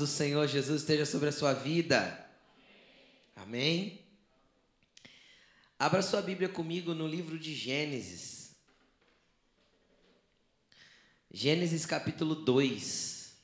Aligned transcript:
do 0.00 0.06
Senhor 0.06 0.48
Jesus 0.48 0.80
esteja 0.80 1.04
sobre 1.04 1.28
a 1.28 1.32
sua 1.32 1.52
vida. 1.52 2.26
Amém? 3.36 4.04
Abra 5.78 6.02
sua 6.02 6.22
Bíblia 6.22 6.48
comigo 6.48 6.94
no 6.94 7.06
livro 7.06 7.38
de 7.38 7.54
Gênesis. 7.54 8.56
Gênesis 11.30 11.86
capítulo 11.86 12.34
2. 12.34 13.36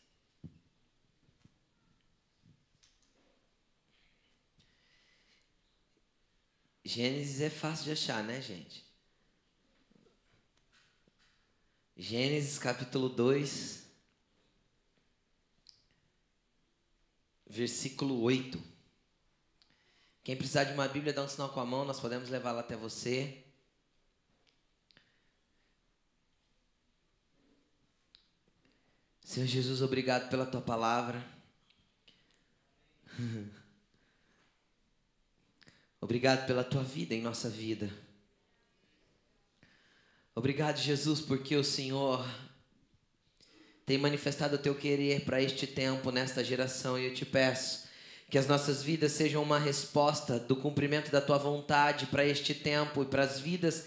Gênesis 6.85 7.41
é 7.43 7.51
fácil 7.51 7.85
de 7.85 7.91
achar, 7.93 8.25
né, 8.25 8.41
gente? 8.41 8.85
Gênesis 11.97 12.59
capítulo 12.59 13.09
2, 13.09 13.86
versículo 17.57 18.21
8. 18.21 18.63
Quem 20.23 20.37
precisar 20.37 20.65
de 20.65 20.75
uma 20.75 20.87
Bíblia, 20.87 21.13
dá 21.13 21.23
um 21.23 21.29
sinal 21.29 21.49
com 21.49 21.61
a 21.61 21.65
mão, 21.65 21.85
nós 21.85 21.99
podemos 21.99 22.29
levá-la 22.29 22.61
até 22.61 22.77
você. 22.77 23.43
Senhor 29.25 29.47
Jesus, 29.47 29.83
obrigado 29.83 30.29
pela 30.29 30.45
tua 30.47 30.61
palavra. 30.61 31.25
obrigado 36.01 36.47
pela 36.47 36.63
tua 36.63 36.83
vida 36.83 37.15
em 37.15 37.23
nossa 37.23 37.49
vida. 37.49 37.91
Obrigado, 40.35 40.77
Jesus, 40.77 41.21
porque 41.21 41.57
o 41.57 41.65
Senhor 41.65 42.25
tem 43.87 43.97
manifestado 43.97 44.57
o 44.57 44.59
teu 44.59 44.75
querer 44.75 45.21
para 45.23 45.41
este 45.41 45.67
tempo, 45.67 46.11
nesta 46.11 46.45
geração, 46.45 46.99
e 46.99 47.07
eu 47.07 47.15
te 47.15 47.25
peço 47.25 47.87
que 48.29 48.37
as 48.37 48.47
nossas 48.47 48.83
vidas 48.83 49.13
sejam 49.13 49.43
uma 49.43 49.59
resposta 49.59 50.39
do 50.39 50.57
cumprimento 50.57 51.13
da 51.13 51.21
tua 51.21 51.39
vontade 51.39 52.07
para 52.07 52.27
este 52.27 52.53
tempo 52.53 53.03
e 53.03 53.07
para 53.07 53.23
as 53.23 53.39
vidas 53.39 53.87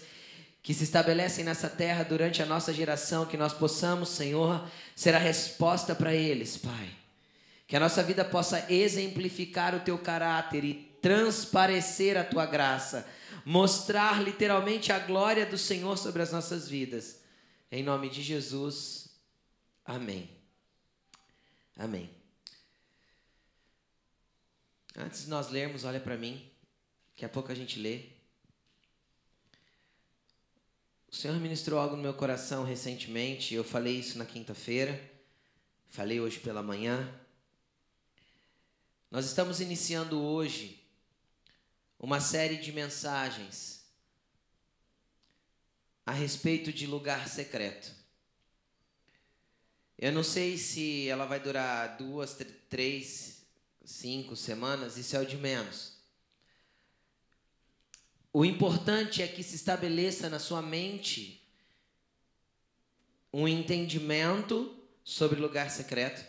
que 0.62 0.72
se 0.72 0.84
estabelecem 0.84 1.44
nessa 1.44 1.68
terra 1.68 2.02
durante 2.02 2.42
a 2.42 2.46
nossa 2.46 2.72
geração, 2.72 3.26
que 3.26 3.36
nós 3.36 3.52
possamos, 3.52 4.08
Senhor, 4.08 4.66
ser 4.96 5.14
a 5.14 5.18
resposta 5.18 5.94
para 5.94 6.14
eles, 6.14 6.56
Pai. 6.56 6.88
Que 7.66 7.76
a 7.76 7.80
nossa 7.80 8.02
vida 8.02 8.24
possa 8.24 8.66
exemplificar 8.72 9.74
o 9.74 9.80
teu 9.80 9.98
caráter 9.98 10.64
e 10.64 10.74
transparecer 11.00 12.16
a 12.16 12.24
tua 12.24 12.46
graça 12.46 13.06
mostrar 13.44 14.22
literalmente 14.22 14.92
a 14.92 14.98
glória 14.98 15.46
do 15.46 15.58
Senhor 15.58 15.96
sobre 15.96 16.22
as 16.22 16.32
nossas 16.32 16.68
vidas. 16.68 17.20
Em 17.70 17.82
nome 17.82 18.08
de 18.08 18.22
Jesus, 18.22 18.99
amém. 19.90 20.30
Amém. 21.76 22.10
Antes 24.96 25.22
de 25.22 25.30
nós 25.30 25.50
lermos, 25.50 25.84
olha 25.84 26.00
para 26.00 26.16
mim, 26.16 26.50
daqui 27.12 27.24
a 27.24 27.28
pouco 27.28 27.50
a 27.50 27.54
gente 27.54 27.78
lê. 27.78 28.10
O 31.10 31.14
Senhor 31.14 31.38
ministrou 31.40 31.78
algo 31.78 31.96
no 31.96 32.02
meu 32.02 32.14
coração 32.14 32.64
recentemente, 32.64 33.54
eu 33.54 33.64
falei 33.64 33.98
isso 33.98 34.16
na 34.18 34.24
quinta-feira, 34.24 35.00
falei 35.88 36.20
hoje 36.20 36.38
pela 36.38 36.62
manhã. 36.62 37.12
Nós 39.10 39.26
estamos 39.26 39.60
iniciando 39.60 40.22
hoje 40.22 40.80
uma 41.98 42.20
série 42.20 42.58
de 42.58 42.72
mensagens 42.72 43.84
a 46.06 46.12
respeito 46.12 46.72
de 46.72 46.86
lugar 46.86 47.28
secreto. 47.28 47.99
Eu 50.02 50.12
não 50.12 50.24
sei 50.24 50.56
se 50.56 51.06
ela 51.08 51.26
vai 51.26 51.38
durar 51.38 51.98
duas, 51.98 52.34
três, 52.70 53.42
cinco 53.84 54.34
semanas, 54.34 54.96
isso 54.96 55.14
é 55.14 55.20
o 55.20 55.26
de 55.26 55.36
menos. 55.36 55.98
O 58.32 58.42
importante 58.42 59.20
é 59.20 59.28
que 59.28 59.42
se 59.42 59.56
estabeleça 59.56 60.30
na 60.30 60.38
sua 60.38 60.62
mente 60.62 61.46
um 63.30 63.46
entendimento 63.46 64.74
sobre 65.04 65.38
lugar 65.38 65.70
secreto, 65.70 66.24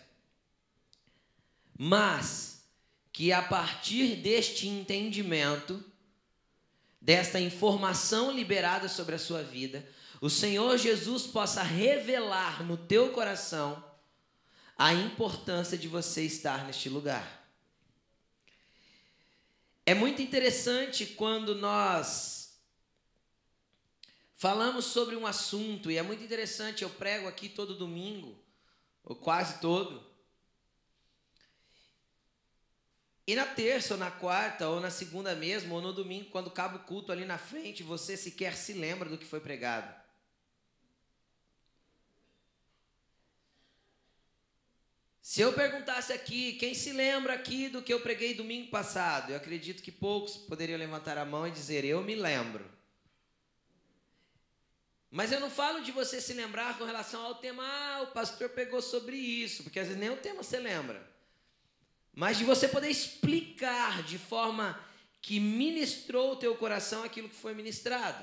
mas 1.79 2.65
que 3.13 3.31
a 3.31 3.41
partir 3.41 4.17
deste 4.17 4.67
entendimento, 4.67 5.81
desta 6.99 7.39
informação 7.39 8.33
liberada 8.33 8.89
sobre 8.89 9.15
a 9.15 9.19
sua 9.19 9.41
vida, 9.41 9.87
o 10.21 10.29
Senhor 10.29 10.77
Jesus 10.77 11.25
possa 11.25 11.63
revelar 11.63 12.63
no 12.63 12.77
teu 12.77 13.11
coração 13.11 13.83
a 14.77 14.93
importância 14.93 15.75
de 15.75 15.87
você 15.87 16.23
estar 16.23 16.63
neste 16.65 16.87
lugar. 16.87 17.49
É 19.83 19.95
muito 19.95 20.21
interessante 20.21 21.07
quando 21.07 21.55
nós 21.55 22.61
falamos 24.37 24.85
sobre 24.85 25.15
um 25.15 25.25
assunto, 25.25 25.89
e 25.89 25.97
é 25.97 26.03
muito 26.03 26.23
interessante, 26.23 26.83
eu 26.83 26.89
prego 26.89 27.27
aqui 27.27 27.49
todo 27.49 27.77
domingo, 27.77 28.39
ou 29.03 29.15
quase 29.15 29.59
todo, 29.59 30.11
E 33.27 33.35
na 33.35 33.45
terça, 33.45 33.93
ou 33.93 33.99
na 33.99 34.11
quarta, 34.11 34.67
ou 34.67 34.81
na 34.81 34.89
segunda 34.89 35.33
mesmo, 35.35 35.75
ou 35.75 35.81
no 35.81 35.93
domingo, 35.93 36.29
quando 36.31 36.47
acaba 36.47 36.77
o 36.77 36.83
culto 36.83 37.11
ali 37.11 37.23
na 37.23 37.37
frente, 37.37 37.83
você 37.83 38.17
sequer 38.17 38.57
se 38.57 38.73
lembra 38.73 39.07
do 39.07 39.17
que 39.17 39.25
foi 39.25 39.39
pregado. 39.39 40.00
Se 45.31 45.39
eu 45.39 45.53
perguntasse 45.53 46.11
aqui, 46.11 46.55
quem 46.55 46.73
se 46.73 46.91
lembra 46.91 47.31
aqui 47.31 47.69
do 47.69 47.81
que 47.81 47.93
eu 47.93 48.01
preguei 48.01 48.33
domingo 48.33 48.69
passado? 48.69 49.29
Eu 49.29 49.37
acredito 49.37 49.81
que 49.81 49.89
poucos 49.89 50.35
poderiam 50.35 50.77
levantar 50.77 51.17
a 51.17 51.23
mão 51.23 51.47
e 51.47 51.51
dizer, 51.51 51.85
eu 51.85 52.03
me 52.03 52.15
lembro. 52.15 52.69
Mas 55.09 55.31
eu 55.31 55.39
não 55.39 55.49
falo 55.49 55.79
de 55.85 55.93
você 55.93 56.19
se 56.19 56.33
lembrar 56.33 56.77
com 56.77 56.83
relação 56.83 57.23
ao 57.25 57.35
tema, 57.35 57.63
ah, 57.65 58.01
o 58.01 58.07
pastor 58.07 58.49
pegou 58.49 58.81
sobre 58.81 59.15
isso, 59.15 59.63
porque 59.63 59.79
às 59.79 59.87
vezes 59.87 60.01
nem 60.01 60.09
o 60.09 60.17
tema 60.17 60.43
você 60.43 60.59
lembra 60.59 61.09
mas 62.13 62.37
de 62.37 62.43
você 62.43 62.67
poder 62.67 62.89
explicar 62.89 64.03
de 64.03 64.17
forma 64.17 64.77
que 65.21 65.39
ministrou 65.39 66.33
o 66.33 66.35
teu 66.35 66.53
coração 66.57 67.05
aquilo 67.05 67.29
que 67.29 67.35
foi 67.37 67.53
ministrado. 67.53 68.21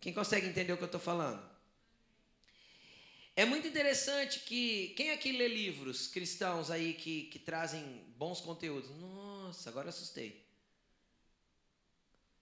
Quem 0.00 0.12
consegue 0.12 0.48
entender 0.48 0.72
o 0.72 0.76
que 0.76 0.82
eu 0.82 0.86
estou 0.86 1.00
falando? 1.00 1.53
É 3.36 3.44
muito 3.44 3.66
interessante 3.66 4.40
que. 4.40 4.94
Quem 4.96 5.10
aqui 5.10 5.32
lê 5.32 5.48
livros 5.48 6.06
cristãos 6.06 6.70
aí 6.70 6.94
que, 6.94 7.24
que 7.24 7.38
trazem 7.38 7.82
bons 8.16 8.40
conteúdos? 8.40 8.90
Nossa, 8.90 9.68
agora 9.70 9.88
assustei. 9.88 10.44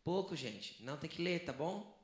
Pouco, 0.05 0.37
gente. 0.37 0.83
Não, 0.83 0.99
tem 0.99 1.09
que 1.09 1.23
ler, 1.23 1.45
tá 1.45 1.53
bom? 1.53 1.99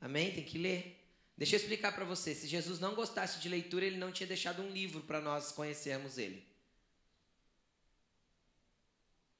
Amém? 0.00 0.32
Tem 0.32 0.44
que 0.44 0.58
ler. 0.58 0.96
Deixa 1.36 1.56
eu 1.56 1.60
explicar 1.60 1.92
para 1.92 2.04
você. 2.04 2.34
Se 2.34 2.46
Jesus 2.46 2.78
não 2.78 2.94
gostasse 2.94 3.40
de 3.40 3.48
leitura, 3.48 3.84
ele 3.84 3.96
não 3.96 4.12
tinha 4.12 4.26
deixado 4.26 4.62
um 4.62 4.70
livro 4.70 5.00
para 5.02 5.20
nós 5.20 5.50
conhecermos 5.50 6.18
ele. 6.18 6.46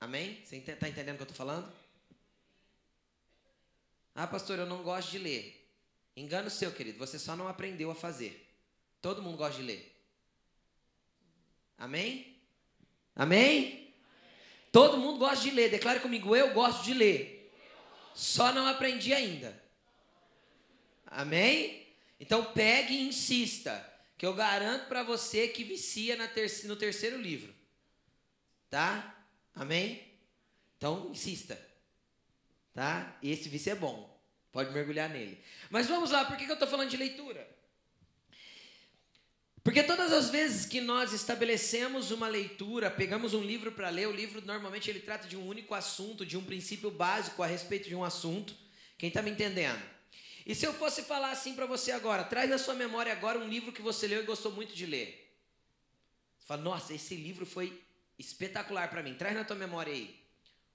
Amém? 0.00 0.40
Você 0.44 0.56
está 0.56 0.88
entendendo 0.88 1.14
o 1.14 1.18
que 1.18 1.22
eu 1.22 1.30
estou 1.30 1.36
falando? 1.36 1.72
Ah, 4.14 4.26
pastor, 4.26 4.58
eu 4.58 4.66
não 4.66 4.82
gosto 4.82 5.10
de 5.10 5.18
ler. 5.18 5.68
Engano 6.16 6.50
seu, 6.50 6.72
querido. 6.72 6.98
Você 6.98 7.18
só 7.18 7.36
não 7.36 7.46
aprendeu 7.46 7.90
a 7.90 7.94
fazer. 7.94 8.47
Todo 9.00 9.22
mundo 9.22 9.36
gosta 9.36 9.56
de 9.60 9.62
ler. 9.62 10.02
Amém? 11.76 12.36
Amém? 13.14 13.94
Todo 14.72 14.98
mundo 14.98 15.18
gosta 15.18 15.44
de 15.44 15.50
ler. 15.50 15.70
Declare 15.70 16.00
comigo, 16.00 16.34
eu 16.34 16.52
gosto 16.52 16.84
de 16.84 16.94
ler. 16.94 17.52
Só 18.14 18.52
não 18.52 18.66
aprendi 18.66 19.14
ainda. 19.14 19.62
Amém? 21.06 21.86
Então 22.18 22.52
pegue 22.52 22.94
e 22.94 23.08
insista. 23.08 23.86
Que 24.16 24.26
eu 24.26 24.34
garanto 24.34 24.88
para 24.88 25.04
você 25.04 25.46
que 25.46 25.62
vicia 25.62 26.16
no 26.64 26.76
terceiro 26.76 27.20
livro. 27.20 27.54
Tá? 28.68 29.24
Amém? 29.54 30.04
Então, 30.76 31.10
insista. 31.10 31.56
Tá? 32.74 33.16
Esse 33.22 33.48
vício 33.48 33.70
é 33.70 33.76
bom. 33.76 34.20
Pode 34.50 34.72
mergulhar 34.72 35.08
nele. 35.08 35.40
Mas 35.70 35.86
vamos 35.86 36.10
lá, 36.10 36.24
por 36.24 36.36
que 36.36 36.44
eu 36.44 36.54
estou 36.54 36.66
falando 36.66 36.90
de 36.90 36.96
leitura? 36.96 37.48
Porque 39.68 39.82
todas 39.82 40.14
as 40.14 40.30
vezes 40.30 40.64
que 40.64 40.80
nós 40.80 41.12
estabelecemos 41.12 42.10
uma 42.10 42.26
leitura, 42.26 42.90
pegamos 42.90 43.34
um 43.34 43.42
livro 43.42 43.70
para 43.70 43.90
ler, 43.90 44.08
o 44.08 44.12
livro 44.12 44.40
normalmente 44.40 44.88
ele 44.88 44.98
trata 44.98 45.28
de 45.28 45.36
um 45.36 45.46
único 45.46 45.74
assunto, 45.74 46.24
de 46.24 46.38
um 46.38 46.42
princípio 46.42 46.90
básico 46.90 47.42
a 47.42 47.46
respeito 47.46 47.86
de 47.86 47.94
um 47.94 48.02
assunto. 48.02 48.56
Quem 48.96 49.08
está 49.08 49.20
me 49.20 49.30
entendendo? 49.30 49.78
E 50.46 50.54
se 50.54 50.64
eu 50.64 50.72
fosse 50.72 51.02
falar 51.02 51.32
assim 51.32 51.54
para 51.54 51.66
você 51.66 51.92
agora, 51.92 52.24
traz 52.24 52.48
na 52.48 52.56
sua 52.56 52.72
memória 52.72 53.12
agora 53.12 53.38
um 53.38 53.46
livro 53.46 53.70
que 53.70 53.82
você 53.82 54.06
leu 54.06 54.22
e 54.22 54.24
gostou 54.24 54.50
muito 54.52 54.74
de 54.74 54.86
ler. 54.86 55.36
Você 56.38 56.46
fala, 56.46 56.62
nossa, 56.62 56.94
esse 56.94 57.14
livro 57.14 57.44
foi 57.44 57.78
espetacular 58.18 58.88
para 58.88 59.02
mim. 59.02 59.16
Traz 59.16 59.34
na 59.34 59.44
tua 59.44 59.54
memória 59.54 59.92
aí. 59.92 60.18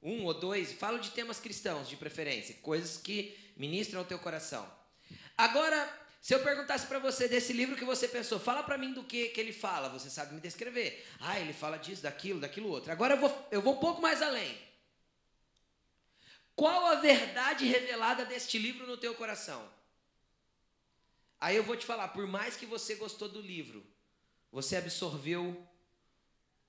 Um 0.04 0.24
ou 0.24 0.36
dois, 0.36 0.72
falo 0.72 1.00
de 1.00 1.10
temas 1.10 1.40
cristãos, 1.40 1.90
de 1.90 1.96
preferência, 1.96 2.54
coisas 2.62 2.96
que 2.96 3.36
ministram 3.58 4.02
ao 4.02 4.06
teu 4.06 4.20
coração. 4.20 4.72
Agora, 5.36 6.03
Se 6.24 6.34
eu 6.34 6.42
perguntasse 6.42 6.88
para 6.88 7.00
você 7.00 7.28
desse 7.28 7.52
livro 7.52 7.76
que 7.76 7.84
você 7.84 8.08
pensou, 8.08 8.40
fala 8.40 8.64
para 8.64 8.78
mim 8.78 8.94
do 8.94 9.04
que, 9.04 9.28
que 9.28 9.42
ele 9.42 9.52
fala, 9.52 9.90
você 9.90 10.10
sabe 10.10 10.34
me 10.34 10.40
descrever. 10.40 11.06
Ah, 11.20 11.38
ele 11.38 11.52
fala 11.52 11.76
disso, 11.76 12.02
daquilo, 12.02 12.40
daquilo 12.40 12.70
outro. 12.70 12.94
Agora 12.94 13.16
eu 13.16 13.20
vou, 13.20 13.48
eu 13.52 13.62
vou 13.62 13.74
um 13.74 13.80
pouco 13.82 14.02
mais 14.02 14.22
além. 14.22 14.58
Qual 16.56 16.86
a 16.86 16.96
verdade 16.96 17.66
revelada 17.66 18.24
deste 18.24 18.58
livro 18.58 18.88
no 18.88 18.96
teu 18.96 19.14
coração? 19.16 19.70
Aí 21.42 21.58
eu 21.58 21.64
vou 21.64 21.76
te 21.76 21.86
falar, 21.86 22.08
por 22.08 22.26
mais 22.26 22.56
que 22.56 22.66
você 22.66 22.96
gostou 22.96 23.28
do 23.28 23.42
livro, 23.42 23.86
você 24.50 24.78
absorveu 24.78 25.68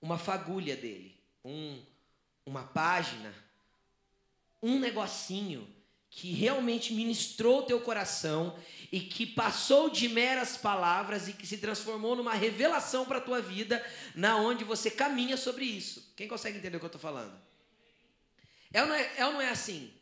uma 0.03 0.19
fagulha 0.19 0.77
dele, 0.77 1.17
um, 1.45 1.81
uma 2.45 2.65
página, 2.65 3.33
um 4.61 4.81
negocinho 4.81 5.73
que 6.17 6.33
realmente 6.33 6.95
ministrou 6.95 7.59
o 7.59 7.63
teu 7.63 7.81
coração 7.81 8.57
e 8.93 9.01
que 9.01 9.27
passou 9.27 9.91
de 9.91 10.09
meras 10.09 10.57
palavras 10.57 11.27
e 11.27 11.33
que 11.33 11.45
se 11.45 11.59
transformou 11.59 12.15
numa 12.15 12.35
revelação 12.35 13.05
para 13.05 13.19
a 13.19 13.21
tua 13.21 13.43
vida, 13.43 13.85
na 14.15 14.37
onde 14.37 14.63
você 14.63 14.93
caminha 14.93 15.37
sobre 15.37 15.65
isso. 15.65 16.13
Quem 16.15 16.29
consegue 16.29 16.59
entender 16.59 16.77
o 16.77 16.81
que 16.81 16.87
eu 16.87 16.89
estou 16.89 17.01
falando? 17.01 17.37
É 18.73 18.81
ou, 18.81 18.89
não 18.89 18.95
é, 18.95 19.13
é 19.17 19.27
ou 19.27 19.33
não 19.33 19.41
é 19.41 19.49
assim? 19.49 19.93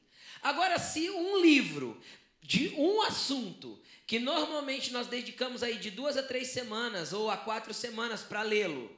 Agora, 0.43 0.79
se 0.79 1.09
um 1.09 1.41
livro 1.41 1.99
de 2.43 2.75
um 2.76 3.00
assunto 3.00 3.81
que 4.06 4.19
normalmente 4.19 4.93
nós 4.93 5.06
dedicamos 5.06 5.62
aí 5.62 5.79
de 5.79 5.91
duas 5.91 6.19
a 6.19 6.23
três 6.23 6.49
semanas 6.49 7.14
ou 7.14 7.31
a 7.31 7.38
quatro 7.38 7.73
semanas 7.73 8.20
para 8.20 8.43
lê-lo, 8.43 8.94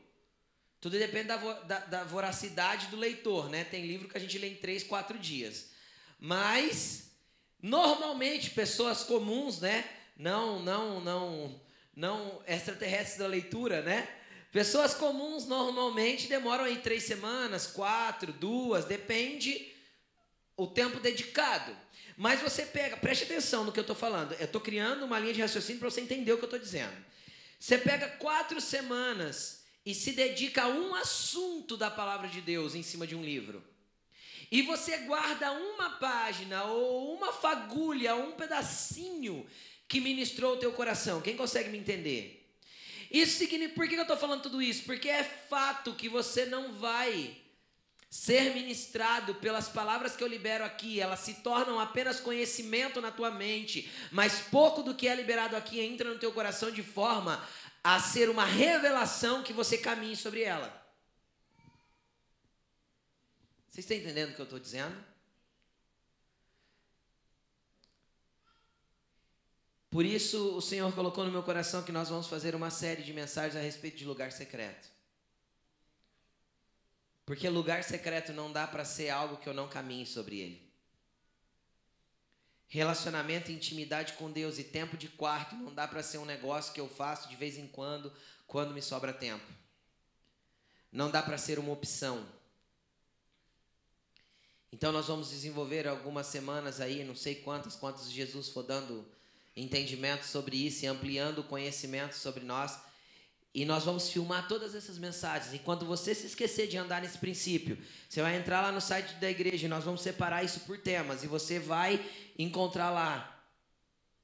tudo 0.80 0.98
depende 0.98 1.28
da, 1.28 1.36
da, 1.36 1.78
da, 1.78 2.04
voracidade 2.04 2.88
do 2.88 2.96
leitor, 2.96 3.48
né? 3.48 3.62
Tem 3.62 3.86
livro 3.86 4.08
que 4.08 4.16
a 4.16 4.20
gente 4.20 4.36
lê 4.36 4.48
em 4.48 4.56
três, 4.56 4.82
quatro 4.82 5.16
dias. 5.16 5.73
Mas 6.18 7.10
normalmente 7.60 8.50
pessoas 8.50 9.04
comuns, 9.04 9.60
né? 9.60 9.84
Não, 10.16 10.62
não, 10.62 11.00
não, 11.00 11.60
não 11.94 12.42
extraterrestres 12.46 13.18
da 13.18 13.26
leitura, 13.26 13.82
né? 13.82 14.08
Pessoas 14.52 14.94
comuns 14.94 15.46
normalmente 15.46 16.28
demoram 16.28 16.64
aí 16.64 16.78
três 16.78 17.02
semanas, 17.02 17.66
quatro, 17.66 18.32
duas, 18.32 18.84
depende 18.84 19.74
o 20.56 20.66
tempo 20.66 21.00
dedicado. 21.00 21.76
Mas 22.16 22.40
você 22.40 22.64
pega, 22.64 22.96
preste 22.96 23.24
atenção 23.24 23.64
no 23.64 23.72
que 23.72 23.80
eu 23.80 23.82
estou 23.82 23.96
falando. 23.96 24.32
Eu 24.34 24.44
estou 24.44 24.60
criando 24.60 25.04
uma 25.04 25.18
linha 25.18 25.34
de 25.34 25.40
raciocínio 25.40 25.80
para 25.80 25.90
você 25.90 26.00
entender 26.00 26.32
o 26.32 26.38
que 26.38 26.44
eu 26.44 26.46
estou 26.46 26.60
dizendo. 26.60 26.94
Você 27.58 27.78
pega 27.78 28.08
quatro 28.08 28.60
semanas 28.60 29.64
e 29.84 29.94
se 29.94 30.12
dedica 30.12 30.62
a 30.62 30.68
um 30.68 30.94
assunto 30.94 31.76
da 31.76 31.90
palavra 31.90 32.28
de 32.28 32.40
Deus 32.40 32.74
em 32.74 32.82
cima 32.82 33.06
de 33.06 33.16
um 33.16 33.22
livro, 33.22 33.64
e 34.54 34.62
você 34.62 34.98
guarda 34.98 35.50
uma 35.50 35.90
página 35.90 36.62
ou 36.62 37.12
uma 37.16 37.32
fagulha, 37.32 38.14
um 38.14 38.30
pedacinho 38.30 39.44
que 39.88 40.00
ministrou 40.00 40.54
o 40.54 40.56
teu 40.56 40.72
coração, 40.72 41.20
quem 41.20 41.36
consegue 41.36 41.70
me 41.70 41.78
entender? 41.78 42.48
Isso 43.10 43.36
significa, 43.36 43.74
por 43.74 43.88
que 43.88 43.96
eu 43.96 44.02
estou 44.02 44.16
falando 44.16 44.42
tudo 44.42 44.62
isso? 44.62 44.84
Porque 44.84 45.08
é 45.08 45.24
fato 45.24 45.94
que 45.94 46.08
você 46.08 46.46
não 46.46 46.72
vai 46.72 47.36
ser 48.08 48.54
ministrado 48.54 49.34
pelas 49.34 49.68
palavras 49.68 50.14
que 50.14 50.22
eu 50.22 50.28
libero 50.28 50.64
aqui, 50.64 51.00
elas 51.00 51.18
se 51.18 51.34
tornam 51.42 51.80
apenas 51.80 52.20
conhecimento 52.20 53.00
na 53.00 53.10
tua 53.10 53.32
mente, 53.32 53.90
mas 54.12 54.38
pouco 54.52 54.84
do 54.84 54.94
que 54.94 55.08
é 55.08 55.16
liberado 55.16 55.56
aqui 55.56 55.80
entra 55.80 56.08
no 56.08 56.20
teu 56.20 56.30
coração 56.30 56.70
de 56.70 56.84
forma 56.84 57.44
a 57.82 57.98
ser 57.98 58.30
uma 58.30 58.44
revelação 58.44 59.42
que 59.42 59.52
você 59.52 59.76
caminhe 59.76 60.14
sobre 60.14 60.42
ela. 60.42 60.83
Vocês 63.74 63.86
estão 63.86 63.96
entendendo 63.96 64.30
o 64.30 64.34
que 64.36 64.40
eu 64.40 64.44
estou 64.44 64.60
dizendo? 64.60 64.96
Por 69.90 70.04
isso, 70.04 70.56
o 70.56 70.62
Senhor 70.62 70.94
colocou 70.94 71.24
no 71.24 71.32
meu 71.32 71.42
coração 71.42 71.82
que 71.82 71.90
nós 71.90 72.08
vamos 72.08 72.28
fazer 72.28 72.54
uma 72.54 72.70
série 72.70 73.02
de 73.02 73.12
mensagens 73.12 73.56
a 73.56 73.60
respeito 73.60 73.96
de 73.96 74.04
lugar 74.04 74.30
secreto. 74.30 74.88
Porque 77.26 77.48
lugar 77.48 77.82
secreto 77.82 78.32
não 78.32 78.52
dá 78.52 78.64
para 78.64 78.84
ser 78.84 79.10
algo 79.10 79.38
que 79.38 79.48
eu 79.48 79.54
não 79.54 79.68
caminhe 79.68 80.06
sobre 80.06 80.38
ele. 80.38 80.72
Relacionamento 82.68 83.50
intimidade 83.50 84.12
com 84.12 84.30
Deus 84.30 84.56
e 84.60 84.62
tempo 84.62 84.96
de 84.96 85.08
quarto 85.08 85.56
não 85.56 85.74
dá 85.74 85.88
para 85.88 86.00
ser 86.00 86.18
um 86.18 86.24
negócio 86.24 86.72
que 86.72 86.80
eu 86.80 86.88
faço 86.88 87.28
de 87.28 87.34
vez 87.34 87.58
em 87.58 87.66
quando, 87.66 88.12
quando 88.46 88.72
me 88.72 88.80
sobra 88.80 89.12
tempo. 89.12 89.52
Não 90.92 91.10
dá 91.10 91.20
para 91.20 91.36
ser 91.36 91.58
uma 91.58 91.72
opção. 91.72 92.24
Então 94.74 94.90
nós 94.90 95.06
vamos 95.06 95.30
desenvolver 95.30 95.86
algumas 95.86 96.26
semanas 96.26 96.80
aí, 96.80 97.04
não 97.04 97.14
sei 97.14 97.36
quantas, 97.36 97.76
quantas 97.76 98.10
Jesus 98.10 98.48
for 98.48 98.64
dando 98.64 99.06
entendimento 99.56 100.24
sobre 100.24 100.56
isso 100.56 100.84
e 100.84 100.88
ampliando 100.88 101.38
o 101.38 101.44
conhecimento 101.44 102.16
sobre 102.16 102.42
nós 102.42 102.76
e 103.54 103.64
nós 103.64 103.84
vamos 103.84 104.08
filmar 104.08 104.48
todas 104.48 104.74
essas 104.74 104.98
mensagens. 104.98 105.54
E 105.54 105.60
quando 105.60 105.86
você 105.86 106.12
se 106.12 106.26
esquecer 106.26 106.66
de 106.66 106.76
andar 106.76 107.00
nesse 107.00 107.18
princípio, 107.18 107.78
você 108.08 108.20
vai 108.20 108.36
entrar 108.36 108.62
lá 108.62 108.72
no 108.72 108.80
site 108.80 109.14
da 109.14 109.30
igreja 109.30 109.66
e 109.66 109.68
nós 109.68 109.84
vamos 109.84 110.00
separar 110.00 110.42
isso 110.42 110.58
por 110.62 110.76
temas. 110.76 111.22
E 111.22 111.28
você 111.28 111.60
vai 111.60 112.04
encontrar 112.36 112.90
lá 112.90 113.46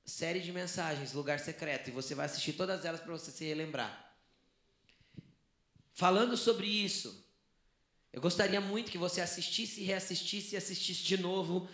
série 0.05 0.41
de 0.41 0.50
mensagens, 0.50 1.12
lugar 1.12 1.38
secreto. 1.38 1.91
E 1.91 1.93
você 1.93 2.12
vai 2.12 2.26
assistir 2.26 2.55
todas 2.55 2.85
elas 2.85 3.00
para 3.00 3.12
você 3.12 3.31
se 3.31 3.44
relembrar. 3.44 4.12
Falando 5.94 6.37
sobre 6.37 6.67
isso, 6.67 7.30
eu 8.12 8.21
gostaria 8.21 8.61
muito 8.61 8.91
que 8.91 8.99
você 8.99 9.21
assistisse, 9.21 9.83
reassistisse 9.83 10.55
e 10.55 10.59
assistisse 10.59 11.03
de 11.03 11.17
novo 11.17 11.69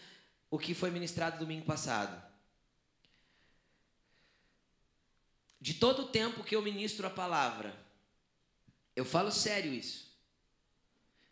o 0.50 0.59
que 0.59 0.75
foi 0.75 0.91
ministrado 0.91 1.38
domingo 1.38 1.65
passado. 1.65 2.23
De 5.61 5.75
todo 5.75 6.03
o 6.03 6.09
tempo 6.09 6.44
que 6.44 6.55
eu 6.55 6.62
ministro 6.62 7.06
a 7.06 7.11
palavra, 7.11 7.75
eu 8.94 9.05
falo 9.05 9.33
sério 9.33 9.73
isso. 9.73 10.15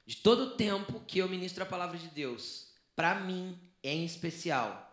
De 0.06 0.16
todo 0.16 0.44
o 0.44 0.50
tempo 0.56 1.00
que 1.00 1.18
eu 1.18 1.28
ministro 1.28 1.62
a 1.62 1.66
palavra 1.66 1.98
de 1.98 2.08
Deus, 2.08 2.68
para 2.96 3.20
mim 3.20 3.58
em 3.82 4.04
especial, 4.04 4.90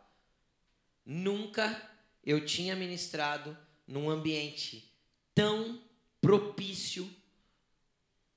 nunca 1.06 1.90
eu 2.24 2.46
tinha 2.46 2.76
ministrado 2.76 3.58
num 3.88 4.10
ambiente 4.10 4.94
tão 5.34 5.82
propício, 6.20 7.10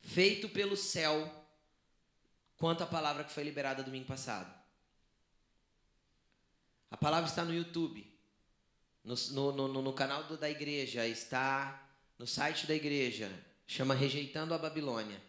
feito 0.00 0.48
pelo 0.48 0.76
céu, 0.76 1.43
quanto 2.58 2.82
a 2.82 2.86
palavra 2.86 3.24
que 3.24 3.32
foi 3.32 3.44
liberada 3.44 3.82
domingo 3.82 4.06
passado. 4.06 4.52
A 6.90 6.96
palavra 6.96 7.28
está 7.28 7.44
no 7.44 7.52
YouTube. 7.52 8.12
No, 9.02 9.14
no, 9.32 9.68
no, 9.68 9.82
no 9.82 9.92
canal 9.92 10.24
do, 10.24 10.36
da 10.36 10.48
igreja, 10.48 11.06
está 11.06 11.88
no 12.18 12.26
site 12.26 12.66
da 12.66 12.74
igreja, 12.74 13.30
chama 13.66 13.94
Rejeitando 13.94 14.54
a 14.54 14.58
Babilônia. 14.58 15.20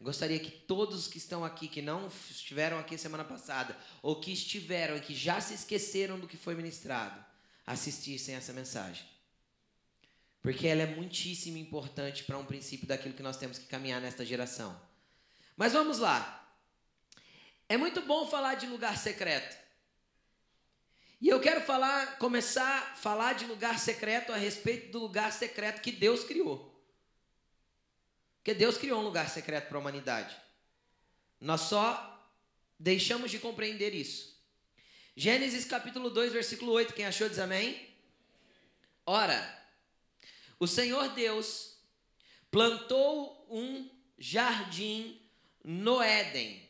Gostaria 0.00 0.38
que 0.38 0.50
todos 0.50 1.08
que 1.08 1.16
estão 1.16 1.44
aqui, 1.44 1.66
que 1.66 1.80
não 1.80 2.08
estiveram 2.30 2.78
aqui 2.78 2.98
semana 2.98 3.24
passada, 3.24 3.76
ou 4.02 4.20
que 4.20 4.30
estiveram 4.30 4.96
e 4.96 5.00
que 5.00 5.14
já 5.14 5.40
se 5.40 5.54
esqueceram 5.54 6.20
do 6.20 6.28
que 6.28 6.36
foi 6.36 6.54
ministrado, 6.54 7.24
assistissem 7.66 8.34
essa 8.34 8.52
mensagem. 8.52 9.06
Porque 10.42 10.66
ela 10.66 10.82
é 10.82 10.94
muitíssimo 10.94 11.56
importante 11.56 12.22
para 12.24 12.36
um 12.36 12.44
princípio 12.44 12.86
daquilo 12.86 13.14
que 13.14 13.22
nós 13.22 13.38
temos 13.38 13.56
que 13.56 13.64
caminhar 13.64 13.98
nesta 13.98 14.26
geração. 14.26 14.78
Mas 15.56 15.72
vamos 15.72 15.98
lá. 16.00 16.43
É 17.68 17.76
muito 17.76 18.02
bom 18.02 18.26
falar 18.26 18.54
de 18.54 18.66
lugar 18.66 18.96
secreto. 18.98 19.56
E 21.20 21.28
eu 21.28 21.40
quero 21.40 21.62
falar, 21.62 22.18
começar 22.18 22.92
a 22.92 22.96
falar 22.96 23.32
de 23.32 23.46
lugar 23.46 23.78
secreto 23.78 24.32
a 24.32 24.36
respeito 24.36 24.92
do 24.92 24.98
lugar 24.98 25.32
secreto 25.32 25.80
que 25.80 25.90
Deus 25.90 26.24
criou. 26.24 26.70
Porque 28.36 28.52
Deus 28.52 28.76
criou 28.76 29.00
um 29.00 29.04
lugar 29.04 29.30
secreto 29.30 29.68
para 29.68 29.78
a 29.78 29.80
humanidade. 29.80 30.36
Nós 31.40 31.62
só 31.62 32.30
deixamos 32.78 33.30
de 33.30 33.38
compreender 33.38 33.94
isso. 33.94 34.38
Gênesis 35.16 35.64
capítulo 35.64 36.10
2, 36.10 36.32
versículo 36.32 36.72
8, 36.72 36.92
quem 36.92 37.06
achou 37.06 37.28
diz 37.28 37.38
amém? 37.38 37.88
Ora, 39.06 39.66
o 40.58 40.66
Senhor 40.66 41.08
Deus 41.14 41.78
plantou 42.50 43.46
um 43.48 43.88
jardim 44.18 45.20
no 45.62 46.02
Éden 46.02 46.63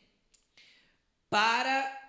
para 1.29 2.01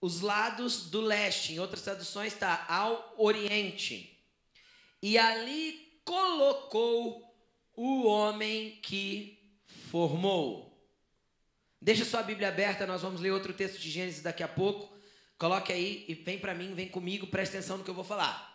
os 0.00 0.20
lados 0.20 0.90
do 0.90 1.00
leste, 1.00 1.52
em 1.52 1.60
outras 1.60 1.82
traduções 1.82 2.32
está 2.32 2.66
ao 2.68 3.14
oriente. 3.16 4.20
E 5.00 5.16
ali 5.16 6.00
colocou 6.04 7.32
o 7.74 8.06
homem 8.06 8.80
que 8.82 9.38
formou. 9.90 10.72
Deixa 11.80 12.04
sua 12.04 12.22
Bíblia 12.22 12.48
aberta, 12.48 12.86
nós 12.86 13.02
vamos 13.02 13.20
ler 13.20 13.30
outro 13.30 13.52
texto 13.52 13.78
de 13.78 13.90
Gênesis 13.90 14.22
daqui 14.22 14.42
a 14.42 14.48
pouco. 14.48 14.92
Coloque 15.38 15.72
aí 15.72 16.04
e 16.08 16.14
vem 16.14 16.38
para 16.38 16.54
mim, 16.54 16.74
vem 16.74 16.88
comigo, 16.88 17.26
preste 17.26 17.56
atenção 17.56 17.78
no 17.78 17.84
que 17.84 17.90
eu 17.90 17.94
vou 17.94 18.04
falar. 18.04 18.52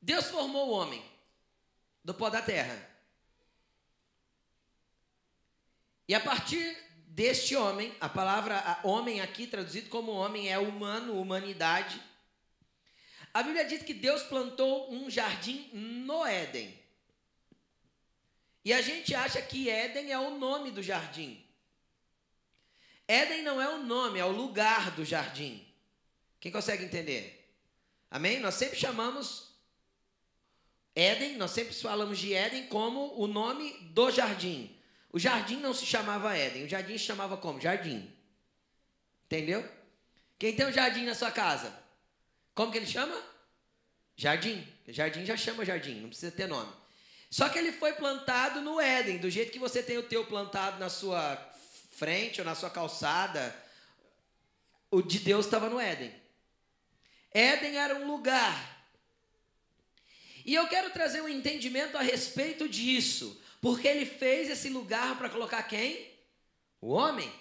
Deus 0.00 0.26
formou 0.30 0.68
o 0.68 0.72
homem 0.72 1.04
do 2.02 2.14
pó 2.14 2.30
da 2.30 2.40
terra. 2.40 2.88
E 6.08 6.14
a 6.14 6.20
partir 6.20 6.74
deste 7.08 7.54
homem, 7.54 7.94
a 8.00 8.08
palavra 8.08 8.80
homem 8.82 9.20
aqui 9.20 9.46
traduzido 9.46 9.90
como 9.90 10.10
homem 10.10 10.48
é 10.50 10.58
humano, 10.58 11.20
humanidade. 11.20 12.00
A 13.34 13.42
Bíblia 13.42 13.66
diz 13.66 13.82
que 13.82 13.92
Deus 13.92 14.22
plantou 14.22 14.90
um 14.90 15.10
jardim 15.10 15.68
no 15.74 16.24
Éden. 16.24 16.74
E 18.64 18.72
a 18.72 18.80
gente 18.80 19.14
acha 19.14 19.42
que 19.42 19.68
Éden 19.68 20.10
é 20.10 20.18
o 20.18 20.38
nome 20.38 20.70
do 20.70 20.82
jardim. 20.82 21.44
Éden 23.06 23.42
não 23.42 23.60
é 23.60 23.68
o 23.68 23.82
nome, 23.82 24.18
é 24.18 24.24
o 24.24 24.32
lugar 24.32 24.90
do 24.92 25.04
jardim. 25.04 25.66
Quem 26.40 26.50
consegue 26.50 26.84
entender? 26.84 27.54
Amém? 28.10 28.40
Nós 28.40 28.54
sempre 28.54 28.78
chamamos 28.78 29.54
Éden, 30.94 31.36
nós 31.36 31.50
sempre 31.50 31.74
falamos 31.74 32.18
de 32.18 32.32
Éden 32.32 32.66
como 32.68 33.14
o 33.20 33.26
nome 33.26 33.72
do 33.92 34.10
jardim. 34.10 34.77
O 35.12 35.18
jardim 35.18 35.56
não 35.56 35.72
se 35.72 35.86
chamava 35.86 36.36
Éden, 36.36 36.64
o 36.64 36.68
jardim 36.68 36.98
se 36.98 37.04
chamava 37.04 37.36
como? 37.36 37.60
Jardim. 37.60 38.12
Entendeu? 39.26 39.66
Quem 40.38 40.54
tem 40.54 40.66
um 40.66 40.72
jardim 40.72 41.04
na 41.04 41.14
sua 41.14 41.30
casa? 41.30 41.74
Como 42.54 42.70
que 42.70 42.78
ele 42.78 42.86
chama? 42.86 43.20
Jardim. 44.16 44.66
Jardim 44.86 45.24
já 45.24 45.36
chama 45.36 45.64
jardim, 45.64 46.00
não 46.00 46.08
precisa 46.08 46.32
ter 46.32 46.46
nome. 46.46 46.72
Só 47.30 47.48
que 47.48 47.58
ele 47.58 47.72
foi 47.72 47.92
plantado 47.92 48.60
no 48.60 48.80
Éden, 48.80 49.18
do 49.18 49.30
jeito 49.30 49.52
que 49.52 49.58
você 49.58 49.82
tem 49.82 49.98
o 49.98 50.02
teu 50.02 50.24
plantado 50.26 50.78
na 50.78 50.88
sua 50.88 51.36
frente 51.92 52.40
ou 52.40 52.44
na 52.44 52.54
sua 52.54 52.70
calçada. 52.70 53.54
O 54.90 55.02
de 55.02 55.18
Deus 55.18 55.44
estava 55.44 55.68
no 55.68 55.78
Éden. 55.78 56.14
Éden 57.32 57.76
era 57.76 57.94
um 57.96 58.06
lugar 58.06 58.78
e 60.48 60.54
eu 60.54 60.66
quero 60.66 60.88
trazer 60.88 61.20
um 61.20 61.28
entendimento 61.28 61.98
a 61.98 62.00
respeito 62.00 62.66
disso, 62.66 63.38
porque 63.60 63.88
ele 63.88 64.06
fez 64.06 64.48
esse 64.50 64.68
lugar 64.68 65.18
para 65.18 65.28
colocar 65.28 65.62
quem? 65.64 66.10
O 66.80 66.92
homem. 66.92 67.32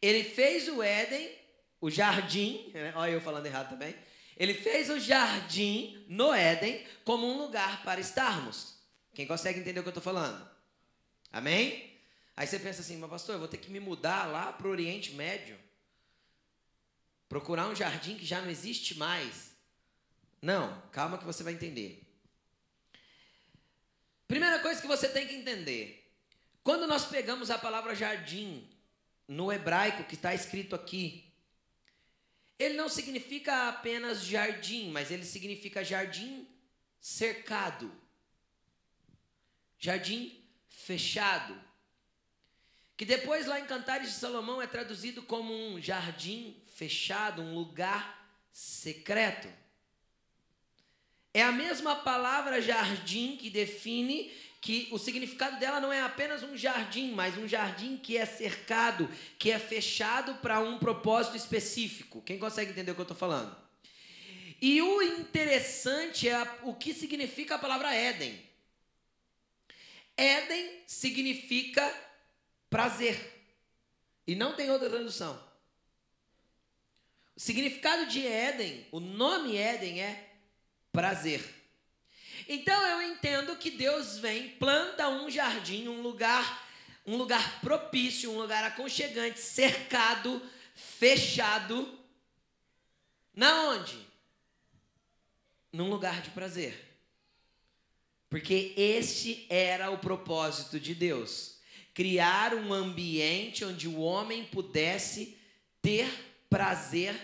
Ele 0.00 0.22
fez 0.22 0.68
o 0.68 0.82
Éden, 0.82 1.30
o 1.80 1.90
jardim, 1.90 2.70
né? 2.74 2.92
olha 2.94 3.12
eu 3.12 3.20
falando 3.20 3.46
errado 3.46 3.70
também. 3.70 3.94
Ele 4.36 4.52
fez 4.52 4.90
o 4.90 4.98
jardim 4.98 6.04
no 6.08 6.32
Éden 6.32 6.84
como 7.04 7.26
um 7.26 7.38
lugar 7.38 7.82
para 7.82 8.00
estarmos. 8.00 8.78
Quem 9.14 9.26
consegue 9.26 9.60
entender 9.60 9.80
o 9.80 9.82
que 9.82 9.88
eu 9.88 9.98
estou 9.98 10.02
falando? 10.02 10.46
Amém? 11.32 11.98
Aí 12.36 12.46
você 12.46 12.58
pensa 12.58 12.80
assim, 12.80 12.96
mas 12.96 13.08
pastor, 13.08 13.36
eu 13.36 13.38
vou 13.38 13.48
ter 13.48 13.58
que 13.58 13.70
me 13.70 13.80
mudar 13.80 14.26
lá 14.26 14.52
para 14.52 14.66
o 14.66 14.70
Oriente 14.70 15.12
Médio, 15.12 15.58
procurar 17.28 17.68
um 17.68 17.76
jardim 17.76 18.16
que 18.16 18.26
já 18.26 18.40
não 18.40 18.50
existe 18.50 18.98
mais. 18.98 19.54
Não, 20.42 20.82
calma 20.90 21.16
que 21.16 21.24
você 21.24 21.42
vai 21.42 21.54
entender. 21.54 22.03
Primeira 24.26 24.58
coisa 24.60 24.80
que 24.80 24.86
você 24.86 25.08
tem 25.08 25.26
que 25.26 25.34
entender: 25.34 26.10
quando 26.62 26.86
nós 26.86 27.06
pegamos 27.06 27.50
a 27.50 27.58
palavra 27.58 27.94
jardim 27.94 28.68
no 29.28 29.52
hebraico 29.52 30.04
que 30.04 30.14
está 30.14 30.34
escrito 30.34 30.74
aqui, 30.74 31.32
ele 32.58 32.74
não 32.74 32.88
significa 32.88 33.68
apenas 33.68 34.24
jardim, 34.24 34.90
mas 34.90 35.10
ele 35.10 35.24
significa 35.24 35.84
jardim 35.84 36.48
cercado, 37.00 37.92
jardim 39.78 40.42
fechado. 40.68 41.60
Que 42.96 43.04
depois 43.04 43.46
lá 43.46 43.58
em 43.58 43.66
Cantares 43.66 44.08
de 44.08 44.14
Salomão 44.14 44.62
é 44.62 44.66
traduzido 44.66 45.22
como 45.22 45.52
um 45.52 45.82
jardim 45.82 46.62
fechado, 46.66 47.42
um 47.42 47.54
lugar 47.54 48.24
secreto. 48.52 49.48
É 51.34 51.42
a 51.42 51.50
mesma 51.50 51.96
palavra 51.96 52.62
jardim 52.62 53.36
que 53.36 53.50
define 53.50 54.32
que 54.60 54.88
o 54.92 54.98
significado 54.98 55.58
dela 55.58 55.78
não 55.78 55.92
é 55.92 56.00
apenas 56.00 56.42
um 56.42 56.56
jardim, 56.56 57.10
mas 57.10 57.36
um 57.36 57.46
jardim 57.46 57.98
que 57.98 58.16
é 58.16 58.24
cercado, 58.24 59.10
que 59.38 59.50
é 59.50 59.58
fechado 59.58 60.36
para 60.36 60.60
um 60.60 60.78
propósito 60.78 61.36
específico. 61.36 62.22
Quem 62.22 62.38
consegue 62.38 62.70
entender 62.70 62.92
o 62.92 62.94
que 62.94 63.00
eu 63.00 63.02
estou 63.02 63.16
falando? 63.16 63.54
E 64.62 64.80
o 64.80 65.02
interessante 65.02 66.26
é 66.26 66.58
o 66.62 66.72
que 66.72 66.94
significa 66.94 67.56
a 67.56 67.58
palavra 67.58 67.94
Éden. 67.94 68.40
Éden 70.16 70.80
significa 70.86 71.92
prazer. 72.70 73.50
E 74.26 74.34
não 74.34 74.54
tem 74.54 74.70
outra 74.70 74.88
tradução. 74.88 75.38
O 77.36 77.40
significado 77.40 78.06
de 78.06 78.26
Éden, 78.26 78.86
o 78.92 79.00
nome 79.00 79.56
Éden 79.56 80.00
é 80.00 80.23
prazer. 80.94 81.44
Então 82.48 82.80
eu 82.86 83.02
entendo 83.02 83.56
que 83.56 83.72
Deus 83.72 84.18
vem, 84.18 84.50
planta 84.50 85.08
um 85.08 85.28
jardim, 85.28 85.88
um 85.88 86.00
lugar, 86.00 86.68
um 87.04 87.16
lugar 87.16 87.60
propício, 87.60 88.30
um 88.30 88.38
lugar 88.38 88.62
aconchegante, 88.62 89.40
cercado, 89.40 90.40
fechado. 90.72 91.98
Na 93.34 93.70
onde? 93.70 93.98
Num 95.72 95.90
lugar 95.90 96.22
de 96.22 96.30
prazer. 96.30 96.80
Porque 98.30 98.72
este 98.76 99.46
era 99.48 99.90
o 99.90 99.98
propósito 99.98 100.78
de 100.78 100.94
Deus: 100.94 101.58
criar 101.92 102.54
um 102.54 102.72
ambiente 102.72 103.64
onde 103.64 103.88
o 103.88 103.98
homem 103.98 104.44
pudesse 104.44 105.36
ter 105.82 106.08
prazer 106.48 107.16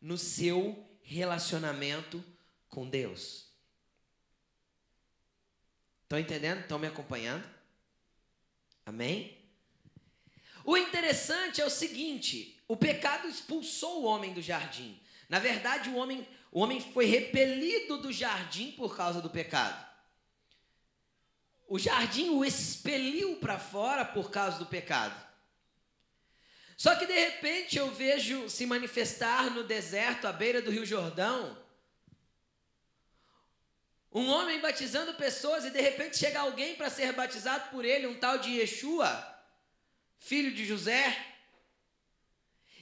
no 0.00 0.16
seu 0.16 0.88
relacionamento 1.02 2.22
com 2.76 2.86
Deus. 2.86 3.46
Estão 6.02 6.18
entendendo? 6.18 6.60
Estão 6.60 6.78
me 6.78 6.86
acompanhando? 6.86 7.42
Amém? 8.84 9.34
O 10.62 10.76
interessante 10.76 11.62
é 11.62 11.64
o 11.64 11.70
seguinte: 11.70 12.60
o 12.68 12.76
pecado 12.76 13.26
expulsou 13.28 14.02
o 14.02 14.04
homem 14.04 14.34
do 14.34 14.42
jardim. 14.42 15.00
Na 15.26 15.38
verdade, 15.38 15.88
o 15.88 15.96
homem, 15.96 16.28
o 16.52 16.60
homem 16.60 16.78
foi 16.78 17.06
repelido 17.06 17.96
do 17.96 18.12
jardim 18.12 18.72
por 18.72 18.94
causa 18.94 19.22
do 19.22 19.30
pecado. 19.30 19.82
O 21.66 21.78
jardim 21.78 22.28
o 22.28 22.44
expeliu 22.44 23.36
para 23.36 23.58
fora 23.58 24.04
por 24.04 24.30
causa 24.30 24.58
do 24.58 24.66
pecado. 24.66 25.18
Só 26.76 26.94
que 26.94 27.06
de 27.06 27.18
repente 27.18 27.78
eu 27.78 27.90
vejo 27.90 28.50
se 28.50 28.66
manifestar 28.66 29.50
no 29.50 29.64
deserto, 29.64 30.26
à 30.26 30.32
beira 30.32 30.60
do 30.60 30.70
Rio 30.70 30.84
Jordão, 30.84 31.64
um 34.18 34.30
homem 34.30 34.58
batizando 34.60 35.12
pessoas 35.12 35.66
e 35.66 35.70
de 35.70 35.78
repente 35.78 36.16
chega 36.16 36.40
alguém 36.40 36.74
para 36.74 36.88
ser 36.88 37.12
batizado 37.12 37.68
por 37.68 37.84
ele, 37.84 38.06
um 38.06 38.18
tal 38.18 38.38
de 38.38 38.48
Yeshua, 38.48 39.10
filho 40.18 40.50
de 40.54 40.64
José. 40.64 41.14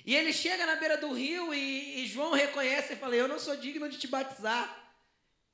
E 0.06 0.14
ele 0.14 0.32
chega 0.32 0.64
na 0.64 0.76
beira 0.76 0.96
do 0.96 1.12
rio 1.12 1.52
e, 1.52 2.04
e 2.04 2.06
João 2.06 2.34
reconhece 2.34 2.92
e 2.92 2.96
fala: 2.96 3.16
Eu 3.16 3.26
não 3.26 3.40
sou 3.40 3.56
digno 3.56 3.88
de 3.88 3.98
te 3.98 4.06
batizar. 4.06 4.80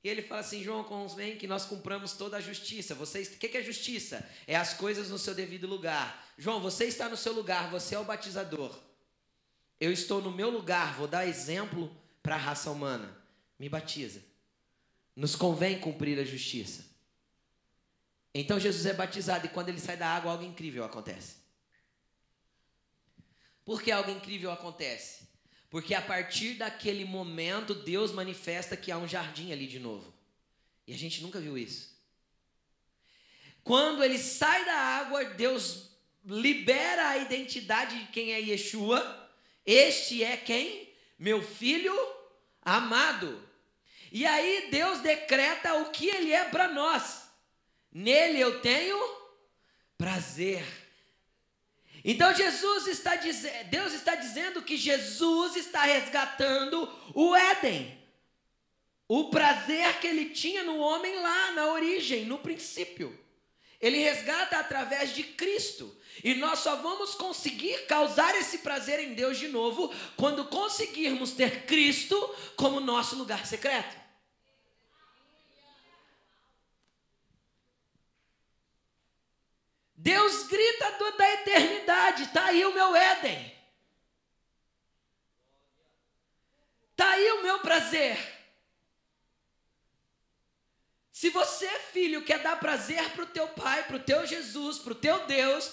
E 0.03 0.07
ele 0.09 0.21
fala 0.21 0.41
assim: 0.41 0.61
João, 0.61 0.83
convém 0.83 1.35
que 1.35 1.47
nós 1.47 1.65
cumpramos 1.65 2.13
toda 2.13 2.37
a 2.37 2.41
justiça. 2.41 2.93
Vocês, 2.93 3.29
o 3.29 3.37
que 3.37 3.57
é 3.57 3.63
justiça? 3.63 4.23
É 4.45 4.55
as 4.55 4.75
coisas 4.75 5.09
no 5.09 5.17
seu 5.17 5.33
devido 5.33 5.65
lugar. 5.65 6.31
João, 6.37 6.61
você 6.61 6.85
está 6.85 7.09
no 7.09 7.17
seu 7.17 7.33
lugar, 7.33 7.71
você 7.71 7.95
é 7.95 7.99
o 7.99 8.03
batizador. 8.03 8.77
Eu 9.79 9.91
estou 9.91 10.21
no 10.21 10.29
meu 10.29 10.51
lugar, 10.51 10.93
vou 10.93 11.07
dar 11.07 11.25
exemplo 11.25 11.91
para 12.21 12.35
a 12.35 12.37
raça 12.37 12.69
humana. 12.69 13.17
Me 13.57 13.67
batiza. 13.67 14.30
Nos 15.15 15.35
convém 15.35 15.79
cumprir 15.79 16.19
a 16.19 16.23
justiça. 16.23 16.85
Então 18.33 18.59
Jesus 18.59 18.85
é 18.85 18.93
batizado 18.93 19.45
e 19.45 19.49
quando 19.49 19.69
ele 19.69 19.79
sai 19.79 19.97
da 19.97 20.07
água, 20.07 20.31
algo 20.31 20.43
incrível 20.43 20.83
acontece. 20.83 21.35
Por 23.65 23.81
que 23.81 23.91
algo 23.91 24.09
incrível 24.09 24.51
acontece? 24.51 25.29
Porque 25.69 25.93
a 25.93 26.01
partir 26.01 26.55
daquele 26.55 27.05
momento, 27.05 27.73
Deus 27.73 28.11
manifesta 28.11 28.75
que 28.75 28.91
há 28.91 28.97
um 28.97 29.07
jardim 29.07 29.51
ali 29.51 29.67
de 29.67 29.79
novo. 29.79 30.13
E 30.87 30.93
a 30.93 30.97
gente 30.97 31.21
nunca 31.21 31.39
viu 31.39 31.57
isso. 31.57 31.91
Quando 33.63 34.03
ele 34.03 34.17
sai 34.17 34.65
da 34.65 34.73
água, 34.73 35.23
Deus 35.23 35.91
libera 36.25 37.09
a 37.09 37.17
identidade 37.17 37.99
de 37.99 38.11
quem 38.11 38.33
é 38.33 38.39
Yeshua. 38.39 39.29
Este 39.65 40.23
é 40.23 40.35
quem? 40.35 40.93
Meu 41.17 41.41
filho 41.41 41.95
amado. 42.61 43.41
E 44.11 44.25
aí 44.25 44.67
Deus 44.69 44.99
decreta 44.99 45.75
o 45.75 45.89
que 45.89 46.07
Ele 46.07 46.33
é 46.33 46.43
para 46.45 46.67
nós. 46.67 47.29
Nele 47.91 48.39
eu 48.39 48.61
tenho 48.61 48.99
prazer. 49.97 50.65
Então 52.03 52.33
Jesus 52.33 52.87
está 52.87 53.15
dizendo, 53.15 53.69
Deus 53.69 53.93
está 53.93 54.15
dizendo 54.15 54.61
que 54.61 54.75
Jesus 54.75 55.55
está 55.55 55.83
resgatando 55.83 56.89
o 57.13 57.35
Éden. 57.35 57.99
O 59.07 59.29
prazer 59.29 59.99
que 59.99 60.07
ele 60.07 60.29
tinha 60.29 60.63
no 60.63 60.77
homem 60.77 61.13
lá 61.19 61.51
na 61.51 61.67
origem, 61.73 62.25
no 62.25 62.39
princípio. 62.39 63.19
Ele 63.79 63.97
resgata 63.97 64.57
através 64.57 65.13
de 65.13 65.23
Cristo. 65.23 65.95
E 66.23 66.33
nós 66.35 66.59
só 66.59 66.77
vamos 66.77 67.13
conseguir 67.15 67.85
causar 67.87 68.35
esse 68.35 68.59
prazer 68.59 68.99
em 68.99 69.13
Deus 69.13 69.37
de 69.37 69.49
novo 69.49 69.93
quando 70.15 70.45
conseguirmos 70.45 71.31
ter 71.31 71.65
Cristo 71.65 72.17
como 72.55 72.79
nosso 72.79 73.15
lugar 73.15 73.45
secreto. 73.45 74.00
Deus 80.01 80.47
grita 80.47 80.91
do, 80.97 81.11
da 81.15 81.31
eternidade: 81.33 82.23
está 82.23 82.45
aí 82.45 82.65
o 82.65 82.73
meu 82.73 82.95
Éden. 82.95 83.55
Está 86.91 87.11
aí 87.11 87.31
o 87.33 87.43
meu 87.43 87.59
prazer. 87.59 88.17
Se 91.11 91.29
você, 91.29 91.69
filho, 91.93 92.25
quer 92.25 92.39
dar 92.39 92.59
prazer 92.59 93.11
para 93.11 93.25
o 93.25 93.27
teu 93.27 93.47
pai, 93.49 93.83
para 93.83 93.97
o 93.97 94.03
teu 94.03 94.25
Jesus, 94.25 94.79
para 94.79 94.93
o 94.93 94.95
teu 94.95 95.27
Deus, 95.27 95.71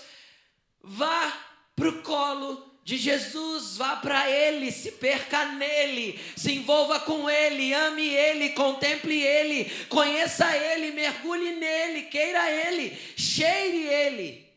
vá 0.83 1.33
para 1.75 1.89
o 1.89 2.03
colo 2.03 2.68
de 2.89 2.97
Jesus, 2.97 3.77
vá 3.77 3.97
para 3.97 4.31
Ele, 4.31 4.73
se 4.73 4.93
perca 4.93 5.45
nele, 5.45 6.19
se 6.35 6.55
envolva 6.55 6.99
com 6.99 7.29
Ele, 7.29 7.75
ame 7.75 8.09
Ele, 8.09 8.49
contemple 8.55 9.21
Ele, 9.21 9.67
conheça 9.91 10.57
Ele, 10.57 10.93
mergulhe 10.93 11.53
nele, 11.53 12.05
queira 12.05 12.51
Ele, 12.51 12.99
cheire 13.15 13.87
Ele. 13.87 14.49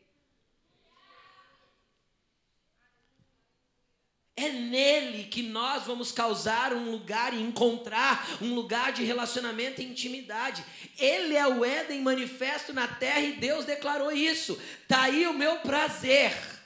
É 4.38 4.48
nele 4.48 5.26
que 5.26 5.44
nós 5.44 5.84
vamos 5.84 6.14
causar 6.14 6.72
um 6.72 6.90
lugar 6.90 7.34
e 7.34 7.42
encontrar 7.42 8.26
um 8.42 8.56
lugar 8.56 8.94
de 8.94 9.04
relacionamento 9.04 9.82
e 9.82 9.86
intimidade. 9.86 10.64
Ele 10.98 11.36
é 11.36 11.46
o 11.46 11.66
Éden 11.66 12.00
manifesto 12.00 12.72
na 12.72 12.88
terra 12.88 13.20
e 13.20 13.34
Deus 13.34 13.66
declarou 13.66 14.10
isso. 14.10 14.58
Tá 14.88 15.02
aí 15.02 15.28
o 15.28 15.34
meu 15.34 15.58
prazer. 15.58 16.61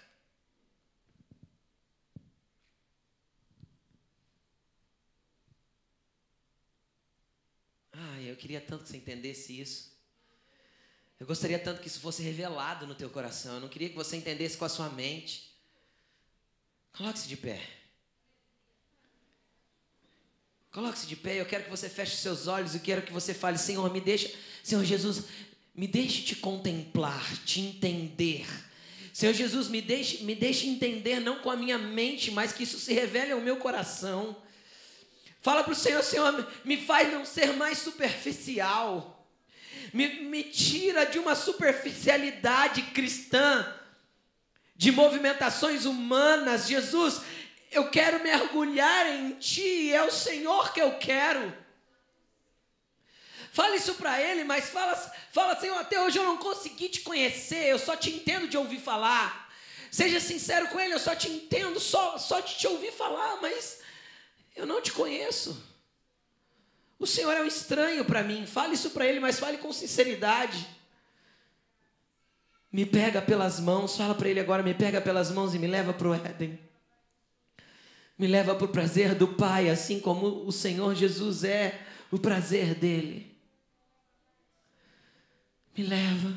Eu 8.35 8.37
queria 8.37 8.59
tanto 8.59 8.83
que 8.83 8.89
você 8.89 8.97
entendesse 8.97 9.59
isso. 9.59 9.95
Eu 11.17 11.25
gostaria 11.25 11.57
tanto 11.57 11.81
que 11.81 11.87
isso 11.87 12.01
fosse 12.01 12.21
revelado 12.21 12.85
no 12.85 12.93
teu 12.93 13.09
coração. 13.09 13.55
Eu 13.55 13.61
não 13.61 13.69
queria 13.69 13.89
que 13.89 13.95
você 13.95 14.17
entendesse 14.17 14.57
com 14.57 14.65
a 14.65 14.69
sua 14.69 14.89
mente. 14.89 15.55
Coloque-se 16.91 17.29
de 17.29 17.37
pé. 17.37 17.61
Coloque-se 20.69 21.07
de 21.07 21.15
pé. 21.15 21.39
Eu 21.39 21.45
quero 21.45 21.63
que 21.63 21.69
você 21.69 21.87
feche 21.87 22.17
seus 22.17 22.47
olhos. 22.47 22.75
Eu 22.75 22.81
quero 22.81 23.03
que 23.03 23.13
você 23.13 23.33
fale: 23.33 23.57
Senhor, 23.57 23.89
me 23.91 24.01
deixa, 24.01 24.29
Senhor 24.61 24.83
Jesus, 24.83 25.23
me 25.73 25.87
deixe 25.87 26.21
te 26.23 26.35
contemplar, 26.35 27.37
te 27.45 27.61
entender. 27.61 28.45
Senhor 29.13 29.33
Jesus, 29.33 29.69
me 29.69 29.81
deixe, 29.81 30.25
me 30.25 30.35
deixe 30.35 30.67
entender, 30.67 31.21
não 31.21 31.39
com 31.39 31.49
a 31.49 31.55
minha 31.55 31.77
mente, 31.77 32.31
mas 32.31 32.51
que 32.51 32.63
isso 32.63 32.77
se 32.79 32.93
revele 32.93 33.31
ao 33.31 33.39
meu 33.39 33.55
coração. 33.55 34.35
Fala 35.45 35.63
para 35.63 35.73
o 35.73 35.75
Senhor, 35.75 36.01
Senhor, 36.01 36.51
me 36.63 36.75
faz 36.75 37.13
não 37.13 37.23
ser 37.23 37.53
mais 37.53 37.77
superficial. 37.77 39.29
Me, 39.93 40.07
me 40.23 40.41
tira 40.41 41.05
de 41.05 41.19
uma 41.19 41.35
superficialidade 41.35 42.81
cristã, 42.81 43.71
de 44.75 44.91
movimentações 44.91 45.85
humanas. 45.85 46.65
Jesus, 46.67 47.21
eu 47.71 47.91
quero 47.91 48.23
mergulhar 48.23 49.05
em 49.05 49.33
Ti, 49.33 49.93
é 49.93 50.01
o 50.01 50.09
Senhor 50.09 50.73
que 50.73 50.81
eu 50.81 50.97
quero. 50.97 51.55
Fala 53.53 53.75
isso 53.75 53.93
para 53.93 54.19
ele, 54.19 54.43
mas 54.43 54.69
fala, 54.69 54.95
fala, 55.31 55.59
Senhor, 55.59 55.77
até 55.77 56.01
hoje 56.01 56.17
eu 56.17 56.23
não 56.23 56.37
consegui 56.37 56.89
te 56.89 57.01
conhecer, 57.01 57.67
eu 57.67 57.77
só 57.77 57.95
te 57.95 58.09
entendo 58.09 58.47
de 58.47 58.57
ouvir 58.57 58.79
falar. 58.79 59.47
Seja 59.91 60.19
sincero 60.19 60.69
com 60.69 60.79
ele, 60.79 60.95
eu 60.95 60.99
só 60.99 61.15
te 61.15 61.29
entendo, 61.29 61.79
só, 61.79 62.17
só 62.17 62.39
de 62.39 62.55
te 62.55 62.65
ouvir 62.65 62.91
falar, 62.91 63.39
mas 63.43 63.84
eu 64.55 64.65
não 64.65 64.81
te 64.81 64.91
conheço. 64.91 65.61
O 66.97 67.05
Senhor 67.05 67.33
é 67.33 67.41
um 67.41 67.45
estranho 67.45 68.05
para 68.05 68.23
mim. 68.23 68.45
Fale 68.45 68.73
isso 68.73 68.91
para 68.91 69.05
Ele, 69.05 69.19
mas 69.19 69.39
fale 69.39 69.57
com 69.57 69.71
sinceridade. 69.73 70.67
Me 72.71 72.85
pega 72.85 73.21
pelas 73.21 73.59
mãos, 73.59 73.95
fala 73.95 74.15
para 74.15 74.29
Ele 74.29 74.39
agora, 74.39 74.63
me 74.63 74.73
pega 74.73 75.01
pelas 75.01 75.31
mãos 75.31 75.53
e 75.53 75.59
me 75.59 75.67
leva 75.67 75.93
para 75.93 76.07
o 76.07 76.13
Éden. 76.13 76.59
Me 78.17 78.27
leva 78.27 78.55
para 78.55 78.65
o 78.65 78.69
prazer 78.69 79.13
do 79.13 79.27
Pai, 79.27 79.69
assim 79.69 79.99
como 79.99 80.45
o 80.45 80.51
Senhor 80.51 80.95
Jesus 80.95 81.43
é 81.43 81.85
o 82.09 82.17
prazer 82.17 82.73
dele. 82.75 83.35
Me 85.77 85.83
leva, 85.83 86.33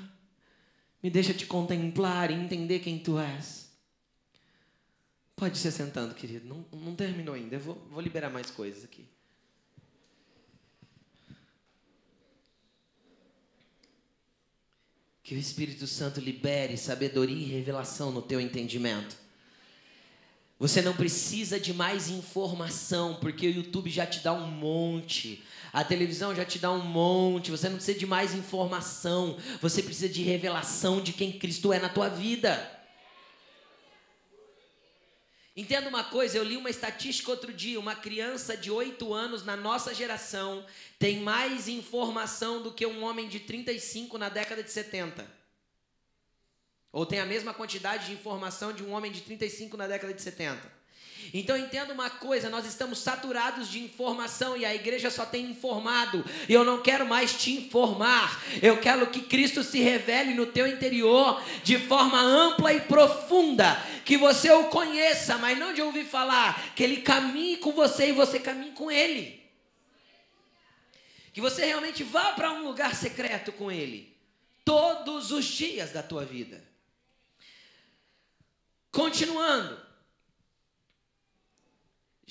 me 1.01 1.09
deixa 1.09 1.33
te 1.33 1.47
contemplar 1.47 2.31
e 2.33 2.35
entender 2.35 2.81
quem 2.81 2.99
tu 2.99 3.19
és. 3.19 3.68
Pode 5.39 5.57
ser 5.57 5.71
sentando, 5.71 6.17
querido. 6.17 6.49
Não, 6.49 6.65
não 6.81 6.97
terminou 6.97 7.33
ainda. 7.33 7.55
Eu 7.55 7.61
vou, 7.61 7.77
vou 7.89 8.01
liberar 8.01 8.29
mais 8.29 8.51
coisas 8.51 8.83
aqui. 8.83 9.07
Que 15.23 15.37
o 15.37 15.39
Espírito 15.39 15.87
Santo 15.87 16.19
libere 16.19 16.77
sabedoria 16.77 17.37
e 17.37 17.51
revelação 17.51 18.11
no 18.11 18.21
teu 18.21 18.41
entendimento. 18.41 19.17
Você 20.59 20.83
não 20.83 20.93
precisa 20.93 21.61
de 21.61 21.73
mais 21.73 22.09
informação, 22.09 23.15
porque 23.21 23.47
o 23.47 23.53
YouTube 23.53 23.89
já 23.91 24.05
te 24.05 24.19
dá 24.19 24.33
um 24.33 24.51
monte. 24.51 25.45
A 25.73 25.85
televisão 25.85 26.35
já 26.35 26.45
te 26.45 26.59
dá 26.59 26.73
um 26.73 26.83
monte. 26.83 27.53
Você 27.53 27.69
não 27.69 27.77
precisa 27.77 27.97
de 27.97 28.07
mais 28.07 28.35
informação. 28.35 29.39
Você 29.63 29.85
precisa 29.85 30.09
de 30.09 30.25
revelação 30.25 31.01
de 31.01 31.13
quem 31.13 31.31
Cristo 31.31 31.73
é 31.73 31.79
na 31.79 31.89
tua 31.89 32.09
vida. 32.09 32.78
Entenda 35.59 35.89
uma 35.89 36.05
coisa, 36.05 36.39
eu 36.39 36.45
li 36.45 36.57
uma 36.57 36.71
estatística 36.71 37.33
outro 37.33 37.53
dia, 37.53 37.81
uma 37.81 37.97
criança 37.97 38.57
de 38.57 38.71
8 38.71 39.13
anos 39.13 39.45
na 39.45 39.57
nossa 39.57 39.93
geração 39.93 40.65
tem 41.01 41.19
mais 41.19 41.67
informação 41.67 42.63
do 42.63 42.73
que 42.73 42.87
um 42.87 43.03
homem 43.03 43.27
de 43.29 43.41
35 43.41 44.17
na 44.19 44.29
década 44.29 44.63
de 44.63 44.71
70. 44.71 45.29
Ou 46.93 47.05
tem 47.05 47.19
a 47.19 47.27
mesma 47.27 47.53
quantidade 47.53 48.07
de 48.07 48.13
informação 48.13 48.73
de 48.73 48.85
um 48.85 48.93
homem 48.93 49.11
de 49.11 49.21
35 49.21 49.77
na 49.77 49.89
década 49.89 50.15
de 50.15 50.23
70. 50.23 50.78
Então 51.33 51.57
entenda 51.57 51.93
uma 51.93 52.09
coisa, 52.09 52.49
nós 52.49 52.65
estamos 52.65 53.01
saturados 53.01 53.69
de 53.69 53.81
informação 53.81 54.57
e 54.57 54.65
a 54.65 54.75
igreja 54.75 55.11
só 55.11 55.27
tem 55.27 55.47
informado. 55.47 56.25
E 56.49 56.53
eu 56.53 56.65
não 56.65 56.81
quero 56.81 57.07
mais 57.07 57.35
te 57.35 57.53
informar. 57.53 58.43
Eu 58.63 58.79
quero 58.79 59.07
que 59.09 59.21
Cristo 59.21 59.63
se 59.63 59.81
revele 59.81 60.35
no 60.35 60.47
teu 60.47 60.67
interior 60.67 61.43
de 61.63 61.79
forma 61.79 62.21
ampla 62.21 62.73
e 62.73 62.81
profunda, 62.81 63.77
que 64.05 64.17
você 64.17 64.51
o 64.51 64.65
conheça, 64.65 65.37
mas 65.39 65.59
não 65.59 65.75
de 65.75 65.83
ouvir 65.83 66.05
falar, 66.05 66.75
que 66.75 66.83
ele 66.83 67.03
caminhe 67.03 67.59
com 67.59 67.73
você 67.73 68.09
e 68.09 68.13
você 68.13 68.41
caminhe 68.41 68.73
com 68.73 68.91
ele. 68.91 69.39
Que 71.33 71.41
você 71.41 71.67
realmente 71.67 72.03
vá 72.03 72.33
para 72.33 72.53
um 72.53 72.65
lugar 72.65 72.95
secreto 72.95 73.53
com 73.53 73.71
ele 73.71 74.17
todos 74.65 75.31
os 75.31 75.45
dias 75.45 75.93
da 75.93 76.03
tua 76.03 76.25
vida. 76.25 76.63
Continuando, 78.91 79.88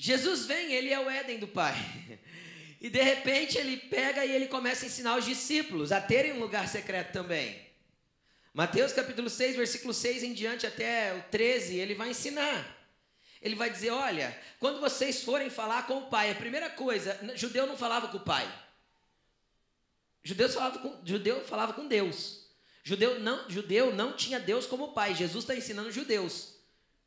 Jesus 0.00 0.46
vem, 0.46 0.72
ele 0.72 0.90
é 0.90 1.00
o 1.00 1.10
Éden 1.10 1.40
do 1.40 1.48
Pai. 1.48 1.74
E 2.80 2.88
de 2.88 3.02
repente 3.02 3.58
ele 3.58 3.76
pega 3.76 4.24
e 4.24 4.30
ele 4.30 4.46
começa 4.46 4.84
a 4.84 4.86
ensinar 4.86 5.18
os 5.18 5.24
discípulos 5.24 5.90
a 5.90 6.00
terem 6.00 6.34
um 6.34 6.38
lugar 6.38 6.68
secreto 6.68 7.12
também. 7.12 7.60
Mateus 8.54 8.92
capítulo 8.92 9.28
6, 9.28 9.56
versículo 9.56 9.92
6 9.92 10.22
em 10.22 10.32
diante 10.32 10.64
até 10.64 11.12
o 11.12 11.22
13, 11.28 11.76
ele 11.76 11.96
vai 11.96 12.10
ensinar. 12.10 12.76
Ele 13.42 13.56
vai 13.56 13.68
dizer: 13.68 13.90
Olha, 13.90 14.40
quando 14.60 14.78
vocês 14.78 15.24
forem 15.24 15.50
falar 15.50 15.88
com 15.88 15.98
o 15.98 16.06
Pai, 16.06 16.30
a 16.30 16.36
primeira 16.36 16.70
coisa, 16.70 17.18
judeu 17.34 17.66
não 17.66 17.76
falava 17.76 18.06
com 18.06 18.18
o 18.18 18.24
Pai. 18.24 18.46
Judeu 20.22 20.48
falava 20.48 20.78
com, 20.78 21.00
judeu 21.04 21.44
falava 21.44 21.72
com 21.72 21.88
Deus. 21.88 22.46
Judeu 22.84 23.18
não, 23.18 23.50
judeu 23.50 23.92
não 23.92 24.12
tinha 24.12 24.38
Deus 24.38 24.66
como 24.66 24.92
Pai. 24.92 25.16
Jesus 25.16 25.42
está 25.42 25.56
ensinando 25.56 25.90
judeus. 25.90 26.57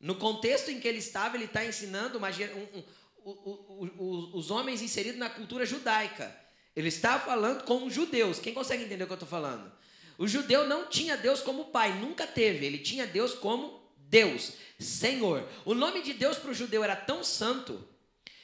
No 0.02 0.16
contexto 0.16 0.72
em 0.72 0.80
que 0.80 0.88
ele 0.88 0.98
estava, 0.98 1.38
ele 1.38 1.46
está 1.46 1.64
ensinando 1.64 2.18
uma, 2.18 2.30
um, 2.30 2.84
um, 3.24 3.86
um, 4.00 4.32
os 4.34 4.50
homens 4.50 4.82
inseridos 4.82 5.20
na 5.20 5.30
cultura 5.30 5.66
judaica. 5.66 6.36
Ele 6.76 6.88
está 6.88 7.20
falando 7.20 7.64
com 7.64 7.86
os 7.86 7.94
judeus. 7.94 8.40
Quem 8.40 8.54
consegue 8.54 8.84
entender 8.84 9.04
o 9.04 9.08
que 9.08 9.14
eu 9.14 9.16
estou 9.16 9.30
falando? 9.30 9.72
O 10.18 10.28
judeu 10.28 10.68
não 10.68 10.88
tinha 10.88 11.16
Deus 11.16 11.42
como 11.42 11.66
pai, 11.66 11.94
nunca 12.00 12.26
teve. 12.26 12.66
Ele 12.66 12.80
tinha 12.80 13.06
Deus 13.06 13.34
como 13.34 13.82
Deus, 13.98 14.54
Senhor. 14.80 15.48
O 15.66 15.74
nome 15.74 16.02
de 16.02 16.14
Deus 16.14 16.38
para 16.38 16.52
o 16.52 16.54
judeu 16.54 16.84
era 16.84 16.96
tão 16.96 17.24
santo 17.24 17.88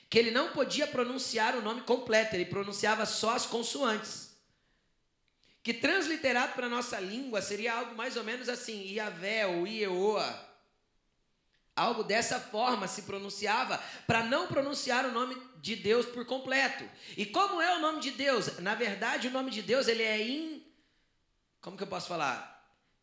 que 0.10 0.18
ele 0.18 0.32
não 0.32 0.52
podia 0.52 0.88
pronunciar 0.88 1.56
o 1.56 1.62
nome 1.62 1.82
completo, 1.82 2.36
ele 2.36 2.46
pronunciava 2.46 3.06
só 3.06 3.32
as 3.32 3.46
consoantes. 3.46 4.28
Que 5.62 5.74
transliterado 5.74 6.54
para 6.54 6.68
a 6.68 6.70
nossa 6.70 7.00
língua 7.00 7.42
seria 7.42 7.74
algo 7.74 7.96
mais 7.96 8.16
ou 8.16 8.24
menos 8.24 8.48
assim: 8.48 8.84
Iavé 8.84 9.46
ou 9.46 9.68
Ieoa. 9.68 10.47
Algo 11.78 12.04
dessa 12.04 12.40
forma 12.40 12.88
se 12.88 13.04
pronunciava 13.04 13.78
para 14.08 14.24
não 14.24 14.48
pronunciar 14.48 15.06
o 15.06 15.12
nome 15.12 15.40
de 15.62 15.76
Deus 15.76 16.08
por 16.08 16.26
completo. 16.26 16.84
E 17.16 17.24
como 17.24 17.62
é 17.62 17.78
o 17.78 17.80
nome 17.80 18.00
de 18.00 18.10
Deus? 18.10 18.58
Na 18.58 18.74
verdade, 18.74 19.28
o 19.28 19.32
nome 19.32 19.52
de 19.52 19.62
Deus 19.62 19.88
ele 19.88 20.02
é 20.02 20.20
in 20.20 20.66
Como 21.62 21.78
que 21.78 21.84
eu 21.84 21.88
posso 21.88 22.08
falar? 22.08 22.58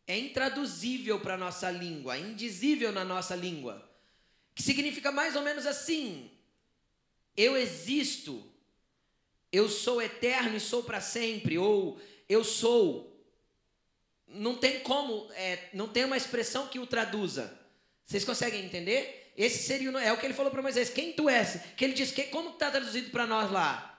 É 0.05 0.19
intraduzível 0.19 1.21
para 1.21 1.37
nossa 1.37 1.71
língua, 1.71 2.17
indizível 2.17 2.91
na 2.91 3.05
nossa 3.05 3.33
língua. 3.33 3.89
Que 4.53 4.61
significa 4.61 5.09
mais 5.09 5.37
ou 5.37 5.41
menos 5.41 5.65
assim: 5.65 6.29
Eu 7.35 7.55
existo. 7.55 8.45
Eu 9.53 9.69
sou 9.69 10.01
eterno 10.01 10.57
e 10.57 10.59
sou 10.59 10.83
para 10.83 10.99
sempre 10.99 11.57
ou 11.57 11.97
eu 12.27 12.43
sou. 12.43 13.25
Não 14.27 14.57
tem 14.57 14.81
como, 14.81 15.31
é, 15.31 15.69
não 15.73 15.87
tem 15.87 16.03
uma 16.03 16.17
expressão 16.17 16.67
que 16.67 16.77
o 16.77 16.85
traduza. 16.85 17.64
Vocês 18.05 18.23
conseguem 18.23 18.63
entender? 18.63 19.33
Esse 19.35 19.63
seria 19.63 19.91
o, 19.91 19.97
é 19.97 20.13
o 20.13 20.17
que 20.17 20.25
ele 20.25 20.33
falou 20.33 20.51
para 20.51 20.61
Moisés. 20.61 20.89
Quem 20.89 21.13
tu 21.13 21.27
és? 21.27 21.59
Que 21.75 21.85
ele 21.85 21.93
disse, 21.93 22.13
que, 22.13 22.23
como 22.23 22.51
está 22.51 22.69
traduzido 22.69 23.09
para 23.09 23.25
nós 23.25 23.51
lá? 23.51 23.91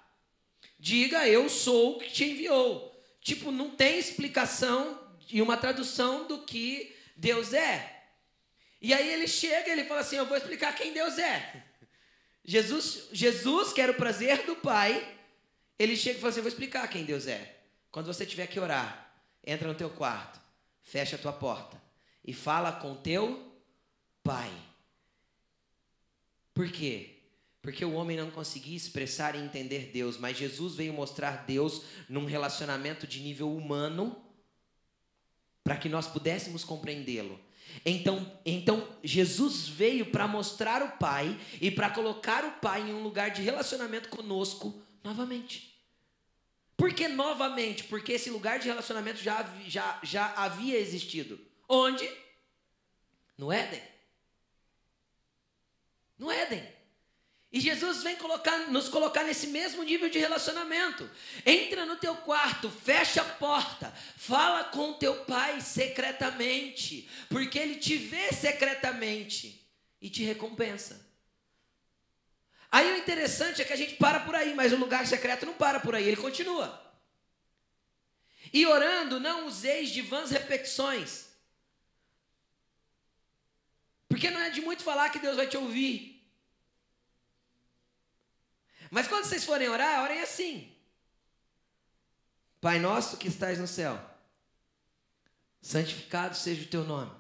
Diga, 0.79 1.27
eu 1.29 1.49
sou 1.49 1.97
o 1.97 1.99
que 1.99 2.11
te 2.11 2.25
enviou. 2.25 2.95
tipo, 3.21 3.51
não 3.51 3.71
tem 3.71 3.99
explicação 3.99 5.01
e 5.29 5.43
uma 5.43 5.57
tradução 5.57 6.27
do 6.27 6.45
que 6.45 6.95
Deus 7.17 7.53
é. 7.53 8.05
E 8.81 8.95
aí 8.95 9.13
ele 9.13 9.27
chega 9.27 9.69
e 9.69 9.73
ele 9.73 9.85
fala 9.85 10.01
assim: 10.01 10.17
Eu 10.17 10.27
vou 10.27 10.37
explicar 10.37 10.75
quem 10.75 10.93
Deus 10.93 11.19
é. 11.19 11.65
Jesus, 12.45 13.09
Jesus 13.11 13.73
quer 13.73 13.91
o 13.91 13.95
prazer 13.95 14.45
do 14.45 14.55
Pai. 14.57 15.17
Ele 15.79 15.97
chega 15.97 16.19
e 16.19 16.21
fala 16.21 16.31
assim: 16.31 16.41
Eu 16.41 16.45
vou 16.45 16.53
explicar 16.53 16.87
quem 16.89 17.05
Deus 17.05 17.27
é. 17.27 17.57
Quando 17.91 18.07
você 18.07 18.27
tiver 18.27 18.47
que 18.47 18.61
orar, 18.61 19.11
entra 19.45 19.67
no 19.67 19.75
teu 19.75 19.91
quarto, 19.91 20.41
fecha 20.83 21.17
a 21.17 21.19
tua 21.19 21.33
porta 21.33 21.81
e 22.25 22.33
fala 22.33 22.73
com 22.73 22.95
teu 22.95 23.46
Pai. 24.27 24.53
Por 26.53 26.69
quê? 26.71 27.21
Porque 27.63 27.85
o 27.85 27.93
homem 27.93 28.17
não 28.17 28.31
conseguia 28.31 28.77
expressar 28.77 29.37
e 29.37 29.39
entender 29.39 29.91
Deus, 29.93 30.19
mas 30.19 30.37
Jesus 30.37 30.75
veio 30.75 30.93
mostrar 30.93 31.45
Deus 31.47 31.83
num 32.09 32.25
relacionamento 32.25 33.07
de 33.07 33.21
nível 33.21 33.55
humano 33.55 34.21
para 35.63 35.77
que 35.77 35.89
nós 35.89 36.09
pudéssemos 36.09 36.65
compreendê-lo. 36.65 37.41
Então, 37.85 38.41
então 38.45 38.89
Jesus 39.03 39.69
veio 39.69 40.07
para 40.07 40.27
mostrar 40.27 40.83
o 40.83 40.99
Pai 40.99 41.39
e 41.61 41.71
para 41.71 41.91
colocar 41.91 42.45
o 42.45 42.53
Pai 42.53 42.83
em 42.83 42.95
um 42.95 43.03
lugar 43.03 43.31
de 43.31 43.43
relacionamento 43.43 44.09
conosco 44.09 44.83
novamente. 45.05 45.77
Por 46.77 46.93
que 46.93 47.09
novamente? 47.09 47.85
Porque 47.85 48.13
esse 48.13 48.31
lugar 48.31 48.59
de 48.59 48.67
relacionamento 48.67 49.23
já, 49.23 49.43
já, 49.67 50.01
já 50.03 50.35
havia 50.35 50.79
existido. 50.79 51.41
Onde? 51.69 52.09
No 53.39 53.53
Éden. 53.53 53.96
No 56.19 56.31
Éden. 56.31 56.77
E 57.53 57.61
Jesus 57.61 58.03
vem 58.03 58.17
colocar, 58.17 58.71
nos 58.71 58.89
colocar 58.89 59.25
nesse 59.25 59.47
mesmo 59.47 59.83
nível 59.83 60.11
de 60.11 60.19
relacionamento. 60.19 61.09
Entra 61.45 61.87
no 61.87 61.97
teu 61.97 62.15
quarto, 62.17 62.69
fecha 62.69 63.23
a 63.23 63.25
porta, 63.25 63.93
fala 64.17 64.65
com 64.65 64.93
teu 64.95 65.25
pai 65.25 65.61
secretamente, 65.61 67.09
porque 67.29 67.59
ele 67.59 67.77
te 67.77 67.97
vê 67.97 68.33
secretamente 68.33 69.67
e 70.01 70.11
te 70.11 70.23
recompensa. 70.25 71.07
Aí 72.71 72.93
o 72.93 72.97
interessante 72.97 73.63
é 73.63 73.65
que 73.65 73.73
a 73.73 73.77
gente 73.77 73.95
para 73.95 74.21
por 74.21 74.35
aí, 74.35 74.53
mas 74.53 74.73
o 74.73 74.77
lugar 74.77 75.07
secreto 75.07 75.47
não 75.47 75.55
para 75.55 75.81
por 75.81 75.95
aí, 75.95 76.05
ele 76.05 76.17
continua. 76.17 76.83
E 78.53 78.67
orando, 78.67 79.19
não 79.21 79.47
useis 79.47 79.91
de 79.91 80.03
vãs 80.03 80.31
repetições. 80.31 81.26
Porque 84.09 84.31
não 84.31 84.41
é 84.41 84.51
de 84.51 84.61
muito 84.61 84.83
falar 84.83 85.11
que 85.11 85.19
Deus 85.19 85.37
vai 85.37 85.47
te 85.47 85.57
ouvir. 85.57 86.17
Mas 88.91 89.09
quando 89.09 89.25
vocês 89.25 89.45
forem 89.45 89.69
orar, 89.69 90.03
orem 90.03 90.21
assim. 90.21 90.73
Pai 92.61 92.79
nosso 92.79 93.17
que 93.17 93.29
estás 93.29 93.59
no 93.59 93.67
céu, 93.67 94.01
santificado 95.61 96.37
seja 96.37 96.63
o 96.65 96.69
teu 96.69 96.85
nome. 96.85 97.13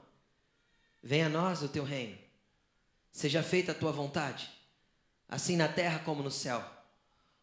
Venha 1.03 1.27
a 1.27 1.31
nós 1.31 1.62
o 1.62 1.68
teu 1.68 1.85
reino. 1.85 2.18
Seja 3.12 3.42
feita 3.42 3.72
a 3.72 3.75
tua 3.75 3.92
vontade, 3.92 4.51
assim 5.29 5.57
na 5.57 5.68
terra 5.68 6.01
como 6.01 6.22
no 6.22 6.31
céu. 6.31 6.64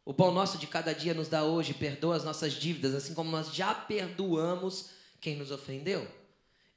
O 0.06 0.14
pão 0.14 0.32
nosso 0.32 0.58
de 0.58 0.68
cada 0.68 0.94
dia 0.94 1.14
nos 1.14 1.30
dá 1.30 1.44
hoje, 1.44 1.74
perdoa 1.74 2.16
as 2.18 2.24
nossas 2.24 2.54
dívidas, 2.54 2.94
assim 2.94 3.14
como 3.14 3.32
nós 3.32 3.54
já 3.54 3.74
perdoamos 3.74 4.90
quem 5.22 5.36
nos 5.38 5.50
ofendeu. 5.50 6.06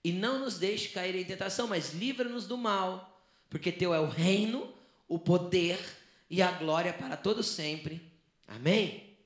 E 0.07 0.13
não 0.13 0.39
nos 0.39 0.57
deixe 0.57 0.91
cair 0.91 1.17
em 1.17 1.25
tentação, 1.25 1.67
mas 1.67 1.93
livra-nos 1.93 2.47
do 2.47 2.57
mal, 2.57 3.21
porque 3.51 3.73
teu 3.73 3.93
é 3.93 3.99
o 3.99 4.07
reino, 4.07 4.73
o 5.09 5.19
poder 5.19 5.81
e 6.31 6.41
a 6.41 6.53
glória 6.53 6.93
para 6.93 7.17
todos 7.17 7.49
sempre. 7.49 8.01
Amém? 8.47 9.19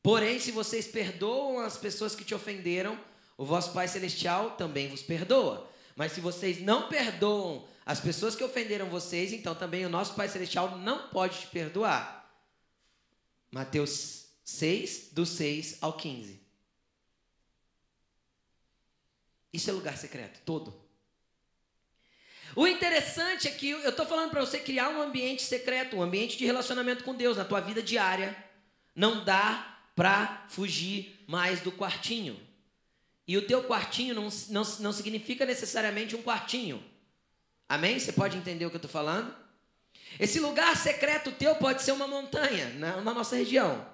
Porém, 0.00 0.38
se 0.38 0.52
vocês 0.52 0.86
perdoam 0.86 1.58
as 1.58 1.76
pessoas 1.76 2.14
que 2.14 2.24
te 2.24 2.36
ofenderam, 2.36 2.96
o 3.36 3.44
vosso 3.44 3.72
Pai 3.72 3.88
Celestial 3.88 4.52
também 4.52 4.86
vos 4.86 5.02
perdoa. 5.02 5.68
Mas 5.96 6.12
se 6.12 6.20
vocês 6.20 6.62
não 6.62 6.88
perdoam 6.88 7.66
as 7.84 7.98
pessoas 7.98 8.36
que 8.36 8.44
ofenderam 8.44 8.88
vocês, 8.88 9.32
então 9.32 9.56
também 9.56 9.84
o 9.84 9.90
nosso 9.90 10.14
Pai 10.14 10.28
Celestial 10.28 10.78
não 10.78 11.08
pode 11.08 11.40
te 11.40 11.46
perdoar. 11.48 12.32
Mateus 13.50 14.26
6, 14.44 15.08
do 15.10 15.26
6 15.26 15.78
ao 15.80 15.94
15. 15.94 16.43
Isso 19.54 19.70
é 19.70 19.72
lugar 19.72 19.96
secreto, 19.96 20.40
todo. 20.44 20.74
O 22.56 22.66
interessante 22.66 23.46
é 23.46 23.52
que 23.52 23.70
eu 23.70 23.88
estou 23.88 24.04
falando 24.04 24.32
para 24.32 24.40
você 24.40 24.58
criar 24.58 24.88
um 24.88 25.00
ambiente 25.00 25.42
secreto, 25.42 25.96
um 25.96 26.02
ambiente 26.02 26.36
de 26.36 26.44
relacionamento 26.44 27.04
com 27.04 27.14
Deus 27.14 27.36
na 27.36 27.44
tua 27.44 27.60
vida 27.60 27.80
diária. 27.80 28.36
Não 28.96 29.24
dá 29.24 29.78
para 29.94 30.44
fugir 30.48 31.24
mais 31.28 31.60
do 31.60 31.70
quartinho. 31.70 32.36
E 33.28 33.36
o 33.36 33.46
teu 33.46 33.62
quartinho 33.62 34.12
não, 34.12 34.28
não, 34.50 34.62
não 34.80 34.92
significa 34.92 35.46
necessariamente 35.46 36.16
um 36.16 36.22
quartinho. 36.22 36.84
Amém? 37.68 38.00
Você 38.00 38.12
pode 38.12 38.36
entender 38.36 38.66
o 38.66 38.70
que 38.70 38.76
eu 38.76 38.78
estou 38.78 38.90
falando? 38.90 39.32
Esse 40.18 40.40
lugar 40.40 40.76
secreto 40.76 41.30
teu 41.30 41.54
pode 41.54 41.80
ser 41.82 41.92
uma 41.92 42.08
montanha 42.08 42.70
na, 42.70 43.00
na 43.00 43.14
nossa 43.14 43.36
região. 43.36 43.86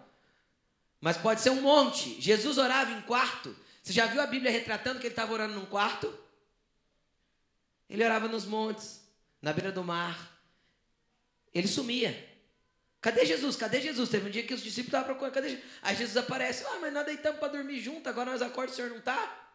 Mas 1.02 1.18
pode 1.18 1.42
ser 1.42 1.50
um 1.50 1.60
monte. 1.60 2.18
Jesus 2.18 2.56
orava 2.56 2.92
em 2.92 3.02
quarto. 3.02 3.54
Você 3.90 3.94
já 3.94 4.06
viu 4.06 4.20
a 4.20 4.26
Bíblia 4.28 4.52
retratando 4.52 5.00
que 5.00 5.06
ele 5.08 5.12
estava 5.12 5.32
orando 5.32 5.54
num 5.54 5.66
quarto? 5.66 6.16
Ele 7.88 8.04
orava 8.04 8.28
nos 8.28 8.44
montes, 8.44 9.04
na 9.42 9.52
beira 9.52 9.72
do 9.72 9.82
mar. 9.82 10.40
Ele 11.52 11.66
sumia. 11.66 12.28
Cadê 13.00 13.26
Jesus? 13.26 13.56
Cadê 13.56 13.80
Jesus? 13.80 14.08
Teve 14.08 14.28
um 14.28 14.30
dia 14.30 14.44
que 14.44 14.54
os 14.54 14.62
discípulos 14.62 14.90
estavam 14.90 15.08
procurando. 15.08 15.34
Cadê 15.34 15.48
Jesus? 15.48 15.66
Aí 15.82 15.96
Jesus 15.96 16.16
aparece. 16.16 16.64
Ah, 16.66 16.78
mas 16.80 16.92
nós 16.92 17.04
deitamos 17.04 17.40
para 17.40 17.48
dormir 17.48 17.80
junto. 17.80 18.08
Agora 18.08 18.30
nós 18.30 18.40
acordamos, 18.40 18.74
o 18.74 18.76
senhor 18.76 18.90
não 18.90 18.98
está? 18.98 19.52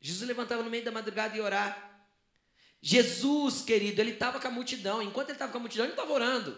Jesus 0.00 0.26
levantava 0.26 0.64
no 0.64 0.70
meio 0.70 0.84
da 0.84 0.90
madrugada 0.90 1.36
e 1.36 1.40
orar. 1.40 2.04
Jesus, 2.82 3.62
querido, 3.62 4.00
ele 4.00 4.10
estava 4.10 4.40
com 4.40 4.48
a 4.48 4.50
multidão. 4.50 5.00
Enquanto 5.00 5.28
ele 5.28 5.36
estava 5.36 5.52
com 5.52 5.58
a 5.58 5.60
multidão, 5.60 5.86
ele 5.86 5.92
estava 5.92 6.12
orando. 6.12 6.50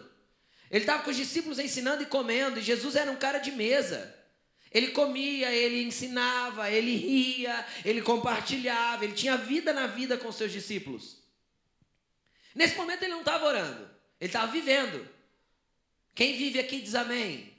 Ele 0.71 0.81
estava 0.85 1.03
com 1.03 1.11
os 1.11 1.17
discípulos 1.17 1.59
ensinando 1.59 2.01
e 2.01 2.07
comendo. 2.07 2.57
E 2.57 2.63
Jesus 2.63 2.95
era 2.95 3.11
um 3.11 3.15
cara 3.15 3.37
de 3.37 3.51
mesa. 3.51 4.22
Ele 4.73 4.87
comia, 4.87 5.51
ele 5.51 5.83
ensinava, 5.83 6.69
ele 6.71 6.95
ria, 6.95 7.65
ele 7.85 8.01
compartilhava, 8.01 9.03
ele 9.03 9.13
tinha 9.13 9.37
vida 9.37 9.71
na 9.71 9.85
vida 9.85 10.17
com 10.17 10.31
seus 10.31 10.51
discípulos. 10.51 11.21
Nesse 12.55 12.75
momento 12.75 13.03
ele 13.03 13.11
não 13.11 13.19
estava 13.19 13.45
orando, 13.45 13.89
ele 14.19 14.29
estava 14.29 14.51
vivendo. 14.51 15.07
Quem 16.15 16.35
vive 16.35 16.59
aqui 16.59 16.81
diz 16.81 16.95
amém. 16.95 17.53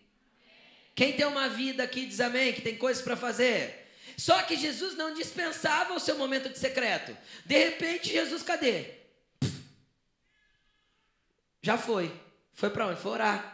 Quem 0.95 1.13
tem 1.13 1.27
uma 1.27 1.49
vida 1.49 1.83
aqui 1.83 2.07
diz 2.07 2.21
amém, 2.21 2.53
que 2.53 2.63
tem 2.63 2.77
coisas 2.77 3.03
para 3.03 3.17
fazer. 3.17 3.85
Só 4.17 4.43
que 4.43 4.57
Jesus 4.57 4.97
não 4.97 5.15
dispensava 5.15 5.95
o 5.95 6.01
seu 6.01 6.17
momento 6.17 6.49
de 6.49 6.59
secreto. 6.59 7.17
De 7.45 7.59
repente, 7.59 8.11
Jesus, 8.11 8.43
cadê? 8.43 8.87
Já 11.63 11.77
foi. 11.77 12.13
Foi 12.53 12.71
para 12.71 12.87
onde? 12.87 13.01
Foi 13.01 13.13
orar. 13.13 13.54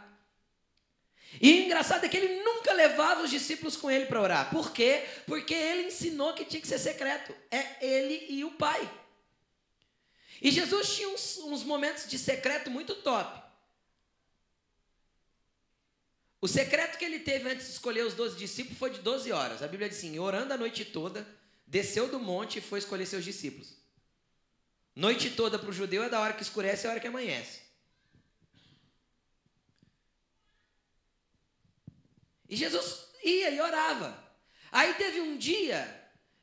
E 1.39 1.53
o 1.53 1.65
engraçado 1.67 2.05
é 2.05 2.09
que 2.09 2.17
ele 2.17 2.43
nunca 2.43 2.73
levava 2.73 3.23
os 3.23 3.31
discípulos 3.31 3.77
com 3.77 3.91
ele 3.91 4.07
para 4.07 4.21
orar. 4.21 4.51
Por 4.51 4.73
quê? 4.73 5.07
Porque 5.27 5.55
ele 5.55 5.89
ensinou 5.89 6.35
que 6.35 6.45
tinha 6.45 6.61
que 6.61 6.67
ser 6.67 6.79
secreto. 6.79 7.35
É 7.51 7.85
ele 7.85 8.27
e 8.29 8.45
o 8.45 8.53
Pai. 8.53 8.91
E 10.41 10.51
Jesus 10.51 10.97
tinha 10.97 11.09
uns, 11.09 11.39
uns 11.39 11.63
momentos 11.63 12.09
de 12.09 12.19
secreto 12.19 12.71
muito 12.71 12.95
top. 12.97 13.41
O 16.41 16.49
secreto 16.49 16.97
que 16.97 17.05
ele 17.05 17.19
teve 17.19 17.51
antes 17.51 17.67
de 17.67 17.73
escolher 17.73 18.05
os 18.05 18.15
12 18.15 18.37
discípulos 18.37 18.79
foi 18.79 18.91
de 18.91 19.01
12 19.01 19.31
horas. 19.31 19.63
A 19.63 19.69
Bíblia 19.69 19.89
diz 19.89 19.99
assim: 19.99 20.19
orando 20.19 20.55
a 20.55 20.57
noite 20.57 20.85
toda, 20.85 21.27
desceu 21.67 22.09
do 22.09 22.19
monte 22.19 22.59
e 22.59 22.63
foi 22.63 22.79
escolher 22.79 23.05
seus 23.07 23.25
discípulos. 23.25 23.75
Noite 24.97 25.31
toda 25.31 25.59
para 25.59 25.69
o 25.69 25.73
judeu 25.73 26.03
é 26.03 26.09
da 26.09 26.19
hora 26.19 26.33
que 26.33 26.43
escurece 26.43 26.87
e 26.87 26.89
a 26.89 26.93
hora 26.93 27.01
que 27.01 27.07
amanhece. 27.07 27.61
E 32.51 32.57
Jesus 32.57 33.07
ia 33.23 33.51
e 33.51 33.61
orava. 33.61 34.23
Aí 34.73 34.93
teve 34.95 35.21
um 35.21 35.39
dia 35.39 35.87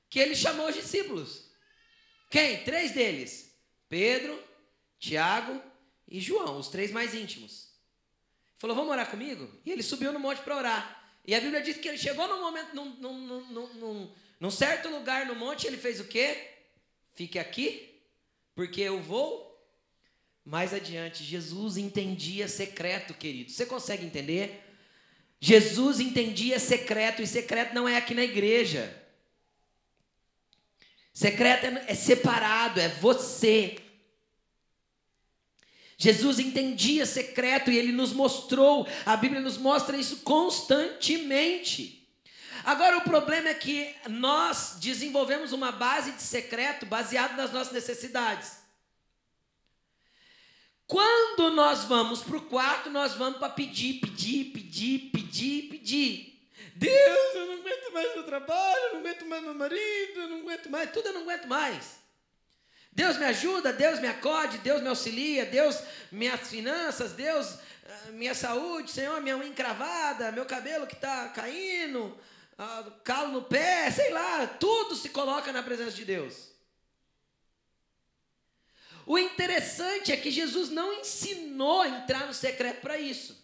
que 0.09 0.19
ele 0.19 0.35
chamou 0.35 0.69
os 0.69 0.75
discípulos. 0.75 1.51
Quem? 2.29 2.63
Três 2.63 2.93
deles: 2.93 3.53
Pedro, 3.89 4.41
Tiago 4.97 5.61
e 6.07 6.19
João, 6.21 6.57
os 6.57 6.69
três 6.69 6.91
mais 6.91 7.13
íntimos. 7.13 7.67
Falou: 8.57 8.75
Vamos 8.75 8.91
orar 8.91 9.11
comigo? 9.11 9.51
E 9.65 9.71
ele 9.71 9.83
subiu 9.83 10.13
no 10.13 10.19
monte 10.19 10.41
para 10.41 10.55
orar. 10.55 11.13
E 11.25 11.35
a 11.35 11.41
Bíblia 11.41 11.61
diz 11.61 11.75
que 11.77 11.89
ele 11.89 11.97
chegou 11.97 12.25
num 12.25 12.39
momento, 12.39 12.73
num, 12.73 12.89
num, 12.95 13.67
num, 13.73 14.13
num 14.39 14.51
certo 14.51 14.87
lugar 14.87 15.25
no 15.25 15.35
monte, 15.35 15.67
ele 15.67 15.77
fez 15.77 15.99
o 15.99 16.05
quê? 16.05 16.51
Fique 17.13 17.37
aqui, 17.37 18.01
porque 18.55 18.79
eu 18.79 19.01
vou 19.01 19.45
mais 20.45 20.73
adiante. 20.73 21.23
Jesus 21.25 21.75
entendia 21.75 22.47
secreto, 22.47 23.13
querido. 23.13 23.51
Você 23.51 23.65
consegue 23.65 24.05
entender? 24.05 24.66
Jesus 25.39 25.99
entendia 25.99 26.59
secreto, 26.59 27.21
e 27.21 27.27
secreto 27.27 27.73
não 27.73 27.87
é 27.87 27.97
aqui 27.97 28.13
na 28.13 28.23
igreja. 28.23 28.95
Secreto 31.13 31.65
é, 31.65 31.85
é 31.87 31.95
separado, 31.95 32.79
é 32.79 32.89
você. 32.89 33.77
Jesus 35.97 36.37
entendia 36.37 37.05
secreto 37.05 37.71
e 37.71 37.77
ele 37.77 37.91
nos 37.91 38.13
mostrou, 38.13 38.87
a 39.03 39.17
Bíblia 39.17 39.41
nos 39.41 39.57
mostra 39.57 39.97
isso 39.97 40.17
constantemente. 40.17 42.07
Agora 42.63 42.97
o 42.97 43.01
problema 43.01 43.49
é 43.49 43.53
que 43.53 43.95
nós 44.09 44.77
desenvolvemos 44.79 45.53
uma 45.53 45.71
base 45.71 46.11
de 46.11 46.21
secreto 46.21 46.85
baseado 46.85 47.35
nas 47.35 47.51
nossas 47.51 47.73
necessidades. 47.73 48.56
Quando 50.87 51.51
nós 51.51 51.83
vamos 51.83 52.21
para 52.21 52.37
o 52.37 52.41
quarto, 52.41 52.89
nós 52.89 53.13
vamos 53.13 53.39
para 53.39 53.49
pedir, 53.49 53.99
pedir, 53.99 54.45
pedir, 54.45 55.11
pedir, 55.11 55.63
pedir. 55.69 56.49
Deus, 56.75 57.35
eu 57.35 57.45
não 57.45 57.53
aguento 57.55 57.93
mais 57.93 58.13
meu 58.13 58.23
trabalho, 58.23 58.79
eu 58.83 58.93
não 58.93 58.99
aguento 59.01 59.25
mais 59.25 59.43
meu 59.43 59.53
marido, 59.53 60.21
eu 60.21 60.29
não 60.29 60.39
aguento 60.39 60.69
mais, 60.69 60.91
tudo 60.91 61.07
eu 61.07 61.13
não 61.13 61.21
aguento 61.23 61.45
mais. 61.45 61.97
Deus 62.93 63.17
me 63.17 63.25
ajuda, 63.25 63.73
Deus 63.73 63.99
me 63.99 64.07
acode, 64.07 64.59
Deus 64.59 64.81
me 64.81 64.87
auxilia, 64.87 65.45
Deus 65.45 65.77
minhas 66.09 66.47
finanças, 66.47 67.11
Deus 67.11 67.59
ah, 67.85 68.11
minha 68.11 68.33
saúde, 68.33 68.89
Senhor, 68.89 69.21
minha 69.21 69.37
unha 69.37 69.47
encravada, 69.47 70.31
meu 70.31 70.45
cabelo 70.45 70.87
que 70.87 70.95
está 70.95 71.27
caindo, 71.29 72.17
uh, 72.57 72.91
calo 73.03 73.33
no 73.33 73.41
pé, 73.41 73.91
sei 73.91 74.11
lá, 74.11 74.47
tudo 74.47 74.95
se 74.95 75.09
coloca 75.09 75.51
na 75.51 75.61
presença 75.61 75.91
de 75.91 76.05
Deus. 76.05 76.56
O 79.07 79.17
interessante 79.17 80.11
é 80.11 80.17
que 80.17 80.29
Jesus 80.29 80.69
não 80.69 80.91
ensinou 80.91 81.79
a 81.79 81.87
entrar 81.87 82.27
no 82.27 82.33
secreto 82.33 82.81
para 82.81 82.99
isso. 82.99 83.41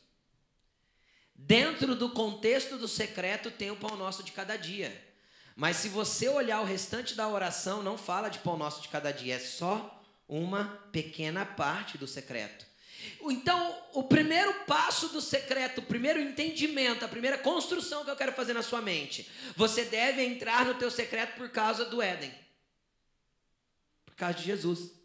Dentro 1.34 1.96
do 1.96 2.10
contexto 2.10 2.78
do 2.78 2.86
secreto 2.86 3.50
tem 3.50 3.72
o 3.72 3.78
pão 3.78 3.96
nosso 3.96 4.24
de 4.24 4.34
cada 4.34 4.58
dia. 4.58 4.94
Mas 5.56 5.78
se 5.78 5.88
você 5.88 6.28
olhar 6.28 6.60
o 6.60 6.66
restante 6.66 7.16
da 7.16 7.30
oração, 7.30 7.82
não 7.82 7.98
fala 7.98 8.28
de 8.28 8.40
pão 8.40 8.58
nosso 8.58 8.82
de 8.82 8.90
cada 8.90 9.14
dia, 9.14 9.36
é 9.36 9.40
só 9.40 10.04
uma 10.28 10.66
pequena 10.92 11.46
parte 11.46 11.98
do 11.98 12.08
secreto. 12.08 12.66
Então, 13.22 13.82
o 13.94 14.04
primeiro 14.04 14.54
passo 14.66 15.08
do 15.10 15.22
secreto, 15.22 15.80
o 15.80 15.86
primeiro 15.86 16.20
entendimento, 16.20 17.06
a 17.06 17.08
primeira 17.10 17.38
construção 17.38 18.04
que 18.04 18.10
eu 18.10 18.18
quero 18.18 18.34
fazer 18.34 18.52
na 18.52 18.62
sua 18.62 18.82
mente, 18.82 19.30
você 19.56 19.86
deve 19.86 20.26
entrar 20.26 20.66
no 20.66 20.74
teu 20.74 20.92
secreto 20.92 21.38
por 21.38 21.50
causa 21.50 21.86
do 21.86 22.02
Éden. 22.02 22.34
Por 24.06 24.16
causa 24.16 24.38
de 24.38 24.44
Jesus. 24.44 25.03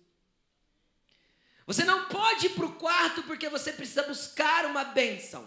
Você 1.69 1.85
não 1.85 2.07
pode 2.07 2.47
ir 2.47 2.55
para 2.55 2.65
o 2.65 2.77
quarto 2.77 3.23
porque 3.25 3.47
você 3.51 3.71
precisa 3.71 4.03
buscar 4.05 4.65
uma 4.65 4.85
bênção. 4.85 5.47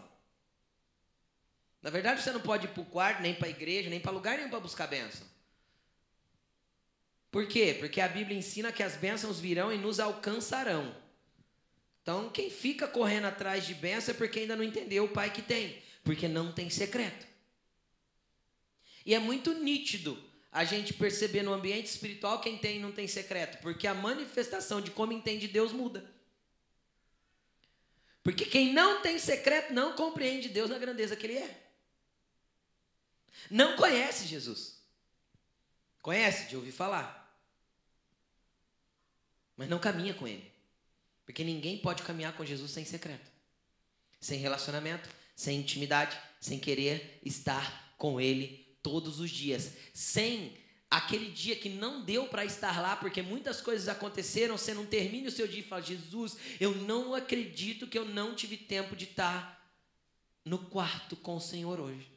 Na 1.81 1.89
verdade, 1.89 2.21
você 2.21 2.31
não 2.31 2.39
pode 2.39 2.67
ir 2.67 2.69
para 2.69 2.83
o 2.83 2.85
quarto, 2.85 3.23
nem 3.23 3.33
para 3.33 3.47
a 3.47 3.49
igreja, 3.49 3.89
nem 3.89 3.99
para 3.99 4.11
lugar 4.11 4.37
nenhum 4.37 4.51
para 4.51 4.59
buscar 4.59 4.85
bênção. 4.85 5.25
Por 7.31 7.47
quê? 7.47 7.75
Porque 7.79 7.99
a 7.99 8.07
Bíblia 8.07 8.37
ensina 8.37 8.71
que 8.71 8.83
as 8.83 8.95
bênçãos 8.95 9.39
virão 9.39 9.73
e 9.73 9.79
nos 9.79 9.99
alcançarão. 9.99 10.95
Então, 12.03 12.29
quem 12.29 12.51
fica 12.51 12.87
correndo 12.87 13.25
atrás 13.25 13.65
de 13.65 13.73
bênção 13.73 14.13
é 14.13 14.17
porque 14.17 14.41
ainda 14.41 14.55
não 14.55 14.63
entendeu 14.63 15.05
o 15.05 15.09
pai 15.09 15.33
que 15.33 15.41
tem, 15.41 15.81
porque 16.03 16.27
não 16.27 16.51
tem 16.51 16.69
secreto. 16.69 17.25
E 19.03 19.15
é 19.15 19.19
muito 19.19 19.55
nítido 19.55 20.23
a 20.51 20.65
gente 20.65 20.93
perceber 20.93 21.43
no 21.43 21.53
ambiente 21.53 21.85
espiritual 21.87 22.41
quem 22.41 22.57
tem 22.57 22.77
e 22.77 22.81
não 22.81 22.91
tem 22.91 23.07
secreto, 23.07 23.61
porque 23.61 23.87
a 23.87 23.93
manifestação 23.93 24.81
de 24.81 24.91
como 24.91 25.13
entende 25.13 25.47
Deus 25.47 25.71
muda. 25.71 26.13
Porque 28.21 28.45
quem 28.45 28.73
não 28.73 29.01
tem 29.01 29.17
secreto 29.17 29.73
não 29.73 29.95
compreende 29.95 30.49
Deus 30.49 30.69
na 30.69 30.77
grandeza 30.77 31.15
que 31.15 31.25
Ele 31.25 31.37
é. 31.37 31.67
Não 33.49 33.75
conhece 33.75 34.27
Jesus. 34.27 34.79
Conhece 36.01 36.47
de 36.47 36.55
ouvir 36.55 36.71
falar. 36.71 37.19
Mas 39.55 39.69
não 39.69 39.79
caminha 39.79 40.13
com 40.13 40.27
Ele. 40.27 40.51
Porque 41.25 41.43
ninguém 41.43 41.77
pode 41.77 42.03
caminhar 42.03 42.35
com 42.35 42.45
Jesus 42.45 42.71
sem 42.71 42.83
secreto, 42.83 43.31
sem 44.19 44.39
relacionamento, 44.39 45.09
sem 45.35 45.59
intimidade, 45.59 46.19
sem 46.39 46.59
querer 46.59 47.19
estar 47.23 47.95
com 47.97 48.19
Ele 48.19 48.70
todos 48.81 49.19
os 49.19 49.29
dias, 49.29 49.73
sem 49.93 50.57
aquele 50.89 51.31
dia 51.31 51.55
que 51.55 51.69
não 51.69 52.03
deu 52.03 52.27
para 52.27 52.43
estar 52.43 52.81
lá, 52.81 52.95
porque 52.95 53.21
muitas 53.21 53.61
coisas 53.61 53.87
aconteceram, 53.87 54.57
você 54.57 54.73
não 54.73 54.85
termina 54.85 55.29
o 55.29 55.31
seu 55.31 55.47
dia 55.47 55.61
e 55.61 55.63
fala: 55.63 55.81
Jesus, 55.81 56.35
eu 56.59 56.75
não 56.75 57.13
acredito 57.13 57.87
que 57.87 57.97
eu 57.97 58.05
não 58.05 58.35
tive 58.35 58.57
tempo 58.57 58.95
de 58.95 59.05
estar 59.05 59.61
no 60.43 60.57
quarto 60.57 61.15
com 61.15 61.37
o 61.37 61.41
Senhor 61.41 61.79
hoje. 61.79 62.11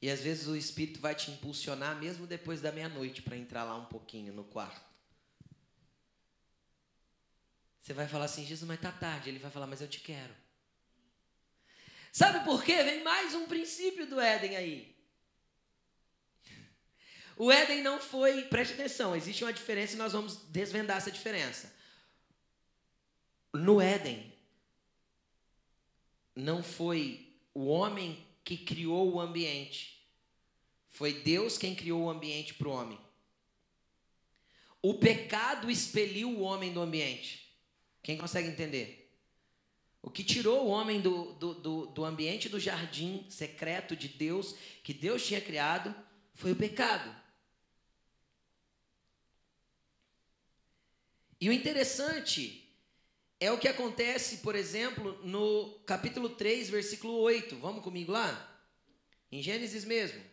E 0.00 0.10
às 0.10 0.20
vezes 0.20 0.48
o 0.48 0.56
Espírito 0.56 0.98
vai 0.98 1.14
te 1.14 1.30
impulsionar, 1.30 1.96
mesmo 1.96 2.26
depois 2.26 2.60
da 2.60 2.72
meia-noite, 2.72 3.22
para 3.22 3.36
entrar 3.36 3.62
lá 3.62 3.76
um 3.76 3.84
pouquinho 3.84 4.32
no 4.32 4.42
quarto. 4.42 4.90
Você 7.80 7.92
vai 7.92 8.08
falar 8.08 8.24
assim, 8.24 8.44
Jesus, 8.44 8.66
mas 8.66 8.80
tá 8.80 8.90
tarde. 8.90 9.28
Ele 9.28 9.38
vai 9.38 9.50
falar, 9.50 9.68
mas 9.68 9.80
eu 9.80 9.86
te 9.86 10.00
quero. 10.00 10.41
Sabe 12.12 12.44
por 12.44 12.62
quê? 12.62 12.82
Vem 12.82 13.02
mais 13.02 13.34
um 13.34 13.46
princípio 13.46 14.06
do 14.06 14.20
Éden 14.20 14.54
aí. 14.54 14.94
O 17.38 17.50
Éden 17.50 17.82
não 17.82 17.98
foi, 17.98 18.42
preste 18.42 18.74
atenção, 18.74 19.16
existe 19.16 19.42
uma 19.42 19.52
diferença 19.52 19.94
e 19.94 19.98
nós 19.98 20.12
vamos 20.12 20.36
desvendar 20.50 20.98
essa 20.98 21.10
diferença. 21.10 21.74
No 23.54 23.80
Éden, 23.80 24.30
não 26.36 26.62
foi 26.62 27.34
o 27.54 27.66
homem 27.66 28.26
que 28.44 28.58
criou 28.58 29.14
o 29.14 29.20
ambiente, 29.20 30.06
foi 30.90 31.14
Deus 31.14 31.56
quem 31.56 31.74
criou 31.74 32.02
o 32.02 32.10
ambiente 32.10 32.52
para 32.52 32.68
o 32.68 32.72
homem. 32.72 33.00
O 34.82 34.94
pecado 34.94 35.70
expeliu 35.70 36.30
o 36.30 36.42
homem 36.42 36.72
do 36.72 36.80
ambiente. 36.80 37.56
Quem 38.02 38.18
consegue 38.18 38.48
entender? 38.48 39.01
O 40.02 40.10
que 40.10 40.24
tirou 40.24 40.66
o 40.66 40.68
homem 40.68 41.00
do, 41.00 41.32
do, 41.34 41.54
do, 41.54 41.86
do, 41.86 42.04
ambiente 42.04 42.48
do 42.48 42.58
jardim 42.58 43.24
secreto 43.30 43.94
de 43.94 44.08
Deus, 44.08 44.56
que 44.82 44.92
Deus 44.92 45.24
tinha 45.24 45.40
criado, 45.40 45.94
foi 46.34 46.50
o 46.50 46.56
pecado. 46.56 47.14
E 51.40 51.48
o 51.48 51.52
interessante 51.52 52.62
é 53.38 53.50
o 53.50 53.58
que 53.58 53.68
acontece, 53.68 54.38
por 54.38 54.56
exemplo, 54.56 55.18
no 55.24 55.80
capítulo 55.86 56.30
3, 56.30 56.68
versículo 56.70 57.14
8. 57.18 57.56
Vamos 57.58 57.82
comigo 57.82 58.10
lá? 58.12 58.48
Em 59.30 59.40
Gênesis 59.40 59.84
mesmo. 59.84 60.31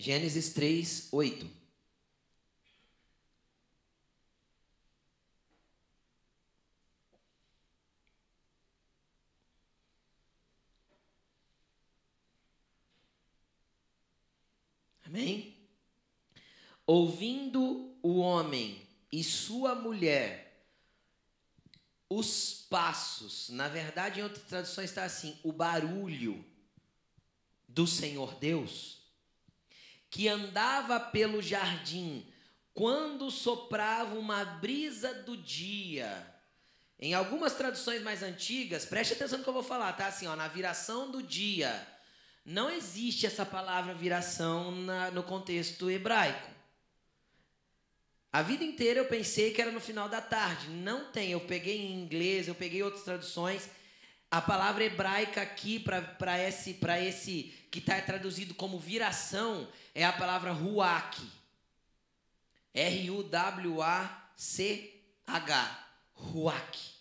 Gênesis 0.00 0.54
3, 0.54 1.08
8. 1.12 1.50
Amém? 15.04 15.56
Ouvindo 16.86 17.94
o 18.02 18.20
homem 18.20 18.88
e 19.12 19.22
sua 19.22 19.74
mulher 19.74 20.50
os 22.08 22.66
passos, 22.68 23.50
na 23.50 23.68
verdade, 23.68 24.18
em 24.18 24.22
outras 24.24 24.44
traduções 24.46 24.90
está 24.90 25.04
assim: 25.04 25.38
o 25.44 25.52
barulho 25.52 26.44
do 27.68 27.86
Senhor 27.86 28.34
Deus 28.34 28.99
que 30.10 30.28
andava 30.28 30.98
pelo 30.98 31.40
jardim 31.40 32.26
quando 32.74 33.30
soprava 33.30 34.18
uma 34.18 34.44
brisa 34.44 35.14
do 35.14 35.36
dia. 35.36 36.26
Em 36.98 37.14
algumas 37.14 37.54
traduções 37.54 38.02
mais 38.02 38.22
antigas, 38.22 38.84
preste 38.84 39.14
atenção 39.14 39.38
no 39.38 39.44
que 39.44 39.48
eu 39.48 39.54
vou 39.54 39.62
falar, 39.62 39.92
tá? 39.94 40.06
Assim, 40.06 40.26
ó, 40.26 40.36
na 40.36 40.48
viração 40.48 41.10
do 41.10 41.22
dia. 41.22 41.86
Não 42.44 42.70
existe 42.70 43.26
essa 43.26 43.46
palavra 43.46 43.94
viração 43.94 44.72
na, 44.72 45.10
no 45.10 45.22
contexto 45.22 45.90
hebraico. 45.90 46.50
A 48.32 48.42
vida 48.42 48.62
inteira 48.62 49.00
eu 49.00 49.06
pensei 49.06 49.52
que 49.52 49.60
era 49.60 49.72
no 49.72 49.80
final 49.80 50.08
da 50.08 50.20
tarde. 50.20 50.68
Não 50.68 51.10
tem. 51.10 51.32
Eu 51.32 51.40
peguei 51.40 51.78
em 51.78 52.00
inglês, 52.00 52.48
eu 52.48 52.54
peguei 52.54 52.82
outras 52.82 53.02
traduções. 53.02 53.68
A 54.30 54.40
palavra 54.40 54.84
hebraica 54.84 55.42
aqui 55.42 55.80
para 55.80 56.38
esse, 56.40 56.78
esse 57.06 57.59
que 57.70 57.78
está 57.78 58.00
traduzido 58.00 58.54
como 58.54 58.78
viração 58.78 59.68
é 59.94 60.04
a 60.04 60.12
palavra 60.12 60.52
ruach. 60.52 61.22
R-U-W-A-C-H. 62.74 63.70
Ruach. 66.14 67.00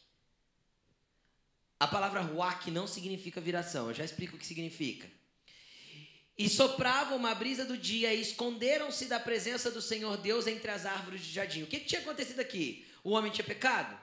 A 1.80 1.88
palavra 1.88 2.22
ruach 2.22 2.70
não 2.70 2.86
significa 2.88 3.42
viração. 3.42 3.88
Eu 3.88 3.94
já 3.94 4.04
explico 4.04 4.36
o 4.36 4.40
que 4.40 4.46
significa. 4.46 5.10
E 6.38 6.48
soprava 6.48 7.16
uma 7.16 7.34
brisa 7.36 7.66
do 7.66 7.78
dia 7.78 8.14
e 8.14 8.22
esconderam-se 8.22 9.06
da 9.08 9.20
presença 9.20 9.72
do 9.72 9.82
Senhor 9.82 10.18
Deus 10.18 10.48
entre 10.48 10.72
as 10.72 10.86
árvores 10.86 11.22
de 11.22 11.32
jardim. 11.34 11.64
O 11.64 11.68
que, 11.68 11.80
que 11.80 11.86
tinha 11.88 12.02
acontecido 12.02 12.40
aqui? 12.40 12.88
O 13.04 13.12
homem 13.12 13.32
tinha 13.32 13.46
pecado? 13.46 13.98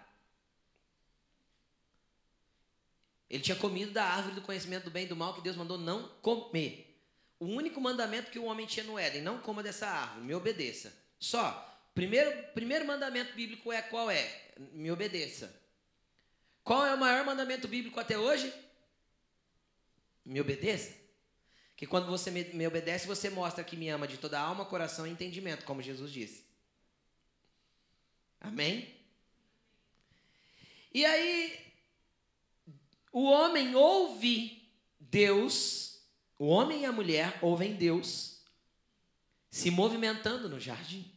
Ele 3.29 3.43
tinha 3.43 3.57
comido 3.57 3.93
da 3.93 4.05
árvore 4.05 4.35
do 4.37 4.43
conhecimento 4.43 4.85
do 4.85 4.91
bem 4.91 5.05
e 5.05 5.09
do 5.09 5.17
mal 5.17 5.35
que 5.35 5.41
Deus 5.41 5.57
mandou 5.57 5.77
não 5.77 6.09
comer. 6.23 7.01
O 7.39 7.47
único 7.47 7.81
mandamento 7.81 8.31
que 8.31 8.39
o 8.39 8.45
homem 8.45 8.67
tinha 8.67 8.85
no 8.85 8.99
Éden, 8.99 9.23
não 9.23 9.39
coma 9.39 9.63
dessa 9.63 9.87
árvore, 9.87 10.25
me 10.27 10.35
obedeça. 10.35 10.97
Só. 11.19 11.63
Primeiro, 11.95 12.31
primeiro 12.53 12.87
mandamento 12.87 13.35
bíblico 13.35 13.73
é 13.73 13.83
qual 13.83 14.11
é? 14.11 14.53
Me 14.73 14.91
obedeça. 14.91 15.55
Qual 16.63 16.85
é 16.85 16.95
o 16.95 16.99
maior 16.99 17.25
mandamento 17.25 17.67
bíblico 17.67 17.99
até 17.99 18.19
hoje? 18.19 18.53
Me 20.25 20.41
obedeça. 20.41 20.95
Que 21.77 21.87
quando 21.87 22.07
você 22.07 22.31
me, 22.31 22.45
me 22.45 22.67
obedece, 22.67 23.07
você 23.07 23.29
mostra 23.29 23.63
que 23.63 23.77
me 23.77 23.89
ama 23.89 24.09
de 24.09 24.17
toda 24.17 24.41
alma, 24.41 24.65
coração 24.65 25.07
e 25.07 25.11
entendimento, 25.11 25.65
como 25.65 25.83
Jesus 25.83 26.11
disse. 26.11 26.45
Amém? 28.41 28.95
E 30.93 31.05
aí, 31.05 31.66
o 33.17 33.31
homem 33.31 33.75
ouve 33.75 34.71
Deus, 35.01 36.03
o 36.39 36.49
homem 36.49 36.83
e 36.83 36.85
a 36.85 36.93
mulher 36.93 37.39
ouvem 37.41 37.75
Deus 37.75 38.43
se 39.49 39.71
movimentando 39.71 40.51
no 40.51 40.61
jardim. 40.61 41.11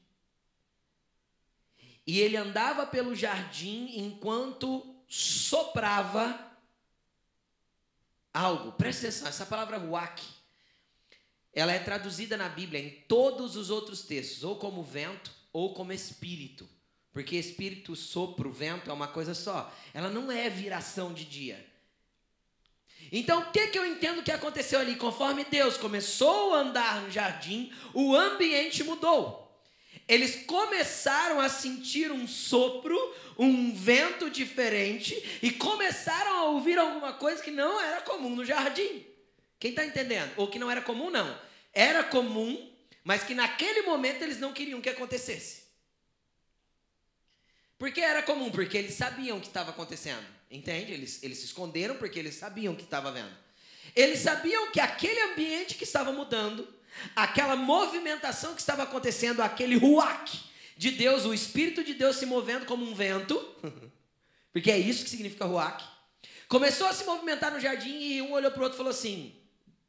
E 2.08 2.22
ele 2.22 2.38
andava 2.38 2.88
pelo 2.88 3.14
jardim 3.14 3.98
enquanto 3.98 4.96
soprava 5.10 6.40
algo. 8.34 8.72
Presta 8.72 9.08
atenção, 9.08 9.28
essa 9.28 9.46
palavra 9.46 9.76
ruach, 9.76 10.24
ela 11.52 11.74
é 11.74 11.80
traduzida 11.80 12.38
na 12.38 12.48
Bíblia 12.48 12.80
em 12.80 12.92
todos 13.10 13.58
os 13.58 13.70
outros 13.70 14.04
textos, 14.04 14.46
ou 14.46 14.56
como 14.56 14.82
vento, 14.84 15.34
ou 15.52 15.74
como 15.74 15.92
espírito. 15.92 16.66
Porque 17.12 17.36
espírito, 17.36 17.94
sopro, 17.94 18.50
vento 18.54 18.90
é 18.90 18.94
uma 18.94 19.10
coisa 19.10 19.34
só. 19.34 19.70
Ela 19.94 20.10
não 20.10 20.32
é 20.32 20.50
viração 20.50 21.14
de 21.14 21.26
dia. 21.26 21.69
Então, 23.12 23.40
o 23.40 23.52
que, 23.52 23.68
que 23.68 23.80
eu 23.80 23.86
entendo 23.86 24.24
que 24.24 24.32
aconteceu 24.32 24.80
ali? 24.80 24.96
Conforme 24.96 25.44
Deus 25.44 25.78
começou 25.78 26.54
a 26.54 26.60
andar 26.60 27.02
no 27.02 27.12
jardim, 27.12 27.74
o 27.94 28.16
ambiente 28.16 28.84
mudou. 28.84 29.50
Eles 30.08 30.44
começaram 30.46 31.40
a 31.40 31.50
sentir 31.50 32.12
um 32.12 32.28
sopro, 32.28 32.98
um 33.38 33.74
vento 33.74 34.30
diferente 34.30 35.40
e 35.42 35.52
começaram 35.52 36.34
a 36.34 36.44
ouvir 36.46 36.78
alguma 36.78 37.14
coisa 37.14 37.44
que 37.44 37.52
não 37.52 37.80
era 37.80 38.02
comum 38.02 38.36
no 38.36 38.46
jardim. 38.46 39.06
Quem 39.60 39.72
está 39.72 39.86
entendendo? 39.86 40.32
Ou 40.38 40.48
que 40.48 40.58
não 40.58 40.70
era 40.70 40.82
comum, 40.82 41.10
não. 41.10 41.40
Era 41.74 42.04
comum, 42.04 42.74
mas 43.04 43.24
que 43.24 43.36
naquele 43.36 43.84
momento 43.84 44.24
eles 44.24 44.40
não 44.40 44.54
queriam 44.54 44.82
que 44.82 44.90
acontecesse. 44.90 45.64
Por 47.78 47.92
que 47.92 48.02
era 48.02 48.24
comum? 48.24 48.52
Porque 48.52 48.78
eles 48.78 48.96
sabiam 48.96 49.38
o 49.38 49.42
que 49.42 49.48
estava 49.48 49.70
acontecendo. 49.72 50.26
Entende? 50.50 50.92
Eles, 50.92 51.22
eles 51.22 51.38
se 51.38 51.46
esconderam 51.46 51.96
porque 51.96 52.18
eles 52.18 52.36
sabiam 52.36 52.74
o 52.74 52.76
que 52.76 52.84
estava 52.84 53.12
vendo. 53.12 53.32
Eles 53.96 54.20
sabiam 54.20 54.72
que 54.72 54.80
aquele 54.80 55.20
ambiente 55.32 55.76
que 55.76 55.84
estava 55.84 56.12
mudando, 56.12 56.68
aquela 57.16 57.56
movimentação 57.56 58.54
que 58.54 58.62
estava 58.62 58.84
acontecendo, 58.84 59.42
aquele 59.42 59.76
ruach 59.76 60.50
de 60.78 60.92
Deus, 60.92 61.26
o 61.26 61.34
Espírito 61.34 61.84
de 61.84 61.94
Deus 61.94 62.16
se 62.16 62.26
movendo 62.26 62.66
como 62.66 62.86
um 62.86 62.96
vento, 62.96 63.38
porque 64.52 64.72
é 64.72 64.78
isso 64.78 65.04
que 65.04 65.10
significa 65.10 65.46
ruach, 65.46 65.84
começou 66.48 66.88
a 66.88 66.94
se 66.94 67.04
movimentar 67.04 67.52
no 67.52 67.60
jardim 67.60 67.98
e 67.98 68.22
um 68.22 68.32
olhou 68.32 68.52
para 68.52 68.62
o 68.62 68.64
outro 68.64 68.76
e 68.76 68.78
falou 68.78 68.92
assim: 68.92 69.36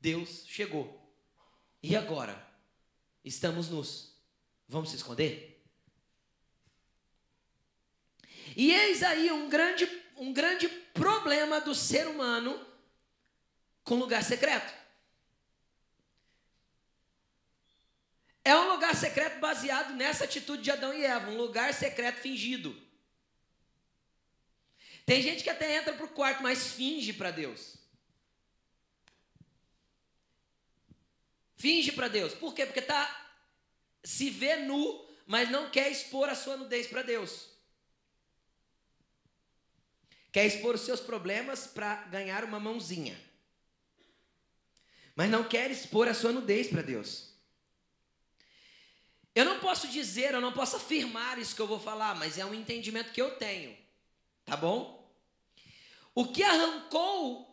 Deus 0.00 0.44
chegou. 0.46 0.98
E 1.82 1.96
agora? 1.96 2.46
Estamos 3.24 3.68
nus. 3.68 4.14
Vamos 4.68 4.90
se 4.90 4.96
esconder? 4.96 5.62
E 8.56 8.72
eis 8.72 9.02
aí 9.02 9.30
um 9.30 9.48
grande, 9.48 9.86
um 10.20 10.34
grande 10.34 10.68
problema 10.68 11.62
do 11.62 11.74
ser 11.74 12.06
humano 12.06 12.64
com 13.82 13.94
lugar 13.94 14.22
secreto. 14.22 14.70
É 18.44 18.54
um 18.54 18.68
lugar 18.68 18.94
secreto 18.94 19.40
baseado 19.40 19.94
nessa 19.94 20.24
atitude 20.24 20.62
de 20.62 20.70
Adão 20.70 20.92
e 20.92 21.04
Eva, 21.04 21.30
um 21.30 21.38
lugar 21.38 21.72
secreto 21.72 22.20
fingido. 22.20 22.78
Tem 25.06 25.22
gente 25.22 25.42
que 25.42 25.48
até 25.48 25.76
entra 25.76 25.94
para 25.94 26.04
o 26.04 26.10
quarto, 26.10 26.42
mas 26.42 26.72
finge 26.74 27.14
para 27.14 27.30
Deus. 27.30 27.78
Finge 31.56 31.92
para 31.92 32.08
Deus. 32.08 32.34
Por 32.34 32.54
quê? 32.54 32.66
Porque 32.66 32.82
tá 32.82 33.32
se 34.04 34.28
vê 34.28 34.56
nu, 34.56 35.08
mas 35.26 35.50
não 35.50 35.70
quer 35.70 35.90
expor 35.90 36.28
a 36.28 36.34
sua 36.34 36.58
nudez 36.58 36.86
para 36.86 37.02
Deus. 37.02 37.49
Quer 40.32 40.46
expor 40.46 40.74
os 40.74 40.82
seus 40.82 41.00
problemas 41.00 41.66
para 41.66 41.96
ganhar 42.04 42.44
uma 42.44 42.60
mãozinha. 42.60 43.18
Mas 45.16 45.30
não 45.30 45.44
quer 45.44 45.70
expor 45.70 46.08
a 46.08 46.14
sua 46.14 46.32
nudez 46.32 46.68
para 46.68 46.82
Deus. 46.82 47.30
Eu 49.34 49.44
não 49.44 49.60
posso 49.60 49.88
dizer, 49.88 50.34
eu 50.34 50.40
não 50.40 50.52
posso 50.52 50.76
afirmar 50.76 51.38
isso 51.38 51.54
que 51.54 51.62
eu 51.62 51.66
vou 51.66 51.78
falar, 51.78 52.14
mas 52.16 52.38
é 52.38 52.44
um 52.44 52.54
entendimento 52.54 53.12
que 53.12 53.22
eu 53.22 53.36
tenho. 53.36 53.76
Tá 54.44 54.56
bom? 54.56 55.10
O 56.14 56.26
que 56.32 56.42
arrancou 56.42 57.50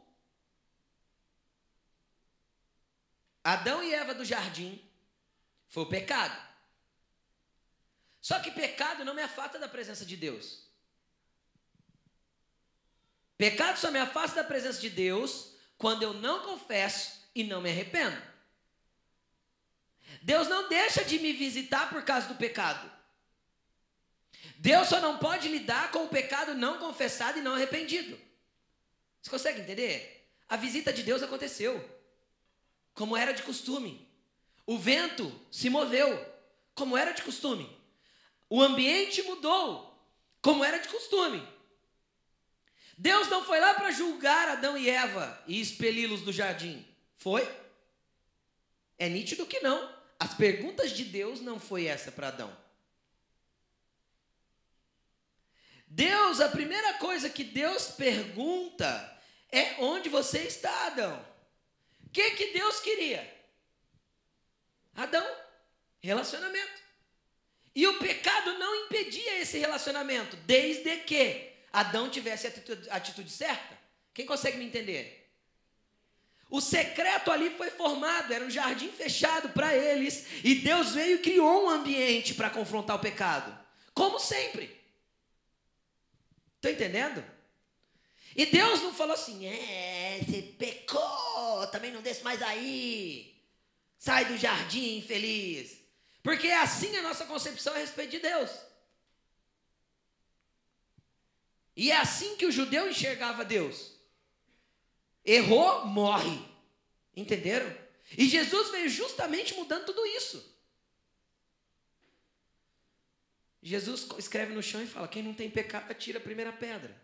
Adão 3.43 3.81
e 3.81 3.93
Eva 3.93 4.13
do 4.13 4.25
jardim 4.25 4.83
foi 5.69 5.83
o 5.83 5.89
pecado. 5.89 6.37
Só 8.19 8.39
que 8.41 8.51
pecado 8.51 9.05
não 9.05 9.13
me 9.13 9.21
afasta 9.21 9.57
da 9.57 9.69
presença 9.69 10.05
de 10.05 10.17
Deus. 10.17 10.66
Pecado 13.37 13.77
só 13.77 13.91
me 13.91 13.99
afasta 13.99 14.41
da 14.41 14.47
presença 14.47 14.81
de 14.81 14.89
Deus 14.89 15.53
quando 15.77 16.03
eu 16.03 16.13
não 16.13 16.41
confesso 16.41 17.21
e 17.35 17.43
não 17.43 17.61
me 17.61 17.69
arrependo. 17.69 18.19
Deus 20.21 20.47
não 20.47 20.67
deixa 20.67 21.05
de 21.05 21.19
me 21.19 21.33
visitar 21.33 21.89
por 21.89 22.03
causa 22.03 22.27
do 22.27 22.35
pecado. 22.35 22.91
Deus 24.57 24.87
só 24.87 24.99
não 24.99 25.19
pode 25.19 25.47
lidar 25.47 25.91
com 25.91 26.05
o 26.05 26.09
pecado 26.09 26.55
não 26.55 26.79
confessado 26.79 27.37
e 27.37 27.41
não 27.41 27.53
arrependido. 27.53 28.19
Você 29.21 29.29
consegue 29.29 29.61
entender? 29.61 30.27
A 30.49 30.55
visita 30.55 30.91
de 30.91 31.03
Deus 31.03 31.21
aconteceu, 31.21 31.83
como 32.93 33.15
era 33.15 33.33
de 33.33 33.43
costume. 33.43 34.07
O 34.65 34.77
vento 34.77 35.31
se 35.51 35.69
moveu, 35.69 36.25
como 36.73 36.97
era 36.97 37.11
de 37.11 37.21
costume. 37.21 37.69
O 38.49 38.61
ambiente 38.61 39.21
mudou, 39.23 40.01
como 40.41 40.63
era 40.63 40.77
de 40.79 40.87
costume. 40.87 41.45
Deus 42.97 43.27
não 43.27 43.45
foi 43.45 43.59
lá 43.59 43.75
para 43.75 43.91
julgar 43.91 44.49
Adão 44.49 44.75
e 44.75 44.89
Eva 44.89 45.43
e 45.45 45.61
expeli-los 45.61 46.21
do 46.21 46.33
jardim. 46.33 46.83
Foi? 47.17 47.47
É 48.97 49.07
nítido 49.07 49.45
que 49.45 49.59
não. 49.59 49.95
As 50.19 50.33
perguntas 50.33 50.91
de 50.91 51.05
Deus 51.05 51.39
não 51.39 51.59
foi 51.59 51.85
essa 51.85 52.11
para 52.11 52.29
Adão. 52.29 52.57
Deus, 55.85 56.41
a 56.41 56.49
primeira 56.49 56.95
coisa 56.95 57.29
que 57.29 57.43
Deus 57.43 57.89
pergunta 57.89 59.21
é 59.51 59.75
onde 59.79 60.09
você 60.09 60.39
está, 60.39 60.87
Adão. 60.87 61.25
O 62.03 62.09
que, 62.09 62.31
que 62.31 62.47
Deus 62.47 62.79
queria? 62.79 63.35
Adão, 64.95 65.25
relacionamento. 65.99 66.81
E 67.75 67.85
o 67.85 67.99
pecado 67.99 68.57
não 68.57 68.85
impedia 68.85 69.39
esse 69.39 69.59
relacionamento, 69.59 70.35
desde 70.37 70.97
que 70.97 71.56
Adão 71.79 72.09
tivesse 72.09 72.47
a 72.47 72.49
atitude, 72.49 72.89
atitude 72.89 73.29
certa? 73.29 73.77
Quem 74.13 74.25
consegue 74.25 74.57
me 74.57 74.65
entender? 74.65 75.31
O 76.49 76.59
secreto 76.59 77.29
ali 77.29 77.51
foi 77.51 77.69
formado, 77.69 78.33
era 78.33 78.43
um 78.43 78.49
jardim 78.49 78.89
fechado 78.89 79.49
para 79.49 79.75
eles, 79.75 80.25
e 80.43 80.55
Deus 80.55 80.93
veio 80.93 81.17
e 81.17 81.21
criou 81.21 81.65
um 81.65 81.69
ambiente 81.69 82.33
para 82.33 82.49
confrontar 82.49 82.95
o 82.95 82.99
pecado, 82.99 83.55
como 83.93 84.17
sempre. 84.17 84.75
Estou 86.55 86.71
entendendo? 86.71 87.23
E 88.35 88.45
Deus 88.45 88.81
não 88.81 88.93
falou 88.93 89.13
assim: 89.13 89.45
é, 89.45 90.19
você 90.25 90.41
pecou, 90.41 91.67
também 91.67 91.91
não 91.91 92.01
desce 92.01 92.23
mais 92.23 92.41
aí, 92.41 93.35
sai 93.99 94.25
do 94.25 94.37
jardim 94.37 94.97
infeliz. 94.97 95.77
Porque 96.23 96.47
é 96.47 96.57
assim 96.57 96.95
a 96.97 97.03
nossa 97.03 97.25
concepção 97.25 97.73
a 97.73 97.77
respeito 97.77 98.11
de 98.11 98.19
Deus. 98.19 98.49
E 101.77 101.91
é 101.91 101.97
assim 101.97 102.35
que 102.35 102.45
o 102.47 102.51
judeu 102.51 102.89
enxergava 102.89 103.45
Deus. 103.45 103.91
Errou, 105.23 105.85
morre. 105.85 106.43
Entenderam? 107.15 107.71
E 108.17 108.27
Jesus 108.27 108.71
veio 108.71 108.89
justamente 108.89 109.53
mudando 109.53 109.85
tudo 109.85 110.03
isso. 110.07 110.57
Jesus 113.61 114.07
escreve 114.17 114.55
no 114.55 114.63
chão 114.63 114.81
e 114.81 114.87
fala: 114.87 115.07
Quem 115.07 115.21
não 115.21 115.35
tem 115.35 115.51
pecado, 115.51 115.91
atira 115.91 116.17
a 116.17 116.21
primeira 116.21 116.51
pedra. 116.51 116.99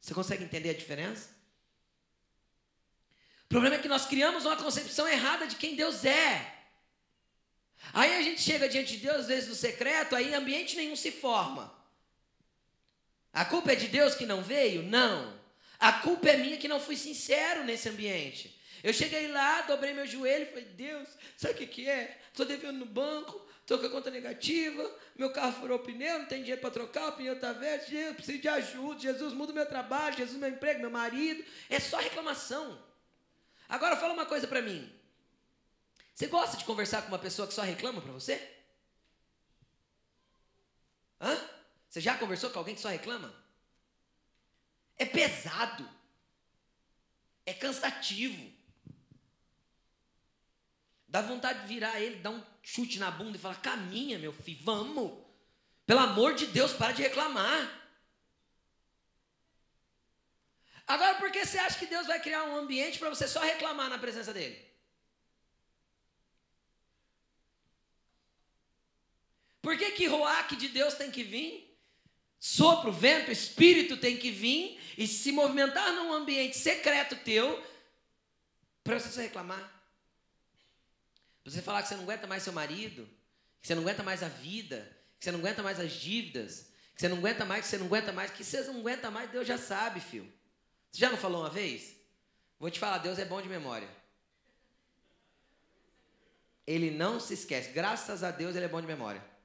Você 0.00 0.14
consegue 0.14 0.44
entender 0.44 0.70
a 0.70 0.74
diferença? 0.74 1.30
O 3.46 3.48
problema 3.48 3.74
é 3.74 3.78
que 3.80 3.88
nós 3.88 4.06
criamos 4.06 4.44
uma 4.44 4.56
concepção 4.56 5.08
errada 5.08 5.48
de 5.48 5.56
quem 5.56 5.74
Deus 5.74 6.04
é. 6.04 6.54
Aí 7.92 8.14
a 8.14 8.22
gente 8.22 8.40
chega 8.40 8.68
diante 8.68 8.96
de 8.96 9.02
Deus, 9.02 9.22
às 9.22 9.26
vezes 9.26 9.48
no 9.48 9.54
secreto, 9.54 10.14
aí 10.14 10.32
ambiente 10.32 10.76
nenhum 10.76 10.94
se 10.94 11.10
forma. 11.10 11.75
A 13.36 13.44
culpa 13.44 13.72
é 13.72 13.74
de 13.76 13.88
Deus 13.88 14.14
que 14.14 14.24
não 14.24 14.40
veio? 14.40 14.82
Não. 14.82 15.38
A 15.78 15.92
culpa 15.92 16.30
é 16.30 16.38
minha 16.38 16.56
que 16.56 16.66
não 16.66 16.80
fui 16.80 16.96
sincero 16.96 17.64
nesse 17.64 17.86
ambiente. 17.86 18.58
Eu 18.82 18.94
cheguei 18.94 19.28
lá, 19.28 19.60
dobrei 19.60 19.92
meu 19.92 20.06
joelho 20.06 20.44
e 20.44 20.46
falei, 20.46 20.64
Deus, 20.64 21.06
sabe 21.36 21.52
o 21.52 21.56
que, 21.58 21.66
que 21.66 21.86
é? 21.86 22.18
Estou 22.28 22.46
devendo 22.46 22.78
no 22.78 22.86
banco, 22.86 23.46
estou 23.60 23.78
com 23.78 23.84
a 23.84 23.90
conta 23.90 24.10
negativa, 24.10 24.90
meu 25.14 25.30
carro 25.34 25.52
furou 25.60 25.76
o 25.76 25.82
pneu, 25.82 26.20
não 26.20 26.24
tem 26.24 26.38
dinheiro 26.38 26.62
para 26.62 26.70
trocar, 26.70 27.08
o 27.08 27.12
pneu 27.12 27.34
está 27.34 27.52
velho, 27.52 27.82
eu 27.98 28.14
preciso 28.14 28.38
de 28.38 28.48
ajuda, 28.48 29.00
Jesus 29.00 29.34
muda 29.34 29.52
meu 29.52 29.66
trabalho, 29.66 30.16
Jesus 30.16 30.38
meu 30.38 30.48
emprego, 30.48 30.80
meu 30.80 30.90
marido. 30.90 31.44
É 31.68 31.78
só 31.78 31.98
reclamação. 31.98 32.82
Agora 33.68 33.98
fala 33.98 34.14
uma 34.14 34.24
coisa 34.24 34.48
para 34.48 34.62
mim. 34.62 34.90
Você 36.14 36.26
gosta 36.26 36.56
de 36.56 36.64
conversar 36.64 37.02
com 37.02 37.08
uma 37.08 37.18
pessoa 37.18 37.46
que 37.46 37.52
só 37.52 37.60
reclama 37.60 38.00
para 38.00 38.12
você? 38.12 38.40
Hã? 41.20 41.55
Você 41.96 42.02
já 42.02 42.14
conversou 42.18 42.50
com 42.50 42.58
alguém 42.58 42.74
que 42.74 42.80
só 42.82 42.90
reclama? 42.90 43.34
É 44.98 45.06
pesado. 45.06 45.88
É 47.46 47.54
cansativo. 47.54 48.52
Dá 51.08 51.22
vontade 51.22 51.62
de 51.62 51.68
virar 51.68 51.98
ele, 51.98 52.16
dar 52.16 52.32
um 52.32 52.44
chute 52.62 52.98
na 52.98 53.10
bunda 53.10 53.38
e 53.38 53.40
falar: 53.40 53.62
caminha, 53.62 54.18
meu 54.18 54.30
filho, 54.30 54.62
vamos. 54.62 55.24
Pelo 55.86 56.00
amor 56.00 56.34
de 56.34 56.48
Deus, 56.48 56.74
para 56.74 56.92
de 56.92 57.00
reclamar. 57.00 57.90
Agora, 60.86 61.14
por 61.14 61.32
que 61.32 61.46
você 61.46 61.56
acha 61.56 61.78
que 61.78 61.86
Deus 61.86 62.06
vai 62.06 62.20
criar 62.20 62.44
um 62.44 62.56
ambiente 62.56 62.98
para 62.98 63.08
você 63.08 63.26
só 63.26 63.40
reclamar 63.40 63.88
na 63.88 63.98
presença 63.98 64.34
dele? 64.34 64.62
Por 69.62 69.78
que, 69.78 69.92
que 69.92 70.06
Roac 70.06 70.54
de 70.56 70.68
Deus 70.68 70.92
tem 70.92 71.10
que 71.10 71.22
vir? 71.22 71.65
Sopro, 72.46 72.92
vento, 72.92 73.32
espírito 73.32 73.96
tem 73.96 74.16
que 74.16 74.30
vir 74.30 74.80
e 74.96 75.04
se 75.04 75.32
movimentar 75.32 75.92
num 75.94 76.12
ambiente 76.12 76.56
secreto 76.56 77.16
teu 77.16 77.60
para 78.84 79.00
você 79.00 79.22
reclamar. 79.22 79.58
Para 81.42 81.52
você 81.52 81.60
falar 81.60 81.82
que 81.82 81.88
você 81.88 81.96
não 81.96 82.04
aguenta 82.04 82.24
mais 82.28 82.44
seu 82.44 82.52
marido, 82.52 83.04
que 83.60 83.66
você 83.66 83.74
não 83.74 83.82
aguenta 83.82 84.04
mais 84.04 84.22
a 84.22 84.28
vida, 84.28 84.96
que 85.18 85.24
você 85.24 85.32
não 85.32 85.40
aguenta 85.40 85.60
mais 85.60 85.80
as 85.80 85.90
dívidas, 85.90 86.70
que 86.94 87.00
você 87.00 87.08
não 87.08 87.18
aguenta 87.18 87.44
mais, 87.44 87.64
que 87.64 87.70
você 87.70 87.78
não 87.78 87.86
aguenta 87.86 88.12
mais, 88.12 88.30
que 88.30 88.44
você 88.44 88.60
não 88.62 88.78
aguenta 88.78 89.10
mais, 89.10 89.28
Deus 89.32 89.44
já 89.44 89.58
sabe, 89.58 89.98
filho. 89.98 90.32
Você 90.92 91.00
já 91.00 91.10
não 91.10 91.18
falou 91.18 91.40
uma 91.40 91.50
vez? 91.50 91.96
Vou 92.60 92.70
te 92.70 92.78
falar, 92.78 92.98
Deus 92.98 93.18
é 93.18 93.24
bom 93.24 93.42
de 93.42 93.48
memória. 93.48 93.88
Ele 96.64 96.92
não 96.92 97.18
se 97.18 97.34
esquece. 97.34 97.70
Graças 97.70 98.22
a 98.22 98.30
Deus 98.30 98.54
ele 98.54 98.66
é 98.66 98.68
bom 98.68 98.80
de 98.80 98.86
memória. 98.86 99.35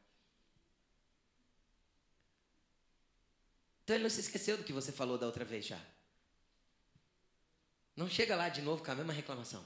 Então 3.91 3.97
ele 3.97 4.03
não 4.03 4.09
se 4.09 4.21
esqueceu 4.21 4.55
do 4.55 4.63
que 4.63 4.71
você 4.71 4.89
falou 4.89 5.17
da 5.17 5.25
outra 5.25 5.43
vez 5.43 5.65
já. 5.65 5.77
Não 7.93 8.09
chega 8.09 8.37
lá 8.37 8.47
de 8.47 8.61
novo 8.61 8.81
com 8.81 8.89
a 8.89 8.95
mesma 8.95 9.11
reclamação. 9.11 9.61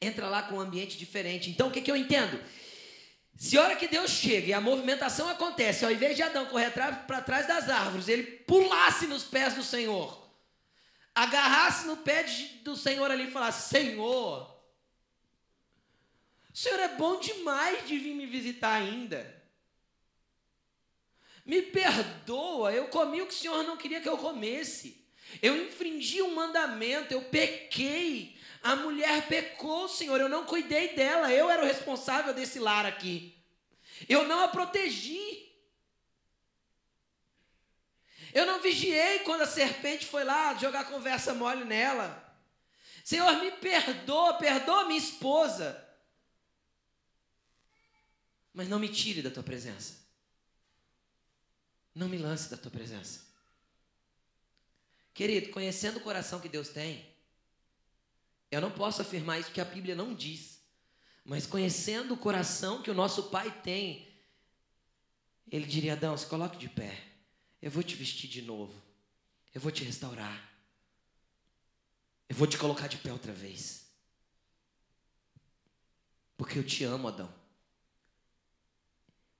Entra 0.00 0.26
lá 0.26 0.44
com 0.44 0.54
um 0.54 0.60
ambiente 0.60 0.96
diferente. 0.96 1.50
Então 1.50 1.68
o 1.68 1.70
que, 1.70 1.82
que 1.82 1.90
eu 1.90 1.96
entendo? 1.96 2.42
Se 3.36 3.58
a 3.58 3.62
hora 3.62 3.76
que 3.76 3.86
Deus 3.86 4.10
chega 4.10 4.46
e 4.46 4.52
a 4.54 4.60
movimentação 4.60 5.28
acontece, 5.28 5.84
ao 5.84 5.92
invés 5.92 6.16
de 6.16 6.22
Adão 6.22 6.46
correr 6.46 6.70
para 6.70 7.20
trás 7.20 7.46
das 7.46 7.68
árvores, 7.68 8.08
ele 8.08 8.22
pulasse 8.22 9.06
nos 9.06 9.22
pés 9.22 9.52
do 9.52 9.62
Senhor 9.62 10.24
agarrasse 11.14 11.86
no 11.86 11.98
pé 11.98 12.24
de, 12.24 12.46
do 12.64 12.74
Senhor 12.74 13.08
ali 13.08 13.28
e 13.28 13.30
falasse: 13.30 13.68
Senhor, 13.68 14.50
o 16.52 16.56
Senhor 16.56 16.80
é 16.80 16.88
bom 16.96 17.20
demais 17.20 17.86
de 17.86 17.96
vir 17.98 18.14
me 18.14 18.26
visitar 18.26 18.72
ainda. 18.72 19.43
Me 21.44 21.60
perdoa, 21.60 22.72
eu 22.72 22.88
comi 22.88 23.20
o 23.20 23.26
que 23.26 23.34
o 23.34 23.36
Senhor 23.36 23.62
não 23.64 23.76
queria 23.76 24.00
que 24.00 24.08
eu 24.08 24.16
comesse. 24.16 25.04
Eu 25.42 25.66
infringi 25.66 26.22
um 26.22 26.34
mandamento, 26.34 27.12
eu 27.12 27.22
pequei. 27.22 28.38
A 28.62 28.76
mulher 28.76 29.26
pecou, 29.28 29.88
Senhor, 29.88 30.18
eu 30.20 30.28
não 30.28 30.46
cuidei 30.46 30.94
dela, 30.94 31.30
eu 31.30 31.50
era 31.50 31.62
o 31.62 31.66
responsável 31.66 32.32
desse 32.32 32.58
lar 32.58 32.86
aqui. 32.86 33.36
Eu 34.08 34.26
não 34.26 34.40
a 34.40 34.48
protegi. 34.48 35.52
Eu 38.32 38.46
não 38.46 38.60
vigiei 38.60 39.20
quando 39.20 39.42
a 39.42 39.46
serpente 39.46 40.06
foi 40.06 40.24
lá 40.24 40.54
jogar 40.54 40.88
conversa 40.88 41.34
mole 41.34 41.64
nela. 41.64 42.22
Senhor, 43.04 43.32
me 43.36 43.50
perdoa, 43.52 44.34
perdoa 44.34 44.86
minha 44.86 44.98
esposa. 44.98 45.80
Mas 48.52 48.66
não 48.66 48.78
me 48.78 48.88
tire 48.88 49.20
da 49.20 49.30
tua 49.30 49.42
presença. 49.42 50.03
Não 51.94 52.08
me 52.08 52.18
lance 52.18 52.50
da 52.50 52.56
tua 52.56 52.70
presença. 52.70 53.24
Querido, 55.12 55.50
conhecendo 55.50 55.98
o 55.98 56.02
coração 56.02 56.40
que 56.40 56.48
Deus 56.48 56.68
tem, 56.68 57.06
eu 58.50 58.60
não 58.60 58.70
posso 58.70 59.00
afirmar 59.00 59.38
isso 59.38 59.52
que 59.52 59.60
a 59.60 59.64
Bíblia 59.64 59.94
não 59.94 60.14
diz. 60.14 60.60
Mas 61.24 61.46
conhecendo 61.46 62.14
o 62.14 62.18
coração 62.18 62.82
que 62.82 62.90
o 62.90 62.94
nosso 62.94 63.30
Pai 63.30 63.50
tem, 63.62 64.12
ele 65.50 65.66
diria: 65.66 65.92
Adão, 65.92 66.16
se 66.16 66.26
coloque 66.26 66.58
de 66.58 66.68
pé. 66.68 67.02
Eu 67.62 67.70
vou 67.70 67.82
te 67.82 67.94
vestir 67.94 68.28
de 68.28 68.42
novo. 68.42 68.74
Eu 69.54 69.60
vou 69.60 69.70
te 69.70 69.84
restaurar. 69.84 70.52
Eu 72.28 72.36
vou 72.36 72.46
te 72.46 72.58
colocar 72.58 72.88
de 72.88 72.98
pé 72.98 73.12
outra 73.12 73.32
vez. 73.32 73.86
Porque 76.36 76.58
eu 76.58 76.64
te 76.64 76.82
amo, 76.84 77.08
Adão. 77.08 77.32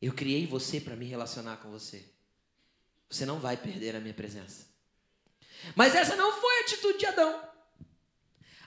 Eu 0.00 0.12
criei 0.12 0.46
você 0.46 0.80
para 0.80 0.94
me 0.94 1.04
relacionar 1.04 1.56
com 1.56 1.70
você. 1.70 2.13
Você 3.08 3.24
não 3.24 3.38
vai 3.38 3.56
perder 3.56 3.96
a 3.96 4.00
minha 4.00 4.14
presença. 4.14 4.66
Mas 5.74 5.94
essa 5.94 6.16
não 6.16 6.32
foi 6.40 6.58
a 6.58 6.60
atitude 6.62 6.98
de 6.98 7.06
Adão. 7.06 7.48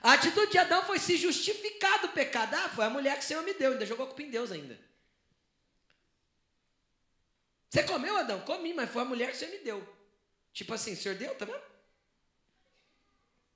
A 0.00 0.12
atitude 0.12 0.52
de 0.52 0.58
Adão 0.58 0.82
foi 0.84 0.98
se 0.98 1.16
justificar 1.16 2.00
do 2.00 2.08
pecado. 2.08 2.54
Ah, 2.54 2.68
foi 2.68 2.84
a 2.84 2.90
mulher 2.90 3.18
que 3.18 3.24
o 3.24 3.26
Senhor 3.26 3.42
me 3.42 3.54
deu, 3.54 3.72
ainda 3.72 3.86
jogou 3.86 4.06
culpa 4.06 4.22
em 4.22 4.30
Deus 4.30 4.50
ainda. 4.52 4.78
Você 7.68 7.82
comeu, 7.82 8.16
Adão? 8.16 8.40
Comi, 8.40 8.72
mas 8.72 8.90
foi 8.90 9.02
a 9.02 9.04
mulher 9.04 9.30
que 9.30 9.36
você 9.36 9.46
me 9.46 9.58
deu. 9.58 9.86
Tipo 10.52 10.74
assim, 10.74 10.94
o 10.94 10.96
senhor 10.96 11.16
deu, 11.16 11.34
tá 11.34 11.44
vendo? 11.44 11.60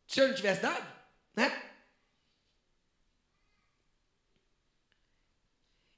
Se 0.07 0.12
o 0.12 0.14
senhor 0.14 0.28
não 0.28 0.37
tivesse 0.37 0.61
dado, 0.61 0.87
né? 1.35 1.71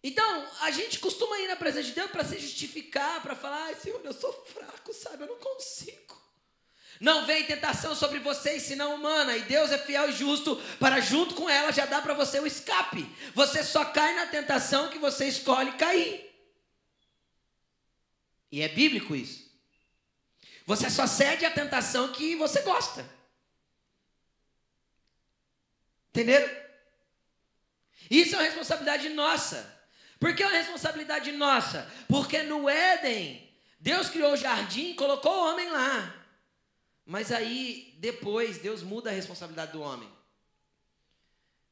Então, 0.06 0.46
a 0.60 0.70
gente 0.70 0.98
costuma 0.98 1.38
ir 1.38 1.48
na 1.48 1.56
presença 1.56 1.84
de 1.84 1.92
Deus 1.92 2.10
para 2.10 2.22
se 2.22 2.38
justificar, 2.38 3.22
para 3.22 3.34
falar, 3.34 3.64
ai, 3.64 3.74
Senhor, 3.74 3.98
eu 4.04 4.12
sou 4.12 4.30
fraco, 4.44 4.92
sabe? 4.92 5.22
Eu 5.22 5.28
não 5.28 5.38
consigo. 5.38 6.22
Não 7.00 7.24
vem 7.24 7.46
tentação 7.46 7.94
sobre 7.94 8.18
vocês, 8.18 8.64
senão 8.64 8.94
humana, 8.94 9.34
e 9.34 9.42
Deus 9.44 9.72
é 9.72 9.78
fiel 9.78 10.10
e 10.10 10.12
justo 10.12 10.56
para 10.78 11.00
junto 11.00 11.34
com 11.34 11.48
ela 11.48 11.72
já 11.72 11.86
dar 11.86 12.02
para 12.02 12.12
você 12.12 12.38
o 12.38 12.46
escape. 12.46 13.02
Você 13.34 13.64
só 13.64 13.82
cai 13.86 14.14
na 14.14 14.26
tentação 14.26 14.90
que 14.90 14.98
você 14.98 15.26
escolhe 15.26 15.72
cair. 15.72 16.30
E 18.52 18.60
é 18.60 18.68
bíblico 18.68 19.16
isso. 19.16 19.50
Você 20.66 20.90
só 20.90 21.06
cede 21.06 21.46
à 21.46 21.50
tentação 21.50 22.12
que 22.12 22.36
você 22.36 22.60
gosta. 22.60 23.08
Entenderam? 26.10 26.54
Isso 28.10 28.34
é 28.34 28.38
uma 28.38 28.44
responsabilidade 28.44 29.08
nossa. 29.08 29.73
Por 30.24 30.34
que 30.34 30.42
é 30.42 30.46
uma 30.46 30.56
responsabilidade 30.56 31.32
nossa? 31.32 31.86
Porque 32.08 32.42
no 32.42 32.66
Éden, 32.68 33.46
Deus 33.78 34.08
criou 34.08 34.32
o 34.32 34.36
jardim 34.36 34.92
e 34.92 34.94
colocou 34.94 35.30
o 35.30 35.50
homem 35.50 35.68
lá. 35.70 36.14
Mas 37.04 37.30
aí, 37.30 37.94
depois, 37.98 38.56
Deus 38.56 38.82
muda 38.82 39.10
a 39.10 39.12
responsabilidade 39.12 39.72
do 39.72 39.82
homem. 39.82 40.08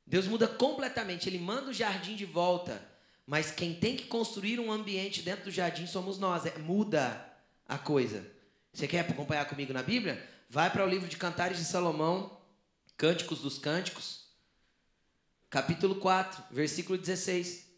Deus 0.06 0.26
muda 0.26 0.46
completamente. 0.46 1.28
Ele 1.28 1.38
manda 1.38 1.70
o 1.70 1.72
jardim 1.72 2.14
de 2.14 2.26
volta 2.26 2.92
mas 3.26 3.50
quem 3.50 3.74
tem 3.74 3.96
que 3.96 4.06
construir 4.06 4.58
um 4.58 4.72
ambiente 4.72 5.22
dentro 5.22 5.44
do 5.44 5.50
jardim 5.50 5.86
somos 5.86 6.18
nós. 6.18 6.44
É, 6.44 6.58
muda 6.58 7.24
a 7.66 7.78
coisa. 7.78 8.26
Você 8.72 8.88
quer 8.88 9.00
acompanhar 9.00 9.48
comigo 9.48 9.72
na 9.72 9.82
Bíblia? 9.82 10.28
Vai 10.50 10.70
para 10.70 10.84
o 10.84 10.88
livro 10.88 11.08
de 11.08 11.16
Cantares 11.16 11.56
de 11.56 11.64
Salomão, 11.64 12.38
Cânticos 12.96 13.40
dos 13.40 13.58
Cânticos, 13.58 14.26
capítulo 15.48 15.94
4, 15.94 16.44
versículo 16.50 16.98
16. 16.98 17.71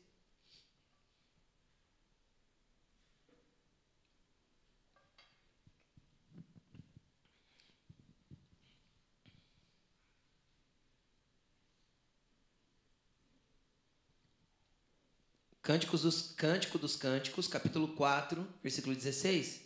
Cânticos 15.64 16.02
dos, 16.02 16.32
Cântico 16.32 16.78
dos 16.78 16.94
Cânticos, 16.94 17.48
capítulo 17.48 17.88
4, 17.96 18.46
versículo 18.62 18.94
16. 18.94 19.62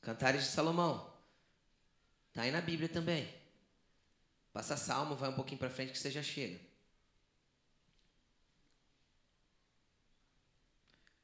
Cantares 0.00 0.44
de 0.44 0.50
Salomão. 0.50 1.12
Está 2.28 2.42
aí 2.42 2.52
na 2.52 2.60
Bíblia 2.60 2.88
também. 2.88 3.28
Passa 4.52 4.76
salmo, 4.76 5.16
vai 5.16 5.30
um 5.30 5.34
pouquinho 5.34 5.58
para 5.58 5.68
frente 5.68 5.90
que 5.90 5.98
você 5.98 6.12
já 6.12 6.22
chega. 6.22 6.60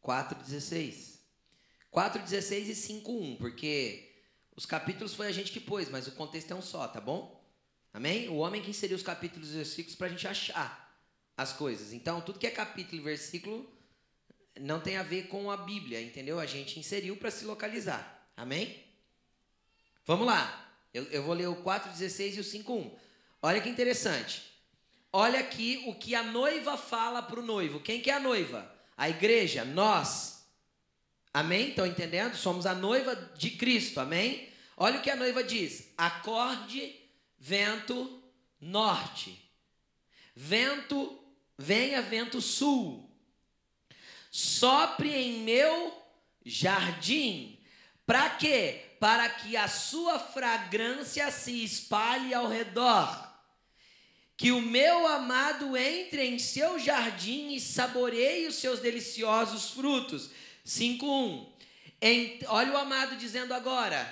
4,16. 0.03 1.21
4,16 1.95 2.67
e 2.67 2.73
5,1, 2.73 3.39
porque 3.39 4.25
Os 4.57 4.67
capítulos 4.67 5.15
foi 5.15 5.29
a 5.29 5.33
gente 5.33 5.53
que 5.53 5.61
pôs, 5.61 5.89
mas 5.89 6.09
o 6.09 6.13
contexto 6.13 6.51
é 6.51 6.57
um 6.57 6.61
só, 6.61 6.89
tá 6.89 7.01
bom? 7.01 7.41
Amém? 7.93 8.29
O 8.29 8.39
homem 8.39 8.61
que 8.61 8.71
inseriu 8.71 8.97
os 8.97 9.03
capítulos 9.05 9.51
e 9.51 9.59
versículos 9.59 9.95
para 9.95 10.09
a 10.09 10.11
gente 10.11 10.27
achar 10.27 10.82
as 11.43 11.53
coisas. 11.53 11.93
Então, 11.93 12.21
tudo 12.21 12.39
que 12.39 12.47
é 12.47 12.51
capítulo 12.51 13.01
e 13.01 13.05
versículo 13.05 13.71
não 14.61 14.81
tem 14.81 14.97
a 14.97 15.03
ver 15.03 15.29
com 15.29 15.51
a 15.51 15.57
Bíblia, 15.57 16.01
entendeu? 16.01 16.39
A 16.39 16.47
gente 16.47 16.79
inseriu 16.79 17.17
para 17.17 17.31
se 17.31 17.45
localizar. 17.45 18.29
Amém? 18.37 18.83
Vamos 20.07 20.27
lá. 20.27 20.75
Eu, 20.93 21.05
eu 21.05 21.23
vou 21.23 21.35
ler 21.35 21.49
o 21.49 21.57
4,16 21.57 22.37
e 22.37 22.41
o 22.41 22.45
5,1. 22.45 22.91
Olha 23.41 23.61
que 23.61 23.69
interessante. 23.69 24.43
Olha 25.13 25.41
aqui 25.41 25.85
o 25.87 25.95
que 25.95 26.15
a 26.15 26.23
noiva 26.23 26.77
fala 26.77 27.23
para 27.23 27.41
o 27.41 27.45
noivo. 27.45 27.81
Quem 27.81 28.01
que 28.01 28.11
é 28.11 28.15
a 28.15 28.21
noiva? 28.21 28.73
A 28.97 29.09
igreja, 29.09 29.65
nós. 29.65 30.47
Amém? 31.35 31.71
Estão 31.71 31.87
entendendo? 31.87 32.37
Somos 32.37 32.67
a 32.67 32.75
noiva 32.75 33.15
de 33.37 33.51
Cristo. 33.51 34.01
Amém? 34.01 34.49
Olha 34.77 34.99
o 34.99 35.03
que 35.03 35.11
a 35.11 35.17
noiva 35.17 35.43
diz: 35.43 35.93
acorde, 35.97 36.95
vento 37.39 38.23
norte. 38.61 39.39
Vento, 40.35 41.19
venha 41.63 42.03
vento 42.03 42.41
sul. 42.41 43.11
Sopre 44.31 45.15
em 45.15 45.41
meu 45.41 45.93
jardim. 46.45 47.59
Para 48.07 48.31
quê? 48.31 48.97
Para 48.99 49.29
que 49.29 49.57
a 49.57 49.69
sua 49.69 50.19
fragrância 50.19 51.31
se 51.31 51.65
espalhe 51.65 52.33
ao 52.35 52.49
redor 52.49 53.33
que 54.43 54.51
o 54.51 54.61
meu 54.61 55.07
amado 55.07 55.77
entre 55.77 56.25
em 56.25 56.37
seu 56.37 56.77
jardim 56.77 57.55
e 57.55 57.61
saboreie 57.61 58.49
os 58.49 58.57
seus 58.57 58.81
deliciosos 58.81 59.71
frutos. 59.71 60.31
5:1. 60.65 61.47
Olha 62.49 62.73
o 62.73 62.77
amado 62.77 63.15
dizendo 63.17 63.55
agora: 63.55 64.03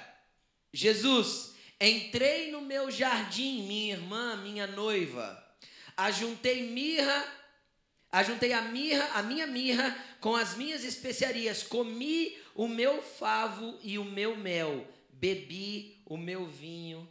Jesus, 0.73 1.55
entrei 1.81 2.53
no 2.53 2.61
meu 2.61 2.93
jardim, 2.93 3.63
minha 3.63 3.95
irmã, 3.95 4.37
minha 4.37 4.69
noiva. 4.69 5.45
Ajuntei 5.97 6.63
mirra, 6.63 7.27
ajuntei 8.11 8.53
a 8.53 8.63
mirra, 8.63 9.05
a 9.15 9.23
minha 9.23 9.47
mirra 9.47 9.97
com 10.21 10.35
as 10.35 10.57
minhas 10.57 10.85
especiarias, 10.85 11.63
comi 11.63 12.37
o 12.55 12.67
meu 12.69 13.03
favo 13.03 13.79
e 13.83 13.99
o 13.99 14.05
meu 14.05 14.37
mel, 14.37 14.87
bebi 15.11 16.03
o 16.07 16.17
meu 16.17 16.47
vinho 16.47 17.09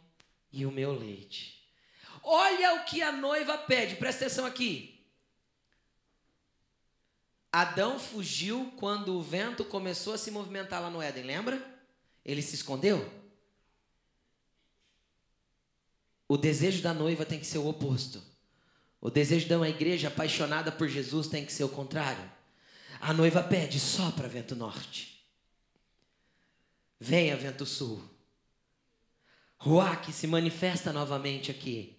e 0.52 0.66
o 0.66 0.70
meu 0.70 0.92
leite. 0.92 1.60
Olha 2.22 2.74
o 2.74 2.84
que 2.84 3.02
a 3.02 3.12
noiva 3.12 3.56
pede, 3.56 3.96
presta 3.96 4.26
atenção 4.26 4.44
aqui. 4.44 5.00
Adão 7.52 7.98
fugiu 7.98 8.72
quando 8.76 9.16
o 9.16 9.22
vento 9.22 9.64
começou 9.64 10.12
a 10.12 10.18
se 10.18 10.30
movimentar 10.30 10.80
lá 10.80 10.90
no 10.90 11.02
Éden, 11.02 11.24
lembra? 11.24 11.80
Ele 12.24 12.42
se 12.42 12.54
escondeu? 12.54 13.10
O 16.28 16.36
desejo 16.36 16.80
da 16.80 16.94
noiva 16.94 17.26
tem 17.26 17.40
que 17.40 17.46
ser 17.46 17.58
o 17.58 17.66
oposto. 17.66 18.22
O 19.00 19.10
desejo 19.10 19.48
de 19.48 19.54
uma 19.54 19.68
igreja 19.68 20.08
apaixonada 20.08 20.70
por 20.70 20.88
Jesus 20.88 21.26
tem 21.26 21.44
que 21.44 21.52
ser 21.52 21.64
o 21.64 21.68
contrário. 21.68 22.30
A 23.00 23.12
noiva 23.14 23.42
pede 23.42 23.80
só 23.80 24.10
para 24.10 24.28
vento 24.28 24.54
norte. 24.54 25.24
Venha 26.98 27.36
vento 27.36 27.64
sul. 27.64 28.02
Ruach 29.56 30.12
se 30.12 30.26
manifesta 30.26 30.92
novamente 30.92 31.50
aqui 31.50 31.96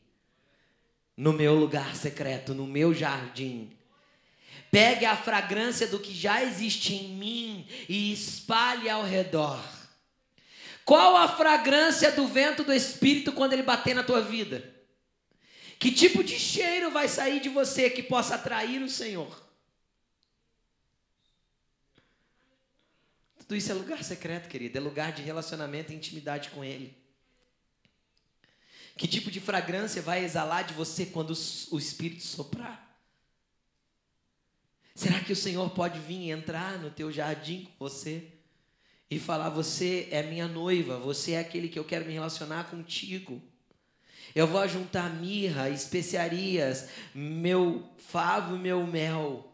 no 1.18 1.34
meu 1.34 1.54
lugar 1.54 1.96
secreto, 1.96 2.54
no 2.54 2.66
meu 2.66 2.94
jardim. 2.94 3.78
Pegue 4.72 5.06
a 5.06 5.16
fragrância 5.16 5.86
do 5.86 6.00
que 6.00 6.14
já 6.14 6.42
existe 6.44 6.94
em 6.94 7.10
mim 7.10 7.68
e 7.90 8.12
espalhe 8.12 8.90
ao 8.90 9.04
redor. 9.04 9.64
Qual 10.86 11.16
a 11.16 11.28
fragrância 11.28 12.12
do 12.12 12.28
vento 12.28 12.64
do 12.64 12.74
Espírito 12.74 13.32
quando 13.34 13.54
ele 13.54 13.64
bater 13.64 13.94
na 13.94 14.04
tua 14.04 14.22
vida? 14.22 14.81
Que 15.82 15.92
tipo 15.92 16.24
de 16.24 16.38
cheiro 16.38 16.92
vai 16.92 17.08
sair 17.08 17.40
de 17.40 17.50
você 17.50 17.90
que 17.90 18.04
possa 18.04 18.36
atrair 18.36 18.84
o 18.84 18.88
Senhor? 18.88 19.36
Tudo 23.40 23.56
isso 23.56 23.72
é 23.72 23.74
lugar 23.74 24.04
secreto, 24.04 24.48
querido, 24.48 24.78
é 24.78 24.80
lugar 24.80 25.12
de 25.12 25.24
relacionamento 25.24 25.92
e 25.92 25.96
intimidade 25.96 26.52
com 26.52 26.64
Ele. 26.64 26.96
Que 28.96 29.08
tipo 29.08 29.32
de 29.32 29.40
fragrância 29.40 30.04
vai 30.04 30.24
exalar 30.24 30.66
de 30.66 30.76
você 30.76 31.08
quando 31.08 31.34
o 31.72 31.80
Espírito 31.80 32.22
soprar? 32.22 32.96
Será 34.94 35.20
que 35.20 35.34
o 35.34 35.36
Senhor 35.36 35.68
pode 35.72 35.98
vir 35.98 36.30
entrar 36.30 36.78
no 36.78 36.92
teu 36.92 37.12
jardim 37.12 37.64
com 37.64 37.90
você 37.90 38.32
e 39.10 39.18
falar: 39.18 39.50
Você 39.50 40.08
é 40.12 40.22
minha 40.22 40.48
noiva, 40.48 41.00
você 41.00 41.32
é 41.32 41.40
aquele 41.40 41.68
que 41.68 41.80
eu 41.80 41.84
quero 41.84 42.06
me 42.06 42.14
relacionar 42.14 42.70
contigo? 42.70 43.42
Eu 44.34 44.48
vou 44.48 44.68
juntar 44.68 45.10
mirra, 45.10 45.70
especiarias, 45.70 46.90
meu 47.14 47.90
favo 47.98 48.56
e 48.56 48.60
meu 48.60 48.86
mel. 48.88 49.48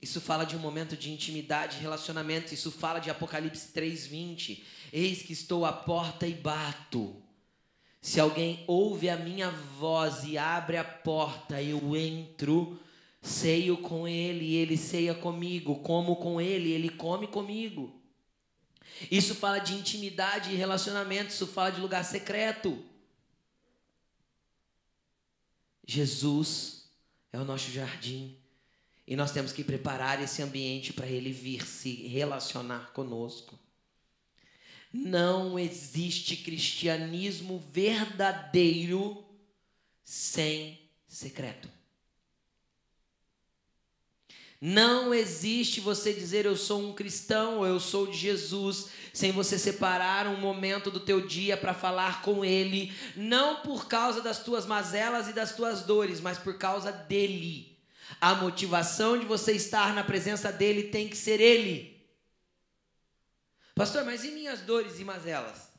Isso 0.00 0.20
fala 0.20 0.44
de 0.44 0.56
um 0.56 0.60
momento 0.60 0.96
de 0.96 1.10
intimidade, 1.10 1.78
relacionamento. 1.78 2.54
Isso 2.54 2.70
fala 2.70 3.00
de 3.00 3.10
Apocalipse 3.10 3.68
3:20. 3.72 4.64
Eis 4.92 5.22
que 5.22 5.32
estou 5.32 5.66
à 5.66 5.72
porta 5.72 6.26
e 6.26 6.32
bato. 6.32 7.22
Se 8.00 8.18
alguém 8.18 8.64
ouve 8.66 9.10
a 9.10 9.16
minha 9.16 9.50
voz 9.50 10.24
e 10.24 10.38
abre 10.38 10.78
a 10.78 10.84
porta, 10.84 11.60
eu 11.60 11.94
entro, 11.94 12.80
ceio 13.20 13.76
com 13.76 14.08
ele 14.08 14.54
ele 14.54 14.78
ceia 14.78 15.14
comigo, 15.14 15.80
como 15.80 16.16
com 16.16 16.40
ele, 16.40 16.72
ele 16.72 16.88
come 16.88 17.26
comigo. 17.26 17.99
Isso 19.08 19.34
fala 19.34 19.58
de 19.58 19.74
intimidade 19.74 20.50
e 20.50 20.56
relacionamento, 20.56 21.30
isso 21.30 21.46
fala 21.46 21.70
de 21.70 21.80
lugar 21.80 22.04
secreto. 22.04 22.84
Jesus 25.86 26.90
é 27.32 27.38
o 27.38 27.44
nosso 27.44 27.70
jardim 27.70 28.36
e 29.06 29.16
nós 29.16 29.32
temos 29.32 29.52
que 29.52 29.64
preparar 29.64 30.22
esse 30.22 30.42
ambiente 30.42 30.92
para 30.92 31.06
ele 31.06 31.32
vir 31.32 31.66
se 31.66 32.06
relacionar 32.06 32.92
conosco. 32.92 33.58
Não 34.92 35.58
existe 35.58 36.36
cristianismo 36.36 37.58
verdadeiro 37.72 39.24
sem 40.04 40.80
secreto. 41.08 41.68
Não 44.60 45.14
existe 45.14 45.80
você 45.80 46.12
dizer 46.12 46.44
eu 46.44 46.54
sou 46.54 46.82
um 46.82 46.92
cristão 46.92 47.58
ou 47.58 47.66
eu 47.66 47.80
sou 47.80 48.06
de 48.06 48.18
Jesus 48.18 48.90
sem 49.12 49.32
você 49.32 49.58
separar 49.58 50.26
um 50.26 50.36
momento 50.36 50.90
do 50.90 51.00
teu 51.00 51.26
dia 51.26 51.56
para 51.56 51.72
falar 51.72 52.20
com 52.20 52.44
ele, 52.44 52.94
não 53.16 53.62
por 53.62 53.88
causa 53.88 54.20
das 54.20 54.44
tuas 54.44 54.66
mazelas 54.66 55.28
e 55.28 55.32
das 55.32 55.56
tuas 55.56 55.82
dores, 55.82 56.20
mas 56.20 56.36
por 56.36 56.58
causa 56.58 56.92
dele. 56.92 57.78
A 58.20 58.34
motivação 58.34 59.18
de 59.18 59.24
você 59.24 59.52
estar 59.52 59.94
na 59.94 60.04
presença 60.04 60.52
dele 60.52 60.84
tem 60.84 61.08
que 61.08 61.16
ser 61.16 61.40
ele. 61.40 61.98
Pastor, 63.74 64.04
mas 64.04 64.24
e 64.24 64.30
minhas 64.30 64.60
dores 64.60 65.00
e 65.00 65.04
mazelas? 65.04 65.70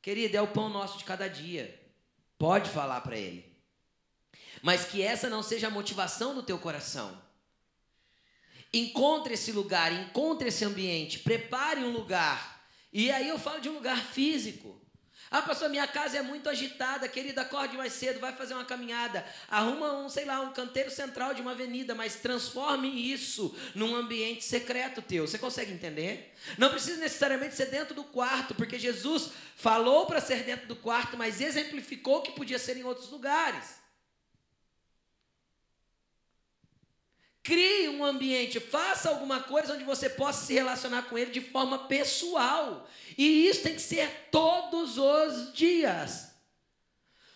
Querida, 0.00 0.38
é 0.38 0.40
o 0.40 0.48
pão 0.48 0.70
nosso 0.70 0.96
de 0.96 1.04
cada 1.04 1.28
dia. 1.28 1.78
Pode 2.38 2.70
falar 2.70 3.02
para 3.02 3.18
ele. 3.18 3.54
Mas 4.62 4.86
que 4.86 5.02
essa 5.02 5.28
não 5.28 5.42
seja 5.42 5.66
a 5.66 5.70
motivação 5.70 6.34
do 6.34 6.42
teu 6.42 6.58
coração. 6.58 7.25
Encontre 8.76 9.34
esse 9.34 9.52
lugar, 9.52 9.92
encontre 9.92 10.48
esse 10.48 10.64
ambiente, 10.64 11.20
prepare 11.20 11.80
um 11.80 11.90
lugar. 11.90 12.62
E 12.92 13.10
aí 13.10 13.28
eu 13.28 13.38
falo 13.38 13.60
de 13.60 13.68
um 13.68 13.74
lugar 13.74 14.04
físico. 14.04 14.80
Ah, 15.30 15.42
pastor, 15.42 15.68
minha 15.68 15.86
casa 15.88 16.18
é 16.18 16.22
muito 16.22 16.48
agitada, 16.48 17.08
querida, 17.08 17.42
acorde 17.42 17.76
mais 17.76 17.92
cedo, 17.92 18.20
vai 18.20 18.32
fazer 18.32 18.54
uma 18.54 18.64
caminhada, 18.64 19.26
arruma 19.50 19.92
um, 19.98 20.08
sei 20.08 20.24
lá, 20.24 20.40
um 20.40 20.52
canteiro 20.52 20.90
central 20.90 21.34
de 21.34 21.42
uma 21.42 21.50
avenida, 21.50 21.96
mas 21.96 22.16
transforme 22.16 22.88
isso 22.88 23.54
num 23.74 23.96
ambiente 23.96 24.44
secreto 24.44 25.02
teu. 25.02 25.26
Você 25.26 25.36
consegue 25.36 25.72
entender? 25.72 26.32
Não 26.56 26.70
precisa 26.70 27.00
necessariamente 27.00 27.56
ser 27.56 27.66
dentro 27.66 27.92
do 27.92 28.04
quarto, 28.04 28.54
porque 28.54 28.78
Jesus 28.78 29.30
falou 29.56 30.06
para 30.06 30.20
ser 30.20 30.44
dentro 30.44 30.68
do 30.68 30.76
quarto, 30.76 31.16
mas 31.16 31.40
exemplificou 31.40 32.22
que 32.22 32.32
podia 32.32 32.58
ser 32.58 32.76
em 32.76 32.84
outros 32.84 33.10
lugares. 33.10 33.75
Crie 37.46 37.88
um 37.90 38.04
ambiente, 38.04 38.58
faça 38.58 39.08
alguma 39.08 39.40
coisa 39.40 39.72
onde 39.72 39.84
você 39.84 40.10
possa 40.10 40.44
se 40.44 40.54
relacionar 40.54 41.02
com 41.02 41.16
ele 41.16 41.30
de 41.30 41.40
forma 41.40 41.86
pessoal. 41.86 42.90
E 43.16 43.46
isso 43.46 43.62
tem 43.62 43.76
que 43.76 43.80
ser 43.80 44.10
todos 44.32 44.98
os 44.98 45.54
dias. 45.54 46.32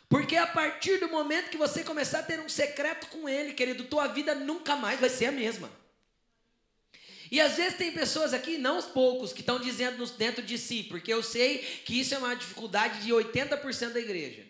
Porque 0.08 0.34
a 0.34 0.48
partir 0.48 0.98
do 0.98 1.08
momento 1.08 1.48
que 1.48 1.56
você 1.56 1.84
começar 1.84 2.18
a 2.18 2.22
ter 2.24 2.40
um 2.40 2.48
secreto 2.48 3.06
com 3.06 3.28
ele, 3.28 3.52
querido, 3.52 3.84
tua 3.84 4.08
vida 4.08 4.34
nunca 4.34 4.74
mais 4.74 4.98
vai 4.98 5.08
ser 5.08 5.26
a 5.26 5.32
mesma. 5.32 5.70
E 7.30 7.40
às 7.40 7.56
vezes 7.56 7.78
tem 7.78 7.92
pessoas 7.92 8.34
aqui, 8.34 8.58
não 8.58 8.78
os 8.78 8.86
poucos, 8.86 9.32
que 9.32 9.42
estão 9.42 9.60
dizendo 9.60 10.04
dentro 10.18 10.42
de 10.42 10.58
si, 10.58 10.82
porque 10.82 11.14
eu 11.14 11.22
sei 11.22 11.58
que 11.84 12.00
isso 12.00 12.16
é 12.16 12.18
uma 12.18 12.34
dificuldade 12.34 13.04
de 13.04 13.12
80% 13.12 13.92
da 13.92 14.00
igreja. 14.00 14.44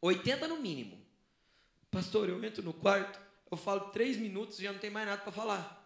80 0.00 0.46
no 0.46 0.58
mínimo. 0.58 1.04
Pastor, 1.90 2.28
eu 2.28 2.44
entro 2.44 2.62
no 2.62 2.72
quarto, 2.72 3.23
eu 3.50 3.56
falo 3.56 3.90
três 3.90 4.16
minutos 4.16 4.58
e 4.58 4.64
já 4.64 4.72
não 4.72 4.80
tem 4.80 4.90
mais 4.90 5.06
nada 5.06 5.22
para 5.22 5.32
falar. 5.32 5.84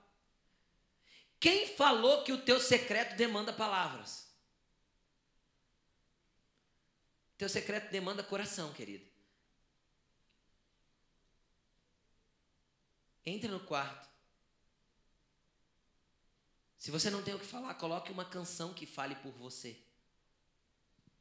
Quem 1.40 1.68
falou 1.76 2.24
que 2.24 2.32
o 2.32 2.44
teu 2.44 2.59
secreto 2.59 3.16
demanda 3.16 3.52
palavras? 3.52 4.28
Teu 7.36 7.48
secreto 7.48 7.90
demanda 7.90 8.22
coração, 8.24 8.72
querido. 8.72 9.06
Entre 13.24 13.48
no 13.48 13.61
quarto. 13.61 14.09
Se 16.76 16.90
você 16.90 17.11
não 17.11 17.22
tem 17.22 17.34
o 17.34 17.38
que 17.38 17.46
falar, 17.46 17.74
coloque 17.74 18.11
uma 18.11 18.24
canção 18.24 18.72
que 18.72 18.86
fale 18.86 19.14
por 19.16 19.32
você. 19.32 19.80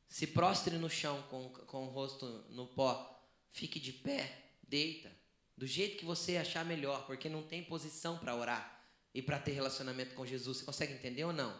Se 0.08 0.26
prostre 0.26 0.78
no 0.78 0.90
chão 0.90 1.22
com, 1.24 1.50
com 1.50 1.86
o 1.86 1.90
rosto 1.90 2.26
no 2.50 2.68
pó. 2.68 3.14
Fique 3.52 3.80
de 3.80 3.92
pé, 3.92 4.52
deita, 4.64 5.16
do 5.58 5.66
jeito 5.66 5.98
que 5.98 6.06
você 6.06 6.38
achar 6.38 6.64
melhor, 6.64 7.06
porque 7.08 7.28
não 7.28 7.42
tem 7.42 7.64
posição 7.64 8.18
para 8.18 8.36
orar 8.36 8.80
e 9.14 9.22
para 9.22 9.40
ter 9.40 9.54
relacionamento 9.54 10.14
com 10.14 10.26
Jesus. 10.26 10.58
Você 10.58 10.66
consegue 10.66 10.94
entender 10.94 11.24
ou 11.24 11.34
não? 11.34 11.60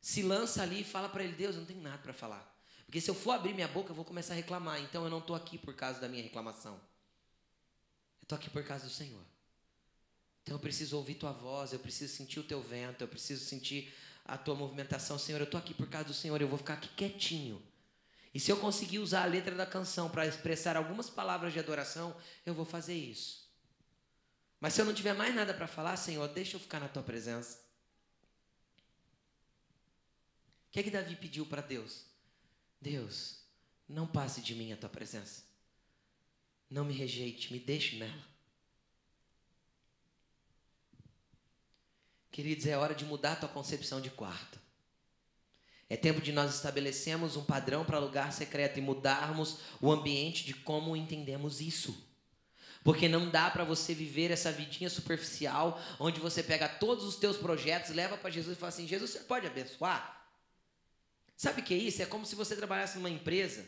Se 0.00 0.22
lança 0.22 0.62
ali 0.62 0.80
e 0.80 0.84
fala 0.84 1.08
para 1.08 1.22
ele: 1.22 1.34
Deus, 1.34 1.54
eu 1.54 1.60
não 1.60 1.66
tenho 1.66 1.80
nada 1.80 1.98
para 1.98 2.12
falar. 2.12 2.52
Porque 2.84 3.00
se 3.00 3.08
eu 3.08 3.14
for 3.14 3.32
abrir 3.32 3.54
minha 3.54 3.68
boca, 3.68 3.90
eu 3.90 3.94
vou 3.94 4.04
começar 4.04 4.34
a 4.34 4.36
reclamar. 4.36 4.80
Então 4.80 5.04
eu 5.04 5.10
não 5.10 5.18
estou 5.18 5.36
aqui 5.36 5.56
por 5.56 5.74
causa 5.74 6.00
da 6.00 6.08
minha 6.08 6.22
reclamação. 6.22 6.74
Eu 6.74 8.24
estou 8.24 8.36
aqui 8.36 8.50
por 8.50 8.64
causa 8.64 8.84
do 8.84 8.90
Senhor. 8.90 9.22
Então 10.42 10.56
eu 10.56 10.58
preciso 10.58 10.96
ouvir 10.96 11.14
tua 11.14 11.32
voz, 11.32 11.72
eu 11.72 11.78
preciso 11.78 12.14
sentir 12.14 12.40
o 12.40 12.44
teu 12.44 12.60
vento, 12.60 13.00
eu 13.00 13.08
preciso 13.08 13.44
sentir 13.44 13.94
a 14.24 14.36
tua 14.36 14.54
movimentação. 14.54 15.18
Senhor, 15.18 15.40
eu 15.40 15.44
estou 15.44 15.58
aqui 15.58 15.72
por 15.72 15.88
causa 15.88 16.08
do 16.08 16.14
Senhor, 16.14 16.40
eu 16.40 16.48
vou 16.48 16.58
ficar 16.58 16.74
aqui 16.74 16.88
quietinho. 16.88 17.62
E 18.34 18.40
se 18.40 18.50
eu 18.50 18.56
conseguir 18.56 18.98
usar 18.98 19.22
a 19.22 19.26
letra 19.26 19.54
da 19.54 19.64
canção 19.64 20.10
para 20.10 20.26
expressar 20.26 20.76
algumas 20.76 21.08
palavras 21.08 21.52
de 21.52 21.60
adoração, 21.60 22.16
eu 22.44 22.52
vou 22.52 22.64
fazer 22.64 22.94
isso. 22.94 23.48
Mas 24.58 24.74
se 24.74 24.80
eu 24.80 24.84
não 24.84 24.92
tiver 24.92 25.14
mais 25.14 25.32
nada 25.32 25.54
para 25.54 25.68
falar, 25.68 25.96
Senhor, 25.96 26.26
deixa 26.26 26.56
eu 26.56 26.60
ficar 26.60 26.80
na 26.80 26.88
tua 26.88 27.02
presença. 27.02 27.58
O 30.66 30.72
que 30.72 30.80
é 30.80 30.82
que 30.82 30.90
Davi 30.90 31.14
pediu 31.14 31.46
para 31.46 31.62
Deus? 31.62 32.06
Deus, 32.80 33.38
não 33.88 34.04
passe 34.04 34.40
de 34.40 34.52
mim 34.52 34.72
a 34.72 34.76
tua 34.76 34.88
presença. 34.88 35.44
Não 36.68 36.84
me 36.84 36.92
rejeite, 36.92 37.52
me 37.52 37.60
deixe 37.60 37.96
nela. 37.98 38.34
Queridos, 42.32 42.66
é 42.66 42.76
hora 42.76 42.96
de 42.96 43.04
mudar 43.04 43.34
a 43.34 43.36
tua 43.36 43.48
concepção 43.48 44.00
de 44.00 44.10
quarto. 44.10 44.63
É 45.94 45.96
tempo 45.96 46.20
de 46.20 46.32
nós 46.32 46.52
estabelecermos 46.52 47.36
um 47.36 47.44
padrão 47.44 47.84
para 47.84 48.00
lugar 48.00 48.32
secreto 48.32 48.78
e 48.78 48.82
mudarmos 48.82 49.58
o 49.80 49.92
ambiente 49.92 50.44
de 50.44 50.52
como 50.52 50.96
entendemos 50.96 51.60
isso. 51.60 51.96
Porque 52.82 53.08
não 53.08 53.30
dá 53.30 53.48
para 53.48 53.62
você 53.62 53.94
viver 53.94 54.32
essa 54.32 54.50
vidinha 54.50 54.90
superficial, 54.90 55.80
onde 56.00 56.18
você 56.18 56.42
pega 56.42 56.68
todos 56.68 57.04
os 57.04 57.14
teus 57.14 57.36
projetos, 57.36 57.92
leva 57.92 58.16
para 58.16 58.28
Jesus 58.28 58.56
e 58.56 58.60
fala 58.60 58.70
assim: 58.70 58.88
Jesus, 58.88 59.12
você 59.12 59.20
pode 59.20 59.46
abençoar? 59.46 60.28
Sabe 61.36 61.60
o 61.60 61.64
que 61.64 61.72
é 61.72 61.78
isso? 61.78 62.02
É 62.02 62.06
como 62.06 62.26
se 62.26 62.34
você 62.34 62.56
trabalhasse 62.56 62.96
numa 62.96 63.08
empresa 63.08 63.64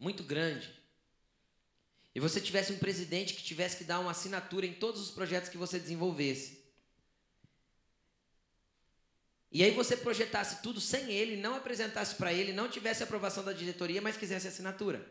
muito 0.00 0.24
grande 0.24 0.68
e 2.12 2.18
você 2.18 2.40
tivesse 2.40 2.72
um 2.72 2.78
presidente 2.78 3.34
que 3.34 3.42
tivesse 3.44 3.76
que 3.76 3.84
dar 3.84 4.00
uma 4.00 4.10
assinatura 4.10 4.66
em 4.66 4.72
todos 4.72 5.00
os 5.00 5.12
projetos 5.12 5.48
que 5.48 5.56
você 5.56 5.78
desenvolvesse. 5.78 6.58
E 9.50 9.64
aí 9.64 9.70
você 9.70 9.96
projetasse 9.96 10.62
tudo 10.62 10.80
sem 10.80 11.10
ele, 11.10 11.36
não 11.36 11.56
apresentasse 11.56 12.14
para 12.14 12.32
ele, 12.32 12.52
não 12.52 12.68
tivesse 12.68 13.02
aprovação 13.02 13.42
da 13.42 13.52
diretoria, 13.52 14.00
mas 14.02 14.16
quisesse 14.16 14.46
assinatura. 14.46 15.04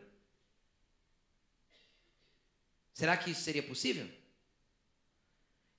Será 2.94 3.16
que 3.16 3.30
isso 3.30 3.42
seria 3.42 3.62
possível? 3.62 4.08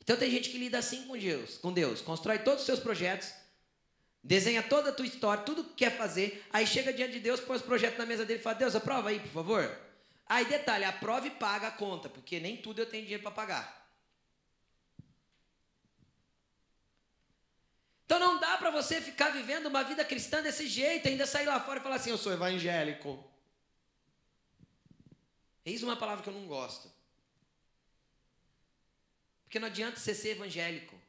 Então 0.01 0.17
tem 0.17 0.29
gente 0.29 0.49
que 0.49 0.57
lida 0.57 0.77
assim 0.77 1.05
com 1.07 1.17
Deus, 1.17 1.57
com 1.57 1.71
Deus, 1.71 2.01
constrói 2.01 2.39
todos 2.39 2.61
os 2.61 2.65
seus 2.65 2.79
projetos, 2.79 3.31
desenha 4.23 4.63
toda 4.63 4.89
a 4.89 4.93
tua 4.93 5.05
história, 5.05 5.43
tudo 5.43 5.63
que 5.63 5.75
quer 5.75 5.95
fazer, 5.95 6.45
aí 6.51 6.65
chega 6.65 6.91
diante 6.91 7.13
de 7.13 7.19
Deus, 7.19 7.39
põe 7.39 7.55
os 7.55 7.61
projetos 7.61 7.97
na 7.97 8.05
mesa 8.05 8.25
dele 8.25 8.39
e 8.39 8.43
fala: 8.43 8.55
"Deus, 8.55 8.75
aprova 8.75 9.09
aí, 9.09 9.19
por 9.19 9.31
favor". 9.31 9.79
Aí 10.25 10.45
detalhe, 10.45 10.83
aprova 10.83 11.27
e 11.27 11.31
paga 11.31 11.67
a 11.67 11.71
conta, 11.71 12.09
porque 12.09 12.39
nem 12.39 12.57
tudo 12.57 12.81
eu 12.81 12.85
tenho 12.85 13.03
dinheiro 13.03 13.23
para 13.23 13.31
pagar. 13.31 13.78
Então 18.09 18.17
não 18.17 18.39
dá 18.39 18.57
para 18.57 18.71
você 18.71 18.99
ficar 18.99 19.29
vivendo 19.29 19.67
uma 19.67 19.83
vida 19.83 20.03
cristã 20.03 20.41
desse 20.41 20.67
jeito, 20.67 21.07
ainda 21.07 21.27
sair 21.27 21.45
lá 21.45 21.59
fora 21.59 21.79
e 21.79 21.83
falar 21.83 21.97
assim: 21.97 22.09
eu 22.09 22.17
sou 22.17 22.33
evangélico. 22.33 23.23
Eis 25.63 25.83
uma 25.83 25.95
palavra 25.95 26.23
que 26.23 26.27
eu 26.27 26.33
não 26.33 26.47
gosto. 26.47 26.91
Porque 29.43 29.59
não 29.59 29.67
adianta 29.67 29.99
você 29.99 30.15
ser 30.15 30.29
evangélico. 30.29 30.99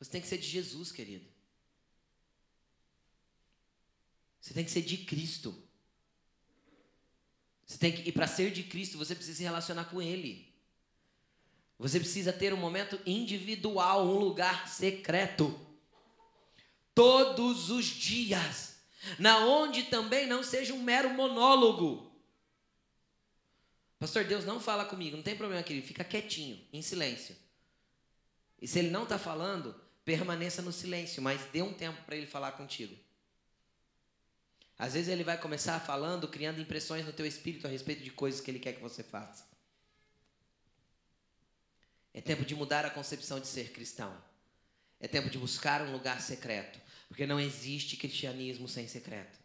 Você 0.00 0.10
tem 0.10 0.20
que 0.20 0.26
ser 0.26 0.38
de 0.38 0.48
Jesus, 0.48 0.90
querido. 0.90 1.32
Você 4.40 4.52
tem 4.54 4.64
que 4.64 4.72
ser 4.72 4.82
de 4.82 4.98
Cristo. 5.04 5.56
Você 7.64 7.78
tem 7.78 7.92
que, 7.92 8.08
e 8.08 8.10
para 8.10 8.26
ser 8.26 8.50
de 8.50 8.64
Cristo, 8.64 8.98
você 8.98 9.14
precisa 9.14 9.36
se 9.36 9.44
relacionar 9.44 9.84
com 9.84 10.02
Ele. 10.02 10.45
Você 11.78 12.00
precisa 12.00 12.32
ter 12.32 12.54
um 12.54 12.56
momento 12.56 12.98
individual, 13.04 14.06
um 14.06 14.18
lugar 14.18 14.68
secreto. 14.68 15.58
Todos 16.94 17.70
os 17.70 17.84
dias. 17.84 18.76
Na 19.18 19.38
onde 19.40 19.84
também 19.84 20.26
não 20.26 20.42
seja 20.42 20.72
um 20.72 20.82
mero 20.82 21.10
monólogo. 21.10 22.10
Pastor, 23.98 24.24
Deus 24.24 24.44
não 24.44 24.58
fala 24.58 24.84
comigo, 24.84 25.16
não 25.16 25.22
tem 25.22 25.36
problema, 25.36 25.62
querido. 25.62 25.86
Fica 25.86 26.04
quietinho, 26.04 26.60
em 26.72 26.82
silêncio. 26.82 27.36
E 28.60 28.66
se 28.66 28.78
ele 28.78 28.90
não 28.90 29.04
está 29.04 29.18
falando, 29.18 29.74
permaneça 30.04 30.62
no 30.62 30.72
silêncio, 30.72 31.22
mas 31.22 31.40
dê 31.52 31.62
um 31.62 31.72
tempo 31.72 32.02
para 32.04 32.16
ele 32.16 32.26
falar 32.26 32.52
contigo. 32.52 32.96
Às 34.78 34.94
vezes 34.94 35.08
ele 35.08 35.24
vai 35.24 35.38
começar 35.38 35.80
falando, 35.80 36.28
criando 36.28 36.60
impressões 36.60 37.04
no 37.04 37.12
teu 37.12 37.26
espírito 37.26 37.66
a 37.66 37.70
respeito 37.70 38.02
de 38.02 38.10
coisas 38.10 38.40
que 38.40 38.50
ele 38.50 38.58
quer 38.58 38.74
que 38.74 38.82
você 38.82 39.02
faça. 39.02 39.55
É 42.16 42.20
tempo 42.22 42.46
de 42.46 42.54
mudar 42.54 42.86
a 42.86 42.90
concepção 42.90 43.38
de 43.38 43.46
ser 43.46 43.72
cristão. 43.72 44.16
É 44.98 45.06
tempo 45.06 45.28
de 45.28 45.36
buscar 45.36 45.82
um 45.82 45.92
lugar 45.92 46.22
secreto, 46.22 46.80
porque 47.08 47.26
não 47.26 47.38
existe 47.38 47.94
cristianismo 47.94 48.66
sem 48.66 48.88
secreto. 48.88 49.38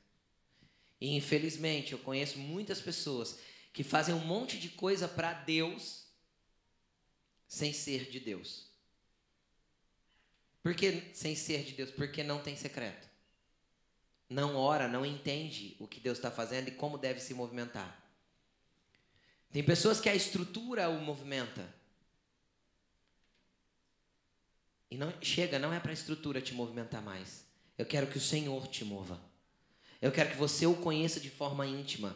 E 1.02 1.14
infelizmente 1.18 1.92
eu 1.92 2.00
conheço 2.00 2.40
muitas 2.40 2.80
pessoas 2.80 3.40
que 3.74 3.84
fazem 3.84 4.16
um 4.16 4.26
monte 4.26 4.58
de 4.58 4.70
coisa 4.70 5.06
para 5.06 5.34
Deus 5.34 6.06
sem 7.46 7.74
ser 7.74 8.10
de 8.10 8.22
Deus. 8.22 8.68
Por 10.64 10.74
que 10.74 11.12
sem 11.14 11.36
ser 11.36 11.66
de 11.66 11.74
Deus? 11.74 11.92
Porque 11.92 12.24
não 12.24 12.42
tem 12.42 12.56
secreto. 12.56 13.06
Não 14.30 14.56
ora, 14.56 14.88
não 14.88 15.06
entende 15.06 15.76
o 15.78 15.90
que 15.90 16.00
Deus 16.00 16.18
está 16.18 16.32
fazendo 16.32 16.70
e 16.70 16.72
como 16.72 16.98
deve 16.98 17.20
se 17.20 17.34
movimentar. 17.34 18.02
Tem 19.52 19.62
pessoas 19.62 20.00
que 20.00 20.08
a 20.08 20.16
estrutura 20.16 20.88
o 20.88 21.02
movimenta. 21.02 21.81
E 24.92 24.98
não 24.98 25.14
chega, 25.22 25.58
não 25.58 25.74
é 25.74 25.80
para 25.80 25.92
a 25.92 25.94
estrutura 25.94 26.42
te 26.42 26.54
movimentar 26.54 27.02
mais. 27.02 27.46
Eu 27.78 27.86
quero 27.86 28.08
que 28.08 28.18
o 28.18 28.22
Senhor 28.22 28.68
te 28.68 28.84
mova. 28.84 29.20
Eu 30.02 30.12
quero 30.12 30.32
que 30.32 30.38
você 30.38 30.66
o 30.66 30.76
conheça 30.76 31.18
de 31.18 31.30
forma 31.30 31.66
íntima. 31.66 32.14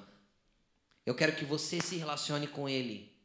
Eu 1.05 1.15
quero 1.15 1.35
que 1.35 1.45
você 1.45 1.79
se 1.79 1.95
relacione 1.95 2.47
com 2.47 2.67
Ele. 2.67 3.15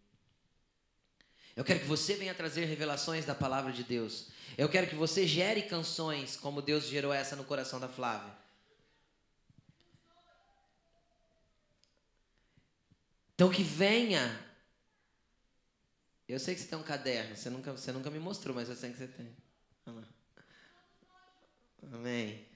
Eu 1.57 1.65
quero 1.65 1.81
que 1.81 1.87
você 1.87 2.15
venha 2.15 2.33
trazer 2.33 2.65
revelações 2.67 3.25
da 3.27 3.35
palavra 3.35 3.73
de 3.73 3.83
Deus. 3.83 4.29
Eu 4.57 4.69
quero 4.69 4.87
que 4.87 4.95
você 4.95 5.27
gere 5.27 5.63
canções 5.63 6.37
como 6.37 6.63
Deus 6.63 6.87
gerou 6.87 7.13
essa 7.13 7.35
no 7.35 7.43
coração 7.43 7.81
da 7.81 7.89
Flávia. 7.89 8.33
Então 13.35 13.51
que 13.51 13.63
venha 13.65 14.50
eu 16.31 16.39
sei 16.39 16.55
que 16.55 16.61
você 16.61 16.69
tem 16.69 16.79
um 16.79 16.83
caderno, 16.83 17.37
você 17.37 17.51
nunca, 17.51 17.73
você 17.73 17.93
nunca 17.93 18.11
me 18.11 18.19
mostrou, 18.19 18.55
mas 18.55 18.69
eu 18.69 18.77
sei 18.77 18.91
que 18.91 18.99
você 18.99 19.09
tem. 19.09 19.37
Amém. 21.93 22.47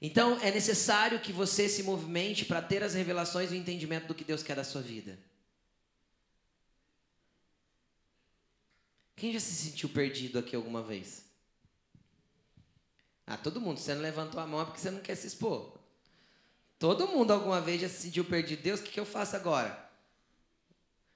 Então 0.00 0.38
é 0.40 0.50
necessário 0.50 1.20
que 1.20 1.32
você 1.32 1.68
se 1.68 1.82
movimente 1.82 2.44
para 2.44 2.60
ter 2.60 2.82
as 2.82 2.94
revelações 2.94 3.50
e 3.50 3.54
o 3.54 3.56
entendimento 3.56 4.08
do 4.08 4.14
que 4.14 4.24
Deus 4.24 4.42
quer 4.42 4.56
da 4.56 4.64
sua 4.64 4.82
vida. 4.82 5.18
Quem 9.14 9.32
já 9.32 9.38
se 9.38 9.54
sentiu 9.54 9.88
perdido 9.88 10.38
aqui 10.38 10.56
alguma 10.56 10.82
vez? 10.82 11.24
Ah, 13.24 13.36
todo 13.36 13.60
mundo. 13.60 13.78
Você 13.78 13.94
não 13.94 14.02
levantou 14.02 14.40
a 14.40 14.46
mão 14.46 14.60
é 14.60 14.64
porque 14.64 14.80
você 14.80 14.90
não 14.90 15.00
quer 15.00 15.14
se 15.14 15.28
expor. 15.28 15.78
Todo 16.78 17.06
mundo 17.06 17.32
alguma 17.32 17.60
vez 17.60 17.80
já 17.80 17.88
se 17.88 18.02
sentiu 18.02 18.24
perdido. 18.24 18.60
Deus, 18.60 18.80
o 18.80 18.82
que, 18.82 18.90
que 18.90 18.98
eu 18.98 19.06
faço 19.06 19.36
agora? 19.36 19.81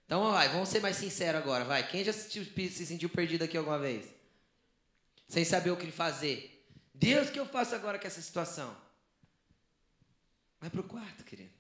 Então, 0.07 0.30
vai, 0.30 0.48
vamos 0.48 0.68
ser 0.68 0.80
mais 0.80 0.96
sinceros 0.96 1.40
agora, 1.40 1.64
vai. 1.64 1.86
Quem 1.86 2.04
já 2.04 2.12
se, 2.12 2.44
se 2.70 2.86
sentiu 2.86 3.09
perdido 3.09 3.42
aqui 3.42 3.57
alguma 3.57 3.78
vez? 3.78 4.07
Sem 5.28 5.44
saber 5.44 5.70
o 5.70 5.76
que 5.76 5.90
fazer. 5.90 6.64
Deus, 6.94 7.28
o 7.28 7.32
que 7.32 7.40
eu 7.40 7.46
faço 7.46 7.74
agora 7.74 7.98
com 7.98 8.07
essa 8.07 8.22
situação? 8.22 8.74
Vai 10.61 10.70
para 10.70 10.80
o 10.80 10.84
quarto, 10.84 11.24
querido. 11.24 11.50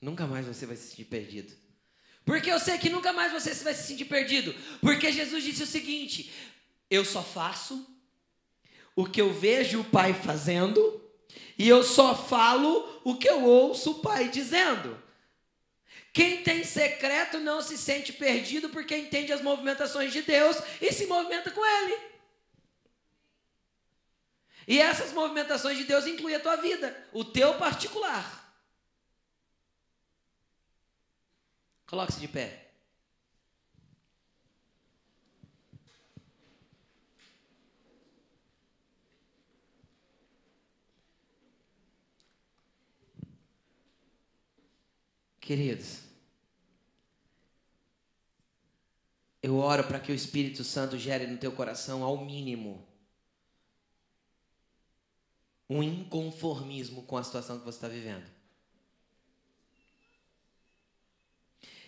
Nunca 0.00 0.26
mais 0.26 0.46
você 0.46 0.66
vai 0.66 0.76
se 0.76 0.90
sentir 0.90 1.06
perdido. 1.06 1.52
Porque 2.24 2.52
eu 2.52 2.60
sei 2.60 2.76
que 2.78 2.90
nunca 2.90 3.12
mais 3.12 3.32
você 3.32 3.52
vai 3.64 3.74
se 3.74 3.88
sentir 3.88 4.04
perdido. 4.04 4.54
Porque 4.80 5.10
Jesus 5.10 5.42
disse 5.42 5.62
o 5.62 5.66
seguinte: 5.66 6.30
eu 6.90 7.04
só 7.04 7.22
faço 7.22 7.86
o 8.94 9.06
que 9.06 9.20
eu 9.20 9.32
vejo 9.32 9.80
o 9.80 9.84
Pai 9.84 10.12
fazendo, 10.12 11.02
e 11.58 11.68
eu 11.68 11.82
só 11.82 12.14
falo 12.14 13.00
o 13.02 13.16
que 13.16 13.28
eu 13.28 13.44
ouço 13.44 13.92
o 13.92 13.98
Pai 14.00 14.28
dizendo. 14.28 15.02
Quem 16.18 16.42
tem 16.42 16.64
secreto 16.64 17.38
não 17.38 17.62
se 17.62 17.78
sente 17.78 18.12
perdido 18.12 18.70
porque 18.70 18.96
entende 18.96 19.32
as 19.32 19.40
movimentações 19.40 20.12
de 20.12 20.20
Deus 20.20 20.56
e 20.80 20.92
se 20.92 21.06
movimenta 21.06 21.48
com 21.52 21.64
Ele. 21.64 21.96
E 24.66 24.80
essas 24.80 25.12
movimentações 25.12 25.78
de 25.78 25.84
Deus 25.84 26.08
incluem 26.08 26.34
a 26.34 26.40
tua 26.40 26.56
vida, 26.56 27.08
o 27.12 27.24
teu 27.24 27.56
particular. 27.56 28.52
Coloque-se 31.86 32.18
de 32.18 32.26
pé. 32.26 32.64
Queridos, 45.40 46.07
eu 49.48 49.56
oro 49.56 49.82
para 49.84 49.98
que 49.98 50.12
o 50.12 50.14
Espírito 50.14 50.62
Santo 50.62 50.98
gere 50.98 51.26
no 51.26 51.38
teu 51.38 51.50
coração, 51.50 52.02
ao 52.04 52.22
mínimo, 52.22 52.86
um 55.70 55.82
inconformismo 55.82 57.02
com 57.04 57.16
a 57.16 57.24
situação 57.24 57.58
que 57.58 57.64
você 57.64 57.78
está 57.78 57.88
vivendo. 57.88 58.26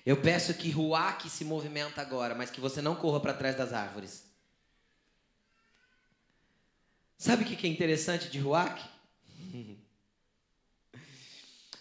Eu 0.06 0.22
peço 0.22 0.54
que 0.54 0.70
Ruach 0.70 1.28
se 1.28 1.44
movimenta 1.44 2.00
agora, 2.00 2.34
mas 2.34 2.50
que 2.50 2.60
você 2.60 2.80
não 2.80 2.96
corra 2.96 3.20
para 3.20 3.34
trás 3.34 3.54
das 3.56 3.74
árvores. 3.74 4.24
Sabe 7.18 7.44
o 7.44 7.46
que 7.46 7.66
é 7.66 7.70
interessante 7.70 8.30
de 8.30 8.38
Ruach? 8.38 8.82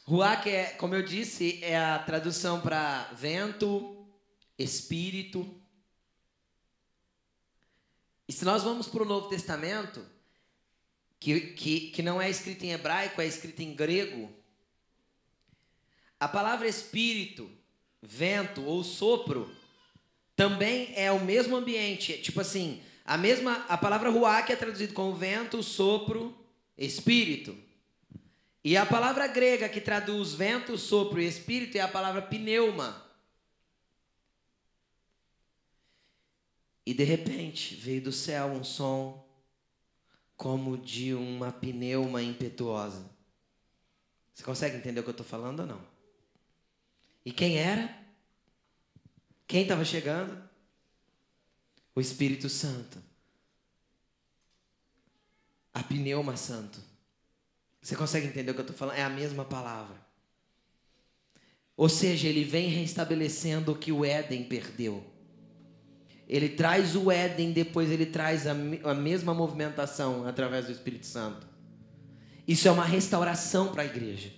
Ruach 0.03 0.49
é, 0.49 0.71
como 0.73 0.93
eu 0.93 1.03
disse, 1.03 1.63
é 1.63 1.77
a 1.77 1.99
tradução 1.99 2.59
para 2.59 3.03
vento, 3.13 4.05
espírito. 4.57 5.58
E 8.29 8.31
se 8.31 8.45
nós 8.45 8.61
vamos 8.61 8.87
para 8.87 9.01
o 9.01 9.05
Novo 9.07 9.27
Testamento, 9.27 10.05
que, 11.19 11.41
que, 11.41 11.79
que 11.89 12.03
não 12.03 12.21
é 12.21 12.29
escrito 12.29 12.63
em 12.63 12.73
hebraico, 12.73 13.19
é 13.19 13.25
escrito 13.25 13.59
em 13.61 13.73
grego, 13.73 14.31
a 16.19 16.27
palavra 16.27 16.67
espírito, 16.67 17.49
vento 17.99 18.63
ou 18.63 18.83
sopro 18.83 19.51
também 20.35 20.93
é 20.95 21.11
o 21.11 21.25
mesmo 21.25 21.55
ambiente. 21.55 22.19
Tipo 22.19 22.41
assim, 22.41 22.83
a 23.03 23.17
mesma 23.17 23.65
a 23.67 23.75
palavra 23.75 24.11
ruach 24.11 24.51
é 24.51 24.55
traduzida 24.55 24.93
como 24.93 25.15
vento, 25.15 25.63
sopro, 25.63 26.37
espírito. 26.77 27.57
E 28.63 28.77
a 28.77 28.85
palavra 28.85 29.25
grega 29.25 29.67
que 29.67 29.81
traduz 29.81 30.33
vento, 30.33 30.77
sopro 30.77 31.19
e 31.19 31.27
espírito 31.27 31.79
é 31.79 31.81
a 31.81 31.87
palavra 31.87 32.21
pneuma. 32.21 33.08
E 36.89 36.93
de 36.95 37.03
repente 37.03 37.75
veio 37.75 38.01
do 38.01 38.11
céu 38.11 38.47
um 38.47 38.63
som 38.63 39.23
como 40.35 40.75
de 40.75 41.13
uma 41.13 41.51
pneuma 41.51 42.23
impetuosa. 42.23 43.07
Você 44.33 44.43
consegue 44.43 44.77
entender 44.77 44.99
o 44.99 45.03
que 45.03 45.09
eu 45.09 45.11
estou 45.11 45.25
falando 45.25 45.59
ou 45.59 45.67
não? 45.67 45.87
E 47.23 47.31
quem 47.31 47.59
era? 47.59 47.95
Quem 49.45 49.61
estava 49.61 49.85
chegando? 49.85 50.41
O 51.93 52.01
Espírito 52.01 52.49
Santo. 52.49 52.99
A 55.71 55.83
pneuma 55.83 56.35
santo. 56.35 56.81
Você 57.79 57.95
consegue 57.95 58.25
entender 58.25 58.49
o 58.49 58.55
que 58.55 58.61
eu 58.61 58.65
estou 58.65 58.75
falando? 58.75 58.97
É 58.97 59.03
a 59.03 59.09
mesma 59.11 59.45
palavra. 59.45 59.95
Ou 61.77 61.87
seja, 61.87 62.27
ele 62.27 62.43
vem 62.43 62.67
restabelecendo 62.67 63.73
o 63.73 63.77
que 63.77 63.91
o 63.91 64.03
Éden 64.03 64.43
perdeu. 64.45 65.18
Ele 66.29 66.47
traz 66.47 66.95
o 66.95 67.09
Éden, 67.09 67.51
depois 67.51 67.89
ele 67.89 68.05
traz 68.05 68.45
a, 68.45 68.51
a 68.51 68.93
mesma 68.93 69.33
movimentação 69.33 70.27
através 70.27 70.67
do 70.67 70.71
Espírito 70.71 71.07
Santo. 71.07 71.47
Isso 72.47 72.67
é 72.67 72.71
uma 72.71 72.85
restauração 72.85 73.71
para 73.71 73.81
a 73.81 73.85
igreja. 73.85 74.31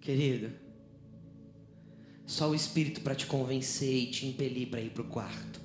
Querido, 0.00 0.50
só 2.26 2.50
o 2.50 2.54
Espírito 2.54 3.00
para 3.00 3.14
te 3.14 3.26
convencer 3.26 3.94
e 3.94 4.10
te 4.10 4.26
impelir 4.26 4.68
para 4.68 4.80
ir 4.80 4.90
para 4.90 5.02
o 5.02 5.06
quarto. 5.06 5.60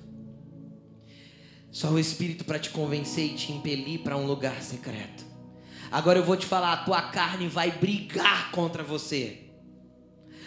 Só 1.70 1.90
o 1.90 1.98
Espírito 1.98 2.44
para 2.44 2.60
te 2.60 2.70
convencer 2.70 3.24
e 3.24 3.34
te 3.34 3.50
impelir 3.52 4.00
para 4.00 4.16
um 4.16 4.26
lugar 4.26 4.62
secreto. 4.62 5.24
Agora 5.90 6.18
eu 6.18 6.24
vou 6.24 6.36
te 6.36 6.46
falar: 6.46 6.72
a 6.72 6.84
tua 6.84 7.02
carne 7.10 7.48
vai 7.48 7.72
brigar 7.72 8.52
contra 8.52 8.84
você. 8.84 9.43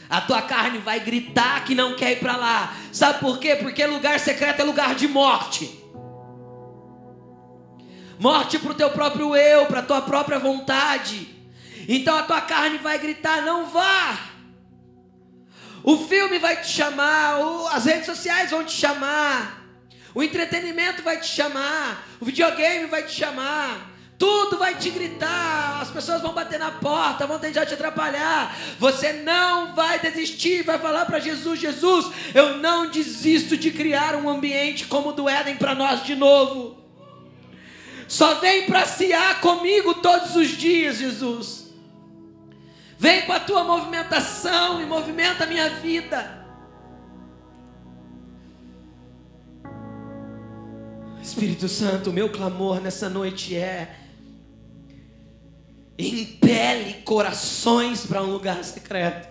A 0.09 0.21
tua 0.21 0.41
carne 0.41 0.77
vai 0.79 0.99
gritar 0.99 1.63
que 1.65 1.75
não 1.75 1.95
quer 1.95 2.13
ir 2.13 2.19
para 2.19 2.35
lá. 2.35 2.73
Sabe 2.91 3.19
por 3.19 3.39
quê? 3.39 3.55
Porque 3.55 3.85
lugar 3.85 4.19
secreto 4.19 4.61
é 4.61 4.63
lugar 4.63 4.95
de 4.95 5.07
morte. 5.07 5.83
Morte 8.19 8.57
para 8.57 8.71
o 8.71 8.75
teu 8.75 8.89
próprio 8.89 9.35
eu, 9.35 9.65
para 9.65 9.79
a 9.79 9.83
tua 9.83 10.01
própria 10.01 10.39
vontade. 10.39 11.35
Então 11.87 12.17
a 12.17 12.23
tua 12.23 12.41
carne 12.41 12.77
vai 12.77 12.97
gritar: 12.97 13.41
não 13.41 13.65
vá. 13.65 14.17
O 15.83 15.97
filme 16.07 16.39
vai 16.39 16.61
te 16.61 16.67
chamar, 16.67 17.37
as 17.71 17.85
redes 17.85 18.05
sociais 18.05 18.51
vão 18.51 18.63
te 18.63 18.73
chamar. 18.73 19.65
O 20.13 20.23
entretenimento 20.23 21.03
vai 21.03 21.19
te 21.19 21.27
chamar, 21.27 22.03
o 22.19 22.25
videogame 22.25 22.87
vai 22.87 23.03
te 23.03 23.13
chamar, 23.13 23.91
tudo 24.17 24.57
vai 24.57 24.75
te 24.75 24.89
gritar, 24.89 25.79
as 25.81 25.91
pessoas 25.91 26.21
vão 26.21 26.33
bater 26.33 26.57
na 26.57 26.71
porta, 26.71 27.27
vão 27.27 27.37
tentar 27.37 27.65
te 27.65 27.75
atrapalhar. 27.75 28.57
Você 28.79 29.13
não 29.13 29.75
vai 29.75 29.99
desistir, 29.99 30.63
vai 30.63 30.79
falar 30.79 31.05
para 31.05 31.19
Jesus: 31.19 31.59
Jesus, 31.59 32.07
eu 32.33 32.57
não 32.57 32.89
desisto 32.89 33.55
de 33.55 33.69
criar 33.71 34.15
um 34.15 34.27
ambiente 34.27 34.87
como 34.87 35.09
o 35.09 35.13
do 35.13 35.29
Éden 35.29 35.57
para 35.57 35.75
nós 35.75 36.03
de 36.03 36.15
novo. 36.15 36.77
Só 38.07 38.35
vem 38.35 38.65
passear 38.65 39.39
comigo 39.41 39.95
todos 39.95 40.35
os 40.35 40.49
dias, 40.49 40.97
Jesus. 40.97 41.67
Vem 42.97 43.23
com 43.23 43.33
a 43.33 43.39
tua 43.39 43.63
movimentação 43.63 44.81
e 44.81 44.85
movimenta 44.85 45.43
a 45.43 45.47
minha 45.47 45.69
vida. 45.69 46.37
Espírito 51.21 51.67
Santo, 51.67 52.11
meu 52.11 52.29
clamor 52.29 52.79
nessa 52.79 53.09
noite 53.09 53.55
é: 53.55 54.06
impele 55.97 56.95
corações 57.03 58.05
para 58.05 58.21
um 58.23 58.31
lugar 58.31 58.63
secreto. 58.63 59.27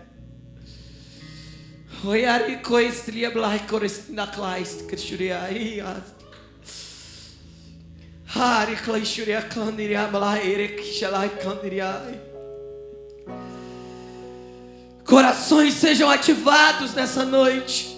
Corações 15.04 15.74
sejam 15.74 16.10
ativados 16.10 16.92
nessa 16.94 17.24
noite 17.24 17.95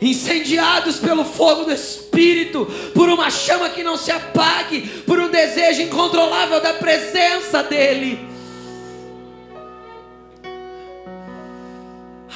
incendiados 0.00 0.98
pelo 0.98 1.24
fogo 1.24 1.64
do 1.64 1.72
Espírito, 1.72 2.66
por 2.94 3.08
uma 3.08 3.30
chama 3.30 3.68
que 3.68 3.82
não 3.82 3.96
se 3.96 4.10
apague, 4.10 4.82
por 5.06 5.20
um 5.20 5.30
desejo 5.30 5.82
incontrolável 5.82 6.60
da 6.60 6.74
presença 6.74 7.62
dEle. 7.62 8.30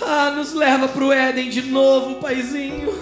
Ah, 0.02 0.30
nos 0.30 0.52
leva 0.52 0.88
para 0.88 1.04
o 1.04 1.12
Éden 1.12 1.48
de 1.48 1.62
novo, 1.62 2.16
Paizinho. 2.16 2.92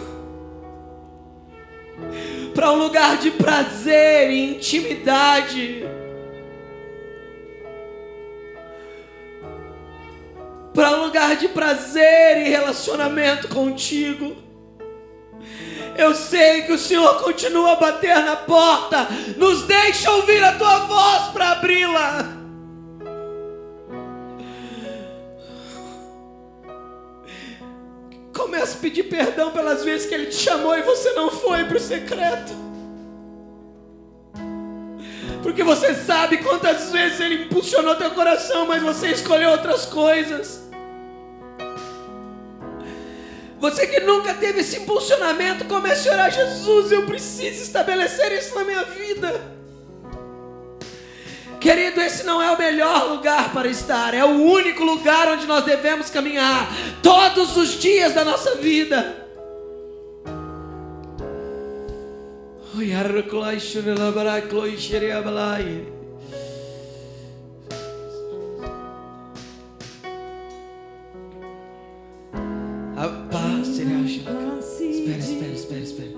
Para 2.54 2.70
um 2.70 2.76
lugar 2.76 3.16
de 3.16 3.30
prazer 3.30 4.30
e 4.30 4.54
intimidade. 4.54 5.84
Para 10.74 10.92
um 10.92 11.04
lugar 11.04 11.36
de 11.36 11.48
prazer 11.48 12.46
e 12.46 12.50
relacionamento 12.50 13.48
contigo. 13.48 14.41
Eu 15.97 16.14
sei 16.14 16.62
que 16.62 16.72
o 16.72 16.78
Senhor 16.78 17.20
continua 17.22 17.72
a 17.72 17.76
bater 17.76 18.24
na 18.24 18.36
porta. 18.36 19.09
Nos 19.36 19.62
deixa 19.62 20.11
ouvir 20.11 20.43
a 20.43 20.53
tua 20.53 20.78
voz 20.80 21.32
para 21.32 21.53
abri-la. 21.53 22.43
Comece 28.34 28.76
a 28.78 28.80
pedir 28.80 29.05
perdão 29.05 29.51
pelas 29.51 29.84
vezes 29.84 30.07
que 30.07 30.14
Ele 30.14 30.26
te 30.26 30.36
chamou 30.36 30.76
e 30.76 30.82
você 30.82 31.12
não 31.12 31.30
foi 31.30 31.64
para 31.64 31.76
o 31.76 31.80
secreto. 31.80 32.53
Porque 35.43 35.62
você 35.62 35.95
sabe 35.95 36.38
quantas 36.38 36.90
vezes 36.90 37.20
Ele 37.20 37.45
impulsionou 37.45 37.97
teu 37.97 38.11
coração, 38.12 38.66
mas 38.66 38.82
você 38.82 39.09
escolheu 39.09 39.51
outras 39.51 39.84
coisas. 39.84 40.61
Você 43.62 43.86
que 43.86 44.00
nunca 44.00 44.34
teve 44.34 44.58
esse 44.58 44.76
impulsionamento, 44.76 45.64
comece 45.66 46.08
a 46.08 46.12
orar, 46.14 46.32
Jesus, 46.32 46.90
eu 46.90 47.06
preciso 47.06 47.62
estabelecer 47.62 48.32
isso 48.32 48.56
na 48.56 48.64
minha 48.64 48.82
vida. 48.82 49.40
Querido, 51.60 52.00
esse 52.00 52.24
não 52.24 52.42
é 52.42 52.50
o 52.50 52.58
melhor 52.58 53.08
lugar 53.08 53.52
para 53.52 53.68
estar, 53.68 54.14
é 54.14 54.24
o 54.24 54.30
único 54.30 54.82
lugar 54.82 55.28
onde 55.28 55.46
nós 55.46 55.64
devemos 55.64 56.10
caminhar 56.10 56.68
todos 57.04 57.56
os 57.56 57.78
dias 57.80 58.12
da 58.12 58.24
nossa 58.24 58.56
vida. 58.56 59.28
Espera, 74.97 75.18
espera, 75.18 75.53
espera, 75.53 75.80
espera. 75.80 76.11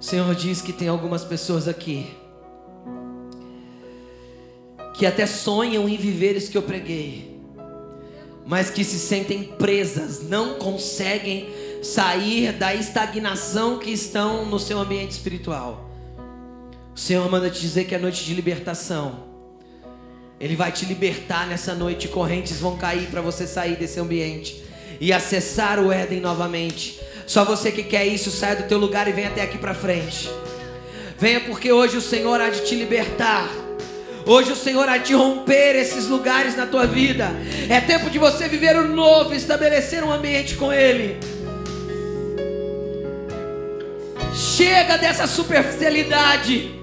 O 0.00 0.02
Senhor 0.02 0.34
diz 0.34 0.62
que 0.62 0.72
tem 0.72 0.88
algumas 0.88 1.24
pessoas 1.24 1.68
aqui 1.68 2.06
que 4.94 5.06
até 5.06 5.26
sonham 5.26 5.88
em 5.88 5.96
viver 5.96 6.36
isso 6.36 6.50
que 6.50 6.58
eu 6.58 6.62
preguei, 6.62 7.38
mas 8.46 8.70
que 8.70 8.84
se 8.84 8.98
sentem 8.98 9.44
presas, 9.44 10.22
não 10.28 10.54
conseguem 10.54 11.48
sair 11.82 12.52
da 12.52 12.74
estagnação 12.74 13.78
que 13.78 13.90
estão 13.90 14.44
no 14.44 14.58
seu 14.58 14.78
ambiente 14.78 15.12
espiritual. 15.12 15.90
O 16.94 16.98
Senhor 16.98 17.30
manda 17.30 17.48
te 17.48 17.60
dizer 17.60 17.84
que 17.84 17.94
é 17.94 17.98
noite 17.98 18.24
de 18.24 18.34
libertação. 18.34 19.24
Ele 20.38 20.56
vai 20.56 20.72
te 20.72 20.84
libertar 20.84 21.46
nessa 21.46 21.74
noite, 21.74 22.08
correntes 22.08 22.60
vão 22.60 22.76
cair 22.76 23.06
para 23.10 23.20
você 23.20 23.46
sair 23.46 23.76
desse 23.76 24.00
ambiente 24.00 24.69
e 24.98 25.12
acessar 25.12 25.78
o 25.78 25.92
Éden 25.92 26.20
novamente. 26.20 27.00
Só 27.26 27.44
você 27.44 27.70
que 27.70 27.82
quer 27.82 28.06
isso, 28.06 28.30
saia 28.30 28.56
do 28.56 28.64
teu 28.64 28.78
lugar 28.78 29.06
e 29.06 29.12
venha 29.12 29.28
até 29.28 29.42
aqui 29.42 29.58
para 29.58 29.74
frente. 29.74 30.30
Venha 31.18 31.40
porque 31.40 31.70
hoje 31.70 31.96
o 31.96 32.00
Senhor 32.00 32.40
há 32.40 32.48
de 32.48 32.62
te 32.62 32.74
libertar. 32.74 33.48
Hoje 34.26 34.52
o 34.52 34.56
Senhor 34.56 34.88
há 34.88 34.96
de 34.96 35.14
romper 35.14 35.76
esses 35.76 36.06
lugares 36.06 36.56
na 36.56 36.66
tua 36.66 36.86
vida. 36.86 37.30
É 37.68 37.80
tempo 37.80 38.10
de 38.10 38.18
você 38.18 38.48
viver 38.48 38.76
o 38.76 38.88
novo, 38.88 39.34
estabelecer 39.34 40.02
um 40.02 40.12
ambiente 40.12 40.56
com 40.56 40.72
Ele. 40.72 41.18
Chega 44.34 44.96
dessa 44.96 45.26
superficialidade. 45.26 46.74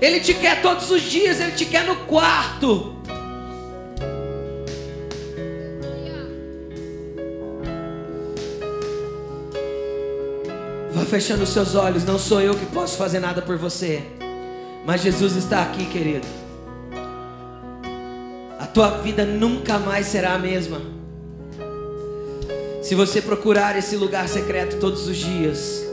Ele 0.00 0.20
te 0.20 0.34
quer 0.34 0.62
todos 0.62 0.90
os 0.90 1.02
dias, 1.02 1.40
Ele 1.40 1.52
te 1.52 1.64
quer 1.64 1.84
no 1.84 1.96
quarto. 1.96 2.99
Fechando 11.10 11.42
os 11.42 11.50
seus 11.50 11.74
olhos, 11.74 12.04
não 12.04 12.18
sou 12.18 12.40
eu 12.40 12.54
que 12.54 12.66
posso 12.66 12.96
fazer 12.96 13.18
nada 13.18 13.42
por 13.42 13.58
você, 13.58 14.02
mas 14.86 15.02
Jesus 15.02 15.36
está 15.36 15.60
aqui, 15.62 15.84
querido 15.86 16.40
tua 18.72 18.98
vida 18.98 19.24
nunca 19.24 19.78
mais 19.78 20.06
será 20.06 20.34
a 20.34 20.38
mesma. 20.38 20.80
Se 22.82 22.94
você 22.94 23.20
procurar 23.20 23.76
esse 23.76 23.96
lugar 23.96 24.28
secreto 24.28 24.78
todos 24.78 25.06
os 25.06 25.16
dias. 25.16 25.86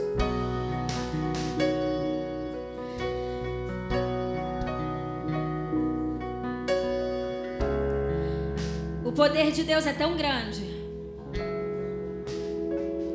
O 9.04 9.12
poder 9.12 9.50
de 9.50 9.64
Deus 9.64 9.84
é 9.84 9.92
tão 9.92 10.16
grande, 10.16 10.64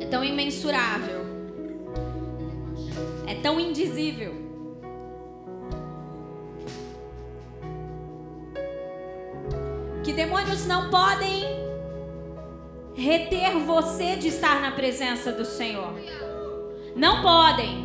é 0.00 0.06
tão 0.06 0.22
imensurável, 0.22 1.23
tão 3.44 3.60
indizível 3.60 4.34
que 10.02 10.14
demônios 10.14 10.64
não 10.66 10.88
podem 10.88 11.44
reter 12.94 13.58
você 13.58 14.16
de 14.16 14.28
estar 14.28 14.62
na 14.62 14.70
presença 14.70 15.30
do 15.30 15.44
Senhor. 15.44 15.92
Não 16.96 17.20
podem. 17.20 17.84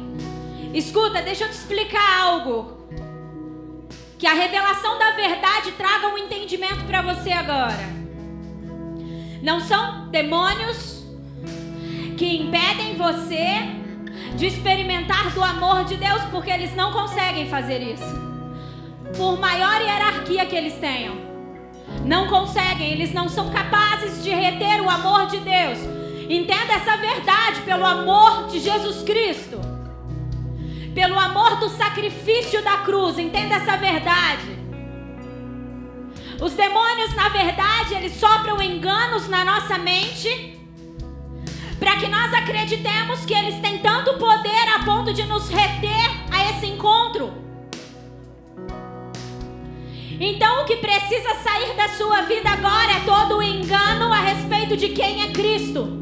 Escuta, 0.74 1.22
deixa 1.22 1.44
eu 1.44 1.50
te 1.50 1.56
explicar 1.56 2.22
algo. 2.22 2.88
Que 4.18 4.28
a 4.28 4.34
revelação 4.34 4.98
da 4.98 5.12
verdade 5.12 5.74
traga 5.74 6.08
um 6.08 6.18
entendimento 6.18 6.86
para 6.86 7.02
você 7.02 7.34
agora. 7.34 8.00
Não 9.44 9.60
são 9.60 10.10
demônios 10.10 11.04
que 12.18 12.38
impedem 12.38 12.96
você 12.96 13.80
de 14.40 14.46
experimentar 14.48 15.32
do 15.32 15.44
amor 15.44 15.84
de 15.84 15.98
Deus, 15.98 16.22
porque 16.32 16.50
eles 16.50 16.74
não 16.74 16.94
conseguem 16.94 17.50
fazer 17.50 17.82
isso. 17.82 18.30
Por 19.18 19.38
maior 19.38 19.82
hierarquia 19.82 20.46
que 20.46 20.56
eles 20.56 20.76
tenham. 20.76 21.18
Não 22.06 22.28
conseguem, 22.28 22.94
eles 22.94 23.14
não 23.14 23.28
são 23.28 23.50
capazes 23.50 24.24
de 24.24 24.30
reter 24.30 24.82
o 24.82 24.90
amor 24.90 25.28
de 25.28 25.40
Deus. 25.40 25.78
Entenda 26.30 26.74
essa 26.74 26.96
verdade 26.96 27.62
pelo 27.66 27.86
amor 27.86 28.48
de 28.48 28.62
Jesus 28.62 29.04
Cristo. 29.04 29.60
Pelo 30.96 31.20
amor 31.20 31.58
do 31.58 31.68
sacrifício 31.68 32.64
da 32.64 32.78
cruz, 32.78 33.20
entenda 33.20 33.56
essa 33.56 33.76
verdade. 33.76 34.58
Os 36.42 36.54
demônios, 36.54 37.14
na 37.14 37.28
verdade, 37.28 37.94
eles 37.94 38.14
sopram 38.14 38.62
enganos 38.62 39.28
na 39.28 39.44
nossa 39.44 39.78
mente 39.78 40.59
para 41.80 41.96
que 41.96 42.08
nós 42.08 42.34
acreditemos 42.34 43.24
que 43.26 43.34
eles 43.34 43.60
têm 43.62 43.80
tanto 43.80 44.18
poder 44.18 44.68
a 44.76 44.84
ponto 44.84 45.14
de 45.14 45.24
nos 45.24 45.50
reter 45.50 46.10
a 46.30 46.52
esse 46.52 46.68
encontro. 46.68 47.32
Então 50.20 50.62
o 50.62 50.66
que 50.66 50.76
precisa 50.76 51.34
sair 51.36 51.74
da 51.78 51.88
sua 51.90 52.24
vida 52.24 52.50
agora 52.50 52.92
é 52.92 53.00
todo 53.06 53.38
o 53.38 53.44
engano 53.44 54.12
a 54.12 54.20
respeito 54.20 54.76
de 54.76 54.90
quem 54.90 55.24
é 55.24 55.32
Cristo. 55.32 55.98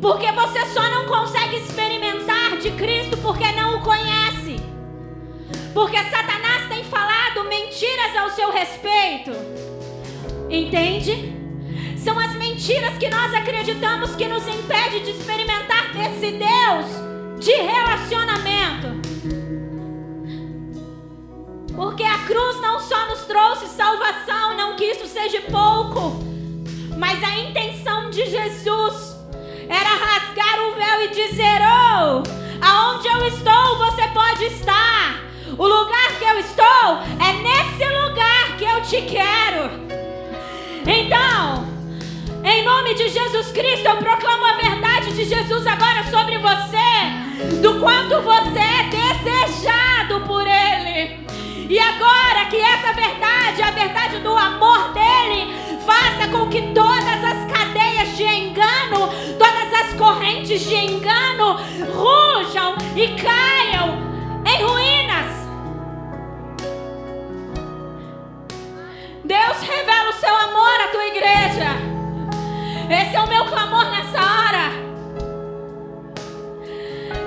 Porque 0.00 0.30
você 0.30 0.66
só 0.66 0.82
não 0.90 1.06
consegue 1.06 1.56
experimentar 1.56 2.58
de 2.58 2.70
Cristo 2.72 3.16
porque 3.16 3.50
não 3.52 3.78
o 3.78 3.80
conhece. 3.80 4.56
Porque 5.72 5.96
Satanás 6.04 6.68
tem 6.68 6.84
falado 6.84 7.48
mentiras 7.48 8.14
ao 8.16 8.30
seu 8.30 8.52
respeito. 8.52 9.30
Entende? 10.50 11.34
São 11.96 12.18
as 12.18 12.32
mentiras 12.34 12.45
que 12.98 13.10
nós 13.10 13.34
acreditamos 13.34 14.16
que 14.16 14.26
nos 14.26 14.48
impede 14.48 15.00
de 15.00 15.10
experimentar 15.10 15.92
desse 15.92 16.32
Deus 16.32 16.86
de 17.38 17.52
relacionamento. 17.52 18.86
Porque 21.74 22.02
a 22.02 22.18
cruz 22.20 22.60
não 22.62 22.80
só 22.80 23.08
nos 23.08 23.20
trouxe 23.26 23.66
salvação, 23.68 24.56
não 24.56 24.74
que 24.74 24.84
isso 24.84 25.06
seja 25.06 25.42
pouco, 25.42 26.18
mas 26.96 27.22
a 27.22 27.38
intenção 27.38 28.08
de 28.08 28.24
Jesus 28.24 29.14
era 29.68 29.90
rasgar 29.90 30.58
o 30.62 30.74
véu 30.74 31.02
e 31.04 31.08
dizer: 31.08 31.60
Oh, 31.60 32.22
aonde 32.64 33.06
eu 33.08 33.26
estou, 33.26 33.78
você 33.78 34.08
pode 34.08 34.44
estar. 34.46 35.20
O 35.58 35.66
lugar 35.66 36.18
que 36.18 36.24
eu 36.24 36.38
estou 36.40 37.02
é 37.20 37.32
nesse 37.34 37.84
lugar 37.84 38.56
que 38.56 38.64
eu 38.64 38.82
te 38.82 39.02
quero. 39.02 39.70
Então, 40.86 41.75
em 42.46 42.64
nome 42.64 42.94
de 42.94 43.08
Jesus 43.08 43.50
Cristo, 43.50 43.88
eu 43.88 43.96
proclamo 43.96 44.46
a 44.46 44.52
verdade 44.52 45.12
de 45.12 45.24
Jesus 45.24 45.66
agora 45.66 46.04
sobre 46.04 46.38
você, 46.38 47.56
do 47.60 47.80
quanto 47.80 48.22
você 48.22 48.60
é 48.60 48.84
desejado 48.88 50.20
por 50.26 50.46
Ele. 50.46 51.26
E 51.68 51.76
agora 51.76 52.44
que 52.48 52.56
essa 52.56 52.92
verdade, 52.92 53.62
a 53.62 53.72
verdade 53.72 54.18
do 54.20 54.36
amor 54.36 54.92
dele, 54.92 55.52
faça 55.84 56.28
com 56.28 56.48
que 56.48 56.62
todas 56.72 57.24
as 57.24 57.50
cadeias 57.50 58.16
de 58.16 58.22
engano, 58.22 59.08
todas 59.36 59.80
as 59.80 59.94
correntes 59.94 60.60
de 60.60 60.76
engano 60.76 61.56
rujam 61.92 62.76
e 62.94 63.08
caiam 63.20 63.98
em 64.46 64.62
ruínas. 64.62 65.34
Deus 69.24 69.60
revela 69.62 70.10
o 70.10 70.20
seu 70.20 70.36
amor 70.36 70.80
à 70.80 70.88
tua 70.92 71.06
igreja. 71.08 71.95
Esse 72.88 73.16
é 73.16 73.20
o 73.20 73.26
meu 73.26 73.44
clamor 73.46 73.84
nessa 73.86 74.20
hora. 74.20 74.70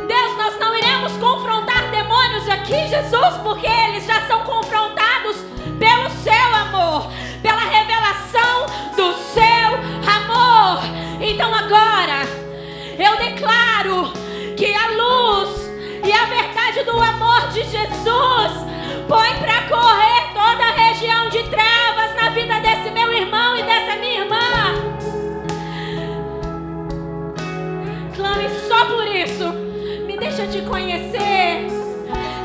Deus, 0.07 0.37
nós 0.37 0.57
não 0.57 0.73
iremos 0.73 1.11
confrontar 1.17 1.91
demônios 1.91 2.47
aqui, 2.47 2.87
Jesus, 2.87 3.37
porque 3.43 3.67
eles 3.67 4.05
já 4.05 4.21
são 4.21 4.41
confrontados 4.45 5.35
pelo 5.77 6.09
seu 6.23 6.55
amor, 6.55 7.11
pela 7.41 7.59
revelação 7.59 8.67
do 8.95 9.13
seu 9.33 10.09
amor. 10.09 10.81
Então 11.19 11.53
agora, 11.53 12.25
eu 12.97 13.17
declaro 13.17 14.13
que 14.55 14.73
a 14.73 14.87
luz 14.91 15.69
e 16.05 16.11
a 16.13 16.25
verdade 16.25 16.83
do 16.83 17.01
amor 17.01 17.49
de 17.49 17.63
Jesus 17.63 18.51
põe 19.09 19.33
para 19.39 19.67
correr 19.67 20.33
toda 20.33 20.63
a 20.63 20.87
região 20.87 21.27
de 21.29 21.43
trevas 21.49 22.15
na 22.15 22.29
vida 22.29 22.59
desse 22.61 22.91
meu 22.91 23.11
irmão 23.11 23.57
e 23.57 23.63
dessa 23.63 23.97
minha 23.97 24.21
irmã. 24.21 24.68
Me 30.07 30.17
deixa 30.17 30.47
te 30.47 30.61
conhecer. 30.61 31.67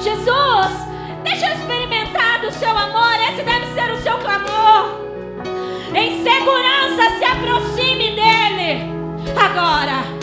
Jesus, 0.00 0.72
deixa 1.22 1.46
eu 1.46 1.54
experimentar 1.54 2.40
do 2.40 2.50
seu 2.50 2.76
amor. 2.76 3.14
Esse 3.30 3.44
deve 3.44 3.66
ser 3.74 3.92
o 3.92 4.02
seu 4.02 4.18
clamor. 4.18 5.00
Em 5.94 6.24
segurança, 6.24 7.16
se 7.18 7.24
aproxime 7.24 8.16
dele. 8.16 8.90
Agora. 9.36 10.13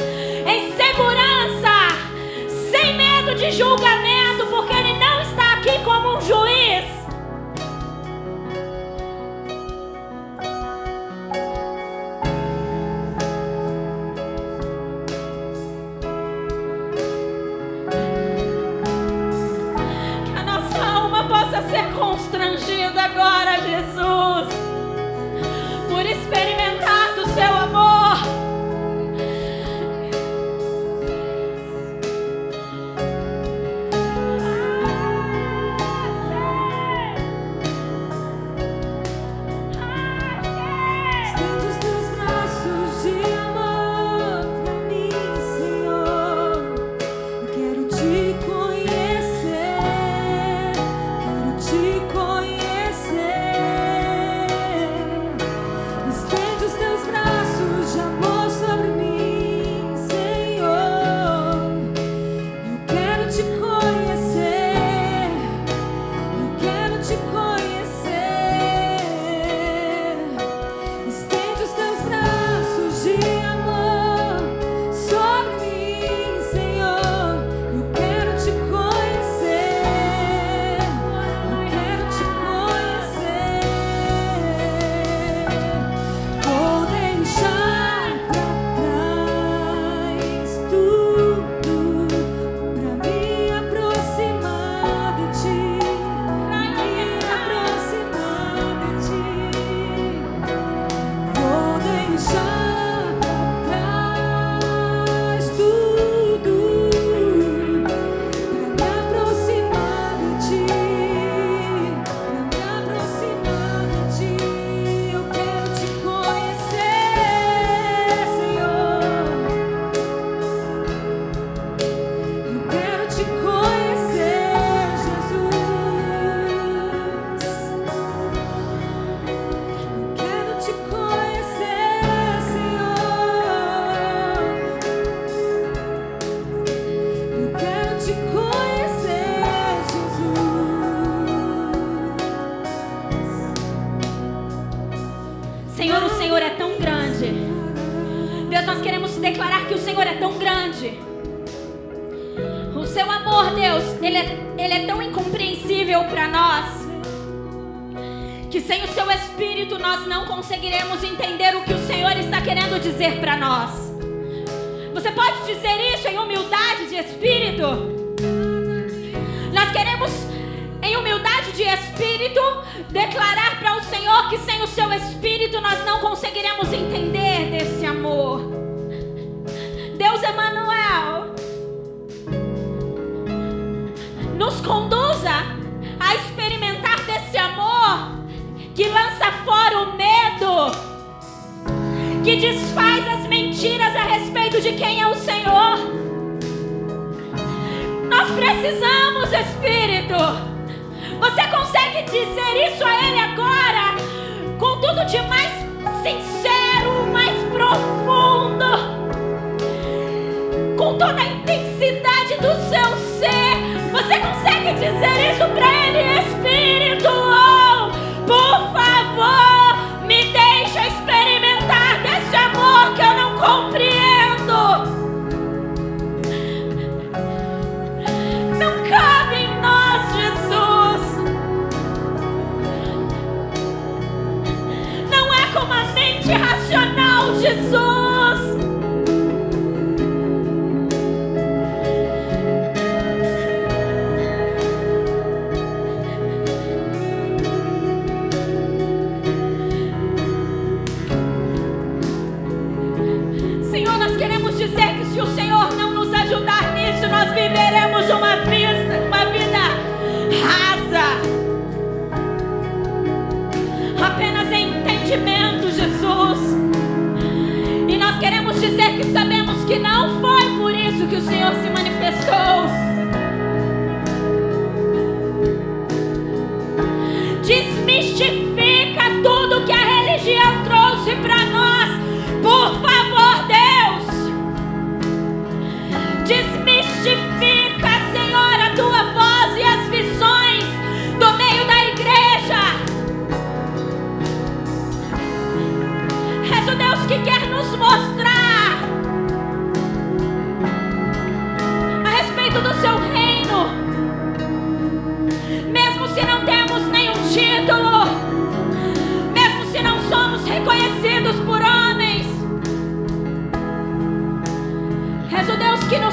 desmistifica 277.52 279.04
tudo 279.24 279.66
que 279.66 279.72
a 279.72 280.04
religião 280.04 280.64
trouxe 280.64 281.16
para 281.18 281.51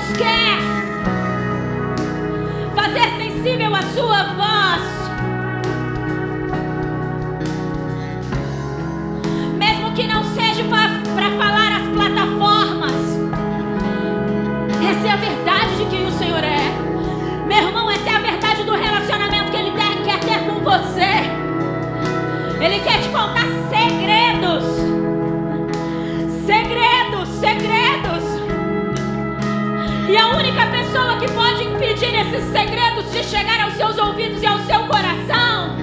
nos 0.09 0.16
quer 0.16 0.59
fazer 2.74 3.11
sensível 3.16 3.74
a 3.74 3.82
sua 3.82 4.22
voz. 4.34 4.82
Mesmo 9.56 9.92
que 9.92 10.06
não 10.06 10.22
seja 10.24 10.64
para 10.64 11.30
falar 11.36 11.80
as 11.80 11.88
plataformas. 11.88 12.94
Essa 14.90 15.09
é 15.09 15.11
a 15.11 15.16
verdade 15.16 15.76
de 15.76 15.84
quem 15.86 16.06
o 16.06 16.12
Senhor 16.12 16.42
é. 16.44 17.46
Meu 17.46 17.59
irmão, 17.59 17.90
essa 17.90 18.09
é 18.09 18.16
a 18.16 18.20
verdade 18.20 18.62
do 18.64 18.72
relacionamento 18.72 19.50
que 19.50 19.56
Ele 19.56 19.72
quer 20.04 20.20
ter 20.20 20.46
com 20.46 20.61
você. 20.61 21.38
Ele 22.61 22.80
quer 22.80 23.02
te 23.02 23.09
contar 23.09 23.57
pessoa 30.89 31.16
que 31.18 31.30
pode 31.32 31.64
impedir 31.64 32.14
esses 32.14 32.45
segredos 32.51 33.12
de 33.12 33.22
chegar 33.22 33.61
aos 33.61 33.74
seus 33.74 33.99
ouvidos 33.99 34.43
e 34.43 34.47
ao 34.47 34.59
seu 34.61 34.80
coração, 34.86 35.76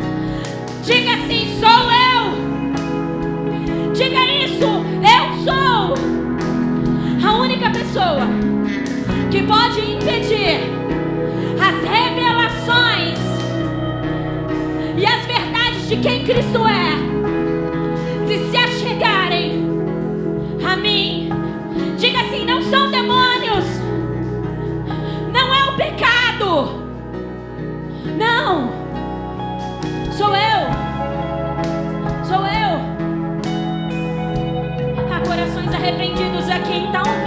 diga 0.83 1.13
assim: 1.13 1.59
sou 1.59 1.91
eu. 1.91 2.45
Diga 3.93 4.25
isso, 4.25 4.65
eu 4.65 5.43
sou. 5.43 5.93
A 7.23 7.37
única 7.37 7.69
pessoa 7.69 8.27
que 9.29 9.43
pode 9.43 9.79
impedir 9.79 10.59
as 11.61 11.75
revelações 11.87 13.19
e 14.97 15.05
as 15.05 15.25
verdades 15.25 15.87
de 15.87 15.97
quem 15.97 16.25
Cristo 16.25 16.67
é 16.67 17.04
então 36.95 37.24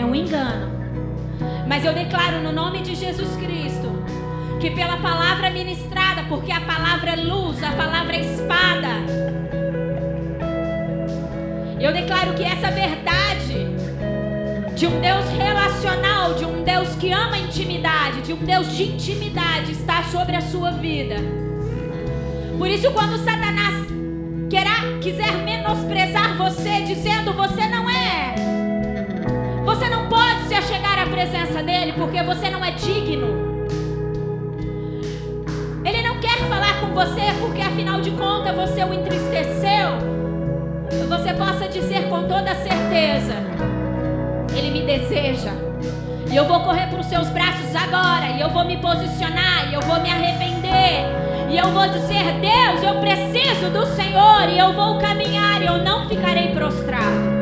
É 0.00 0.04
um 0.04 0.14
engano. 0.14 0.70
Mas 1.68 1.84
eu 1.84 1.92
declaro 1.92 2.40
no 2.40 2.50
nome 2.50 2.80
de 2.80 2.94
Jesus 2.94 3.36
Cristo 3.36 4.02
que 4.58 4.70
pela 4.70 4.96
palavra 4.96 5.50
ministrada, 5.50 6.22
porque 6.26 6.50
a 6.50 6.60
palavra 6.62 7.10
é 7.10 7.16
luz, 7.16 7.62
a 7.62 7.72
palavra 7.72 8.16
é 8.16 8.20
espada. 8.20 8.88
Eu 11.78 11.92
declaro 11.92 12.32
que 12.32 12.42
essa 12.42 12.70
verdade 12.70 13.66
de 14.74 14.86
um 14.86 15.00
Deus 15.02 15.28
relacional, 15.36 16.32
de 16.32 16.46
um 16.46 16.64
Deus 16.64 16.94
que 16.96 17.12
ama 17.12 17.36
a 17.36 17.38
intimidade, 17.38 18.22
de 18.22 18.32
um 18.32 18.38
Deus 18.38 18.74
de 18.74 18.84
intimidade 18.84 19.72
está 19.72 20.02
sobre 20.04 20.34
a 20.34 20.40
sua 20.40 20.70
vida. 20.70 21.16
Por 22.56 22.70
isso, 22.70 22.90
quando 22.92 23.18
Satanás 23.18 23.86
queira, 24.48 24.98
quiser 25.02 25.32
menosprezar 25.44 26.38
você, 26.38 26.80
dizendo 26.86 27.34
você 27.34 27.66
não 27.68 27.88
é, 27.88 28.49
presença 31.20 31.62
dele 31.62 31.92
porque 31.92 32.22
você 32.22 32.48
não 32.48 32.64
é 32.64 32.70
digno. 32.70 33.28
Ele 35.84 36.02
não 36.02 36.18
quer 36.18 36.38
falar 36.48 36.80
com 36.80 36.94
você 36.94 37.20
porque 37.38 37.60
afinal 37.60 38.00
de 38.00 38.10
contas 38.12 38.56
você 38.56 38.82
o 38.82 38.94
entristeceu. 38.94 39.98
Você 41.10 41.34
possa 41.34 41.68
dizer 41.68 42.08
com 42.08 42.22
toda 42.22 42.54
certeza: 42.54 43.34
Ele 44.56 44.70
me 44.70 44.86
deseja. 44.86 45.52
E 46.30 46.34
eu 46.34 46.46
vou 46.46 46.60
correr 46.60 46.86
para 46.86 47.00
os 47.00 47.06
seus 47.06 47.28
braços 47.28 47.74
agora. 47.76 48.28
E 48.30 48.40
eu 48.40 48.48
vou 48.48 48.64
me 48.64 48.78
posicionar. 48.78 49.68
E 49.70 49.74
eu 49.74 49.82
vou 49.82 50.00
me 50.00 50.10
arrepender. 50.10 51.04
E 51.50 51.58
eu 51.58 51.68
vou 51.68 51.86
dizer: 51.86 52.40
Deus, 52.40 52.82
eu 52.82 52.98
preciso 52.98 53.68
do 53.70 53.84
Senhor. 53.94 54.48
E 54.48 54.58
eu 54.58 54.72
vou 54.72 54.98
caminhar. 54.98 55.60
E 55.60 55.66
eu 55.66 55.84
não 55.84 56.08
ficarei 56.08 56.54
prostrado. 56.54 57.39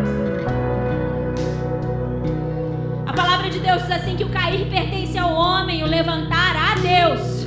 Palavra 3.48 3.50
de 3.50 3.60
Deus 3.60 3.82
diz 3.82 3.90
assim: 3.90 4.16
que 4.16 4.24
o 4.24 4.28
cair 4.28 4.66
pertence 4.68 5.18
ao 5.18 5.32
homem, 5.32 5.82
o 5.82 5.86
levantar 5.86 6.54
a 6.54 6.74
Deus. 6.74 7.46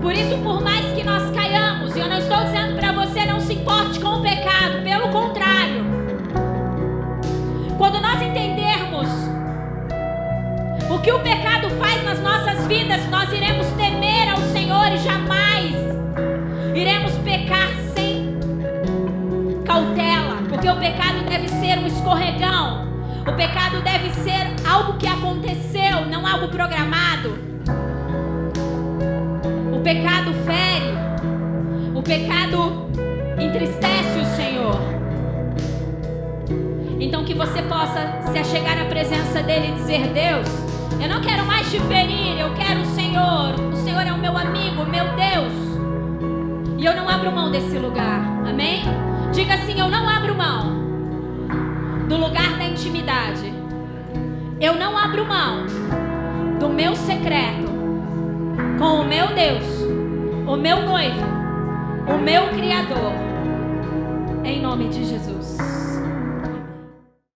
Por 0.00 0.12
isso, 0.12 0.38
por 0.38 0.62
mais 0.62 0.86
que 0.94 1.02
nós 1.02 1.30
caiamos, 1.34 1.96
e 1.96 2.00
eu 2.00 2.08
não 2.08 2.18
estou 2.18 2.44
dizendo 2.44 2.78
para 2.78 2.92
você 2.92 3.24
não 3.24 3.40
se 3.40 3.54
importe 3.54 3.98
com 4.00 4.08
o 4.08 4.22
pecado, 4.22 4.82
pelo 4.84 5.08
contrário. 5.08 5.86
Quando 7.76 8.00
nós 8.00 8.20
entendermos 8.22 9.08
o 10.90 10.98
que 11.00 11.12
o 11.12 11.20
pecado 11.20 11.70
faz 11.80 12.04
nas 12.04 12.20
nossas 12.20 12.66
vidas, 12.66 13.08
nós 13.10 13.32
iremos 13.32 13.66
temer 13.72 14.30
ao 14.30 14.38
Senhor 14.52 14.92
e 14.92 14.98
jamais 14.98 15.74
iremos 16.74 17.12
pecar 17.24 17.68
sem 17.94 18.38
cautela, 19.64 20.36
porque 20.48 20.68
o 20.68 20.76
pecado 20.76 21.24
deve 21.28 21.48
ser 21.48 21.78
um 21.78 21.86
escorregão. 21.86 22.87
O 23.28 23.32
pecado 23.34 23.82
deve 23.82 24.10
ser 24.14 24.46
algo 24.66 24.94
que 24.94 25.06
aconteceu, 25.06 26.06
não 26.10 26.26
algo 26.26 26.48
programado. 26.48 27.38
O 29.70 29.80
pecado 29.80 30.32
fere, 30.46 30.94
o 31.94 32.02
pecado 32.02 32.88
entristece 33.38 34.18
o 34.18 34.24
Senhor. 34.34 34.80
Então 36.98 37.22
que 37.22 37.34
você 37.34 37.60
possa 37.62 38.00
se 38.32 38.38
achegar 38.38 38.80
à 38.80 38.86
presença 38.86 39.42
dele 39.42 39.68
e 39.68 39.74
dizer: 39.74 40.06
Deus, 40.06 40.48
eu 40.98 41.08
não 41.08 41.20
quero 41.20 41.44
mais 41.44 41.70
te 41.70 41.78
ferir, 41.80 42.40
eu 42.40 42.54
quero 42.54 42.80
o 42.80 42.86
Senhor. 42.94 43.54
O 43.72 43.76
Senhor 43.76 44.06
é 44.06 44.12
o 44.12 44.18
meu 44.18 44.36
amigo, 44.38 44.86
meu 44.86 45.04
Deus. 45.04 45.52
E 46.78 46.84
eu 46.84 46.96
não 46.96 47.06
abro 47.06 47.30
mão 47.30 47.50
desse 47.50 47.78
lugar. 47.78 48.20
Amém? 48.48 48.84
Diga 49.34 49.54
assim: 49.54 49.78
eu 49.78 49.88
não 49.90 50.08
abro 50.08 50.34
mão 50.34 50.77
do 52.08 52.16
lugar 52.16 52.56
da 52.58 52.64
intimidade. 52.64 53.52
Eu 54.58 54.74
não 54.74 54.96
abro 54.96 55.26
mão 55.26 55.66
do 56.58 56.68
meu 56.70 56.96
secreto 56.96 57.68
com 58.78 59.00
o 59.00 59.04
meu 59.04 59.28
Deus, 59.34 59.64
o 60.46 60.56
meu 60.56 60.82
noivo, 60.82 61.26
o 62.08 62.18
meu 62.18 62.48
Criador. 62.48 63.12
Em 64.42 64.62
nome 64.62 64.88
de 64.88 65.04
Jesus. 65.04 65.37